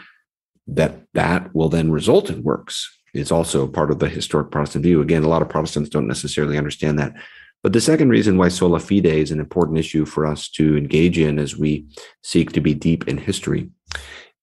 that 0.68 1.02
that 1.14 1.54
will 1.56 1.70
then 1.70 1.92
result 1.92 2.30
in 2.30 2.44
works 2.44 3.00
is 3.14 3.32
also 3.32 3.68
part 3.68 3.92
of 3.92 4.00
the 4.00 4.10
historic 4.10 4.52
Protestant 4.52 4.84
view. 4.84 5.02
Again, 5.02 5.24
a 5.24 5.30
lot 5.30 5.42
of 5.42 5.50
Protestants 5.50 5.90
don't 5.90 6.08
necessarily 6.08 6.58
understand 6.58 7.00
that. 7.00 7.14
But 7.64 7.74
the 7.74 7.82
second 7.82 8.10
reason 8.10 8.38
why 8.38 8.50
sola 8.50 8.80
fide 8.80 9.06
is 9.06 9.32
an 9.32 9.40
important 9.40 9.80
issue 9.80 10.06
for 10.06 10.26
us 10.26 10.48
to 10.52 10.78
engage 10.78 11.18
in 11.18 11.40
as 11.40 11.58
we 11.58 11.88
seek 12.24 12.52
to 12.54 12.62
be 12.62 12.74
deep 12.74 13.08
in 13.08 13.18
history 13.18 13.70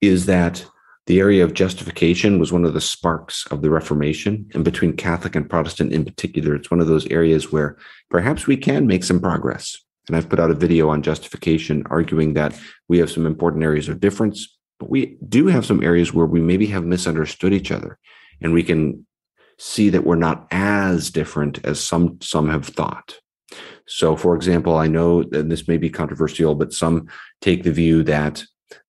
is 0.01 0.26
that 0.26 0.66
the 1.07 1.21
area 1.21 1.45
of 1.45 1.55
justification 1.55 2.39
was 2.39 2.53
one 2.53 2.65
of 2.65 2.75
the 2.75 2.81
sparks 2.81 3.47
of 3.53 3.63
the 3.63 3.71
Reformation. 3.71 4.49
And 4.55 4.65
between 4.65 4.97
Catholic 4.97 5.37
and 5.37 5.49
Protestant 5.49 5.93
in 5.93 6.05
particular, 6.05 6.55
it's 6.55 6.71
one 6.71 6.81
of 6.81 6.89
those 6.89 7.07
areas 7.07 7.53
where 7.53 7.77
perhaps 8.11 8.47
we 8.47 8.57
can 8.57 8.87
make 8.87 9.05
some 9.05 9.21
progress. 9.21 9.77
And 10.09 10.17
I've 10.17 10.29
put 10.29 10.41
out 10.41 10.51
a 10.51 10.55
video 10.55 10.89
on 10.89 11.03
justification 11.03 11.85
arguing 11.91 12.35
that 12.35 12.59
we 12.89 12.99
have 12.99 13.11
some 13.11 13.27
important 13.27 13.63
areas 13.63 13.89
of 13.89 14.01
difference, 14.01 14.57
but 14.79 14.91
we 14.91 15.17
do 15.29 15.47
have 15.47 15.65
some 15.65 15.83
areas 15.83 16.13
where 16.13 16.27
we 16.27 16.41
maybe 16.41 16.67
have 16.67 16.85
misunderstood 16.85 17.53
each 17.53 17.71
other. 17.71 17.99
And 18.41 18.53
we 18.53 18.63
can 18.63 19.07
see 19.59 19.89
that 19.91 20.05
we're 20.05 20.17
not 20.17 20.47
as 20.51 21.11
different 21.11 21.65
as 21.65 21.81
some 21.81 22.19
some 22.21 22.51
have 22.51 22.67
thought. 22.67 23.19
So, 23.87 24.17
for 24.17 24.35
example, 24.35 24.77
I 24.77 24.89
know 24.89 25.23
that 25.23 25.49
this 25.49 25.69
may 25.69 25.79
be 25.79 25.89
controversial, 25.89 26.55
but 26.55 26.73
some 26.73 27.09
take 27.41 27.63
the 27.63 27.73
view 27.73 28.03
that 28.05 28.45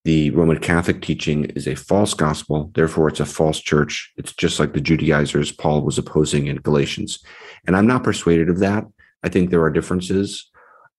the 0.05 0.31
Roman 0.31 0.59
Catholic 0.59 1.01
teaching 1.01 1.45
is 1.45 1.67
a 1.67 1.75
false 1.75 2.13
gospel. 2.13 2.71
Therefore, 2.73 3.07
it's 3.07 3.19
a 3.19 3.25
false 3.25 3.59
church. 3.59 4.11
It's 4.17 4.33
just 4.33 4.59
like 4.59 4.73
the 4.73 4.81
Judaizers 4.81 5.51
Paul 5.51 5.81
was 5.81 5.97
opposing 5.97 6.47
in 6.47 6.57
Galatians. 6.57 7.19
And 7.65 7.75
I'm 7.75 7.87
not 7.87 8.03
persuaded 8.03 8.49
of 8.49 8.59
that. 8.59 8.85
I 9.23 9.29
think 9.29 9.49
there 9.49 9.61
are 9.61 9.69
differences. 9.69 10.49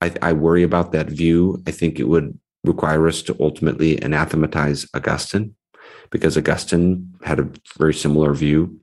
I, 0.00 0.12
I 0.22 0.32
worry 0.32 0.62
about 0.62 0.92
that 0.92 1.08
view. 1.08 1.62
I 1.66 1.70
think 1.70 1.98
it 1.98 2.08
would 2.08 2.38
require 2.64 3.08
us 3.08 3.22
to 3.22 3.36
ultimately 3.40 4.02
anathematize 4.02 4.86
Augustine 4.94 5.54
because 6.10 6.36
Augustine 6.36 7.14
had 7.22 7.40
a 7.40 7.50
very 7.78 7.94
similar 7.94 8.34
view 8.34 8.80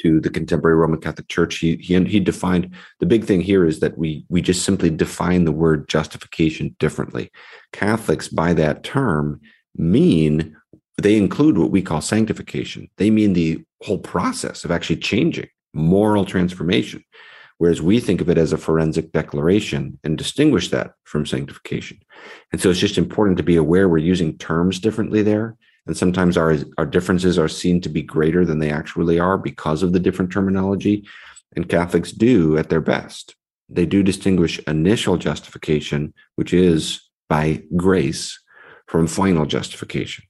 to 0.00 0.20
the 0.20 0.30
contemporary 0.30 0.76
Roman 0.76 1.00
Catholic 1.00 1.28
Church. 1.28 1.58
He 1.58 1.76
he 1.76 2.02
he 2.04 2.20
defined 2.20 2.74
the 3.00 3.06
big 3.06 3.24
thing 3.24 3.40
here 3.40 3.66
is 3.66 3.80
that 3.80 3.98
we 3.98 4.24
we 4.28 4.42
just 4.42 4.64
simply 4.64 4.90
define 4.90 5.44
the 5.44 5.52
word 5.52 5.88
justification 5.88 6.76
differently. 6.78 7.30
Catholics 7.72 8.28
by 8.28 8.54
that 8.54 8.84
term 8.84 9.40
mean 9.76 10.56
they 10.96 11.16
include 11.16 11.58
what 11.58 11.70
we 11.70 11.82
call 11.82 12.00
sanctification. 12.00 12.88
They 12.98 13.10
mean 13.10 13.32
the 13.32 13.64
whole 13.82 13.98
process 13.98 14.64
of 14.64 14.70
actually 14.70 14.96
changing 14.96 15.48
moral 15.72 16.24
transformation. 16.24 17.04
Whereas 17.58 17.80
we 17.80 18.00
think 18.00 18.20
of 18.20 18.28
it 18.28 18.38
as 18.38 18.52
a 18.52 18.58
forensic 18.58 19.12
declaration 19.12 19.98
and 20.04 20.18
distinguish 20.18 20.70
that 20.70 20.92
from 21.04 21.24
sanctification. 21.24 21.98
And 22.52 22.60
so 22.60 22.70
it's 22.70 22.80
just 22.80 22.98
important 22.98 23.36
to 23.38 23.44
be 23.44 23.56
aware 23.56 23.88
we're 23.88 23.98
using 23.98 24.36
terms 24.38 24.80
differently 24.80 25.22
there 25.22 25.56
and 25.86 25.96
sometimes 25.96 26.36
our, 26.36 26.56
our 26.78 26.86
differences 26.86 27.38
are 27.38 27.48
seen 27.48 27.80
to 27.82 27.88
be 27.88 28.02
greater 28.02 28.44
than 28.44 28.58
they 28.58 28.70
actually 28.70 29.18
are 29.18 29.36
because 29.36 29.82
of 29.82 29.92
the 29.92 30.00
different 30.00 30.32
terminology. 30.32 31.06
And 31.56 31.68
Catholics 31.68 32.10
do 32.10 32.56
at 32.56 32.70
their 32.70 32.80
best. 32.80 33.36
They 33.68 33.86
do 33.86 34.02
distinguish 34.02 34.58
initial 34.66 35.16
justification, 35.16 36.14
which 36.36 36.52
is 36.52 37.00
by 37.28 37.62
grace, 37.76 38.38
from 38.86 39.06
final 39.06 39.46
justification. 39.46 40.24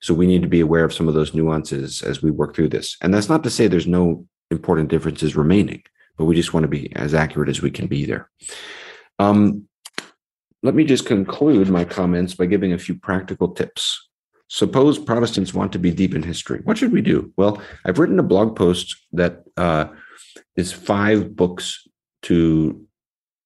So 0.00 0.14
we 0.14 0.26
need 0.26 0.42
to 0.42 0.48
be 0.48 0.60
aware 0.60 0.84
of 0.84 0.94
some 0.94 1.08
of 1.08 1.14
those 1.14 1.34
nuances 1.34 2.02
as 2.02 2.22
we 2.22 2.30
work 2.30 2.54
through 2.54 2.70
this. 2.70 2.96
And 3.02 3.12
that's 3.12 3.28
not 3.28 3.42
to 3.44 3.50
say 3.50 3.66
there's 3.66 3.86
no 3.86 4.26
important 4.50 4.88
differences 4.88 5.36
remaining, 5.36 5.82
but 6.16 6.24
we 6.24 6.34
just 6.34 6.54
want 6.54 6.64
to 6.64 6.68
be 6.68 6.94
as 6.96 7.14
accurate 7.14 7.50
as 7.50 7.60
we 7.60 7.70
can 7.70 7.86
be 7.86 8.06
there. 8.06 8.30
Um, 9.18 9.68
let 10.62 10.74
me 10.74 10.84
just 10.84 11.06
conclude 11.06 11.68
my 11.68 11.84
comments 11.84 12.34
by 12.34 12.46
giving 12.46 12.72
a 12.72 12.78
few 12.78 12.94
practical 12.94 13.48
tips 13.48 14.09
Suppose 14.52 14.98
Protestants 14.98 15.54
want 15.54 15.72
to 15.72 15.78
be 15.78 15.92
deep 15.92 16.12
in 16.12 16.24
history. 16.24 16.60
What 16.64 16.76
should 16.76 16.90
we 16.90 17.02
do? 17.02 17.32
Well, 17.36 17.62
I've 17.84 18.00
written 18.00 18.18
a 18.18 18.24
blog 18.24 18.56
post 18.56 18.96
that 19.12 19.44
uh, 19.56 19.86
is 20.56 20.72
five 20.72 21.36
books 21.36 21.86
to, 22.22 22.84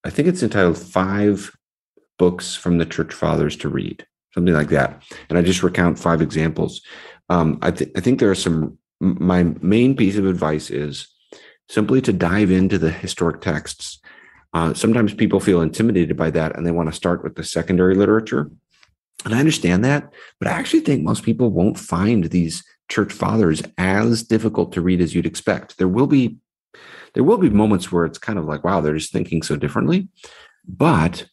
I 0.03 0.09
think 0.09 0.29
it's 0.29 0.43
entitled 0.43 0.79
Five 0.79 1.55
Books 2.19 2.57
from 2.57 2.79
the 2.79 2.87
Church 2.87 3.13
Fathers 3.13 3.55
to 3.57 3.69
Read, 3.69 4.07
something 4.33 4.55
like 4.55 4.71
that. 4.71 5.03
And 5.29 5.37
I 5.37 5.43
just 5.43 5.63
recount 5.63 5.99
five 5.99 6.23
examples. 6.23 6.81
Um, 7.29 7.59
I, 7.61 7.71
th- 7.71 7.91
I 7.95 8.01
think 8.01 8.19
there 8.19 8.31
are 8.31 8.35
some, 8.35 8.79
my 8.99 9.43
main 9.61 9.95
piece 9.97 10.17
of 10.17 10.25
advice 10.25 10.71
is 10.71 11.07
simply 11.69 12.01
to 12.01 12.15
dive 12.15 12.51
into 12.51 12.79
the 12.79 12.91
historic 12.91 13.43
texts. 13.43 14.01
Uh, 14.55 14.73
sometimes 14.73 15.13
people 15.13 15.39
feel 15.39 15.61
intimidated 15.61 16.17
by 16.17 16.31
that 16.31 16.57
and 16.57 16.67
they 16.67 16.71
want 16.71 16.89
to 16.89 16.97
start 16.97 17.23
with 17.23 17.35
the 17.35 17.45
secondary 17.45 17.95
literature. 17.95 18.51
And 19.25 19.35
I 19.35 19.39
understand 19.39 19.85
that, 19.85 20.13
but 20.39 20.49
I 20.49 20.53
actually 20.53 20.81
think 20.81 21.03
most 21.03 21.23
people 21.23 21.51
won't 21.51 21.79
find 21.79 22.25
these 22.25 22.63
church 22.89 23.13
fathers 23.13 23.63
as 23.79 24.23
difficult 24.23 24.73
to 24.73 24.81
read 24.81 25.01
as 25.01 25.15
you'd 25.15 25.27
expect. 25.27 25.79
There 25.79 25.89
will 25.89 26.07
be 26.07 26.37
there 27.15 27.25
will 27.25 27.39
be 27.39 27.49
moments 27.49 27.93
where 27.93 28.05
it's 28.05 28.19
kind 28.19 28.39
of 28.39 28.45
like, 28.45 28.65
wow, 28.65 28.81
they're 28.81 28.97
just 28.97 29.13
thinking 29.13 29.43
so 29.43 29.57
differently. 29.57 30.09
But 30.67 31.27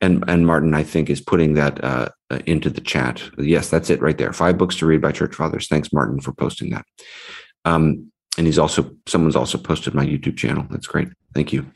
and 0.00 0.24
and 0.28 0.46
Martin, 0.46 0.74
I 0.74 0.82
think, 0.82 1.10
is 1.10 1.20
putting 1.20 1.54
that 1.54 1.82
uh, 1.84 2.08
uh, 2.30 2.38
into 2.46 2.70
the 2.70 2.80
chat. 2.80 3.22
Yes, 3.38 3.68
that's 3.68 3.90
it 3.90 4.00
right 4.00 4.16
there. 4.16 4.32
Five 4.32 4.58
books 4.58 4.76
to 4.76 4.86
read 4.86 5.02
by 5.02 5.12
church 5.12 5.34
fathers. 5.34 5.68
Thanks, 5.68 5.92
Martin, 5.92 6.20
for 6.20 6.32
posting 6.32 6.70
that. 6.70 6.86
Um, 7.64 8.10
and 8.38 8.46
he's 8.46 8.58
also 8.58 8.90
someone's 9.06 9.36
also 9.36 9.58
posted 9.58 9.94
my 9.94 10.04
YouTube 10.04 10.36
channel. 10.36 10.66
That's 10.70 10.86
great. 10.86 11.08
Thank 11.34 11.52
you. 11.52 11.70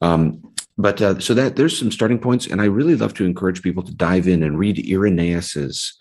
Um, 0.00 0.42
but 0.78 1.02
uh, 1.02 1.18
so 1.18 1.34
that 1.34 1.56
there's 1.56 1.76
some 1.76 1.90
starting 1.90 2.20
points, 2.20 2.46
and 2.46 2.62
I 2.62 2.66
really 2.66 2.94
love 2.94 3.12
to 3.14 3.26
encourage 3.26 3.62
people 3.62 3.82
to 3.82 3.92
dive 3.92 4.28
in 4.28 4.44
and 4.44 4.58
read 4.58 4.78
Irenaeus's. 4.78 5.98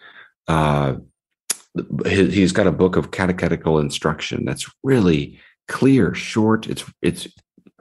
Uh, 0.47 0.97
he's 2.05 2.51
got 2.51 2.67
a 2.67 2.71
book 2.71 2.95
of 2.95 3.11
catechetical 3.11 3.79
instruction 3.79 4.45
that's 4.45 4.69
really 4.83 5.39
clear, 5.67 6.13
short. 6.13 6.67
It's 6.67 6.85
it's 7.01 7.27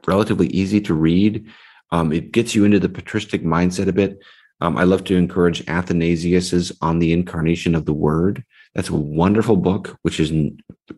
relatively 0.06 0.48
easy 0.48 0.80
to 0.82 0.94
read. 0.94 1.46
Um, 1.92 2.12
it 2.12 2.32
gets 2.32 2.54
you 2.54 2.64
into 2.64 2.80
the 2.80 2.88
patristic 2.88 3.44
mindset 3.44 3.88
a 3.88 3.92
bit. 3.92 4.18
Um, 4.62 4.78
I 4.78 4.84
love 4.84 5.04
to 5.04 5.16
encourage 5.16 5.68
Athanasius's 5.68 6.72
On 6.80 6.98
the 6.98 7.12
Incarnation 7.12 7.74
of 7.74 7.84
the 7.84 7.92
Word. 7.92 8.42
That's 8.76 8.90
a 8.90 8.94
wonderful 8.94 9.56
book, 9.56 9.98
which 10.02 10.20
is 10.20 10.30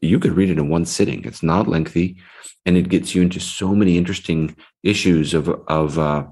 you 0.02 0.18
could 0.18 0.32
read 0.32 0.50
it 0.50 0.58
in 0.58 0.68
one 0.68 0.84
sitting. 0.84 1.24
It's 1.24 1.44
not 1.44 1.68
lengthy, 1.68 2.16
and 2.66 2.76
it 2.76 2.88
gets 2.88 3.14
you 3.14 3.22
into 3.22 3.38
so 3.38 3.72
many 3.72 3.96
interesting 3.96 4.56
issues 4.82 5.32
of 5.32 5.48
of 5.68 5.96
uh, 5.96 6.26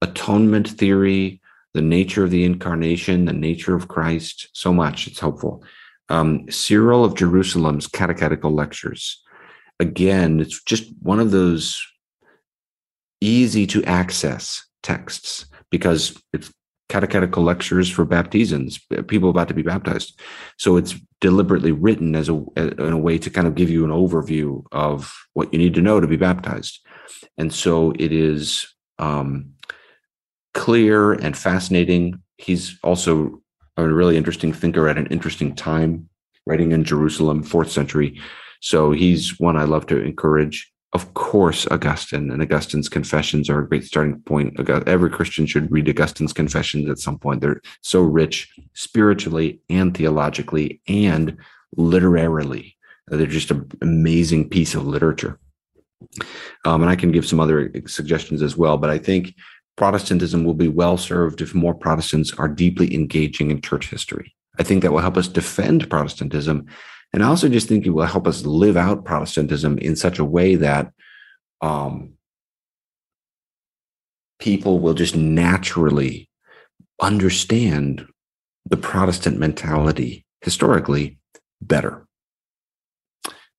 atonement 0.00 0.68
theory, 0.68 1.40
the 1.74 1.82
nature 1.82 2.22
of 2.22 2.30
the 2.30 2.44
incarnation, 2.44 3.24
the 3.24 3.32
nature 3.32 3.74
of 3.74 3.88
Christ, 3.88 4.48
so 4.52 4.72
much. 4.72 5.08
It's 5.08 5.18
helpful. 5.18 5.64
Um, 6.08 6.48
Cyril 6.48 7.04
of 7.04 7.16
Jerusalem's 7.16 7.88
catechetical 7.88 8.52
lectures. 8.52 9.20
Again, 9.80 10.38
it's 10.38 10.62
just 10.62 10.84
one 11.02 11.18
of 11.18 11.32
those 11.32 11.84
easy 13.20 13.66
to 13.66 13.82
access 13.82 14.64
texts 14.84 15.46
because 15.72 16.22
it's 16.32 16.52
catechetical 16.88 17.42
lectures 17.42 17.90
for 17.90 18.04
baptisms, 18.04 18.78
people 19.08 19.30
about 19.30 19.48
to 19.48 19.54
be 19.54 19.62
baptized. 19.62 20.20
So 20.56 20.76
it's 20.76 20.94
deliberately 21.20 21.72
written 21.72 22.14
as 22.14 22.28
a 22.28 22.44
in 22.56 22.92
a 22.92 22.98
way 22.98 23.18
to 23.18 23.30
kind 23.30 23.46
of 23.46 23.54
give 23.54 23.70
you 23.70 23.84
an 23.84 23.90
overview 23.90 24.64
of 24.72 25.12
what 25.32 25.52
you 25.52 25.58
need 25.58 25.74
to 25.74 25.82
know 25.82 26.00
to 26.00 26.06
be 26.06 26.16
baptized. 26.16 26.86
And 27.38 27.52
so 27.52 27.92
it 27.98 28.12
is 28.12 28.66
um, 28.98 29.52
clear 30.54 31.12
and 31.12 31.36
fascinating. 31.36 32.22
He's 32.38 32.78
also 32.82 33.42
a 33.76 33.86
really 33.86 34.16
interesting 34.16 34.52
thinker 34.52 34.88
at 34.88 34.98
an 34.98 35.06
interesting 35.06 35.54
time, 35.54 36.08
writing 36.46 36.72
in 36.72 36.84
Jerusalem, 36.84 37.42
fourth 37.42 37.70
century. 37.70 38.20
So 38.60 38.92
he's 38.92 39.38
one 39.38 39.56
I 39.56 39.64
love 39.64 39.86
to 39.86 40.00
encourage 40.00 40.72
of 40.96 41.12
course, 41.12 41.66
Augustine 41.70 42.30
and 42.30 42.40
Augustine's 42.40 42.88
Confessions 42.88 43.50
are 43.50 43.60
a 43.60 43.68
great 43.68 43.84
starting 43.84 44.18
point. 44.22 44.58
Every 44.88 45.10
Christian 45.10 45.44
should 45.44 45.70
read 45.70 45.90
Augustine's 45.90 46.32
Confessions 46.32 46.88
at 46.88 46.98
some 46.98 47.18
point. 47.18 47.42
They're 47.42 47.60
so 47.82 48.00
rich 48.00 48.50
spiritually 48.72 49.60
and 49.68 49.94
theologically 49.94 50.80
and 50.88 51.36
literarily. 51.76 52.78
They're 53.08 53.26
just 53.26 53.50
an 53.50 53.68
amazing 53.82 54.48
piece 54.48 54.74
of 54.74 54.86
literature. 54.86 55.38
Um, 56.64 56.80
and 56.80 56.90
I 56.90 56.96
can 56.96 57.12
give 57.12 57.26
some 57.26 57.40
other 57.40 57.70
suggestions 57.86 58.40
as 58.40 58.56
well, 58.56 58.78
but 58.78 58.88
I 58.88 58.96
think 58.96 59.34
Protestantism 59.76 60.44
will 60.44 60.54
be 60.54 60.68
well 60.68 60.96
served 60.96 61.42
if 61.42 61.54
more 61.54 61.74
Protestants 61.74 62.32
are 62.38 62.48
deeply 62.48 62.94
engaging 62.94 63.50
in 63.50 63.60
church 63.60 63.90
history. 63.90 64.34
I 64.58 64.62
think 64.62 64.80
that 64.80 64.92
will 64.92 65.00
help 65.00 65.18
us 65.18 65.28
defend 65.28 65.90
Protestantism 65.90 66.64
and 67.16 67.24
I 67.24 67.28
also 67.28 67.48
just 67.48 67.66
think 67.66 67.86
it 67.86 67.90
will 67.90 68.04
help 68.04 68.26
us 68.26 68.44
live 68.44 68.76
out 68.76 69.06
Protestantism 69.06 69.78
in 69.78 69.96
such 69.96 70.18
a 70.18 70.24
way 70.24 70.54
that 70.56 70.92
um, 71.62 72.12
people 74.38 74.80
will 74.80 74.92
just 74.92 75.16
naturally 75.16 76.28
understand 77.00 78.06
the 78.66 78.76
Protestant 78.76 79.38
mentality 79.38 80.26
historically 80.42 81.18
better. 81.62 82.06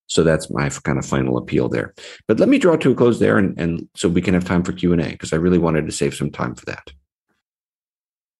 So 0.05 0.21
that's 0.21 0.51
my 0.51 0.69
kind 0.69 0.99
of 0.99 1.05
final 1.07 1.35
appeal 1.39 1.67
there. 1.67 1.95
But 2.27 2.39
let 2.39 2.49
me 2.49 2.59
draw 2.59 2.75
to 2.75 2.91
a 2.91 2.95
close 2.95 3.17
there, 3.17 3.39
and, 3.39 3.59
and 3.59 3.89
so 3.95 4.07
we 4.07 4.21
can 4.21 4.35
have 4.35 4.45
time 4.45 4.61
for 4.61 4.71
Q 4.71 4.93
and 4.93 5.01
A 5.01 5.09
because 5.09 5.33
I 5.33 5.37
really 5.37 5.57
wanted 5.57 5.87
to 5.87 5.91
save 5.91 6.13
some 6.13 6.29
time 6.29 6.53
for 6.53 6.65
that. 6.65 6.91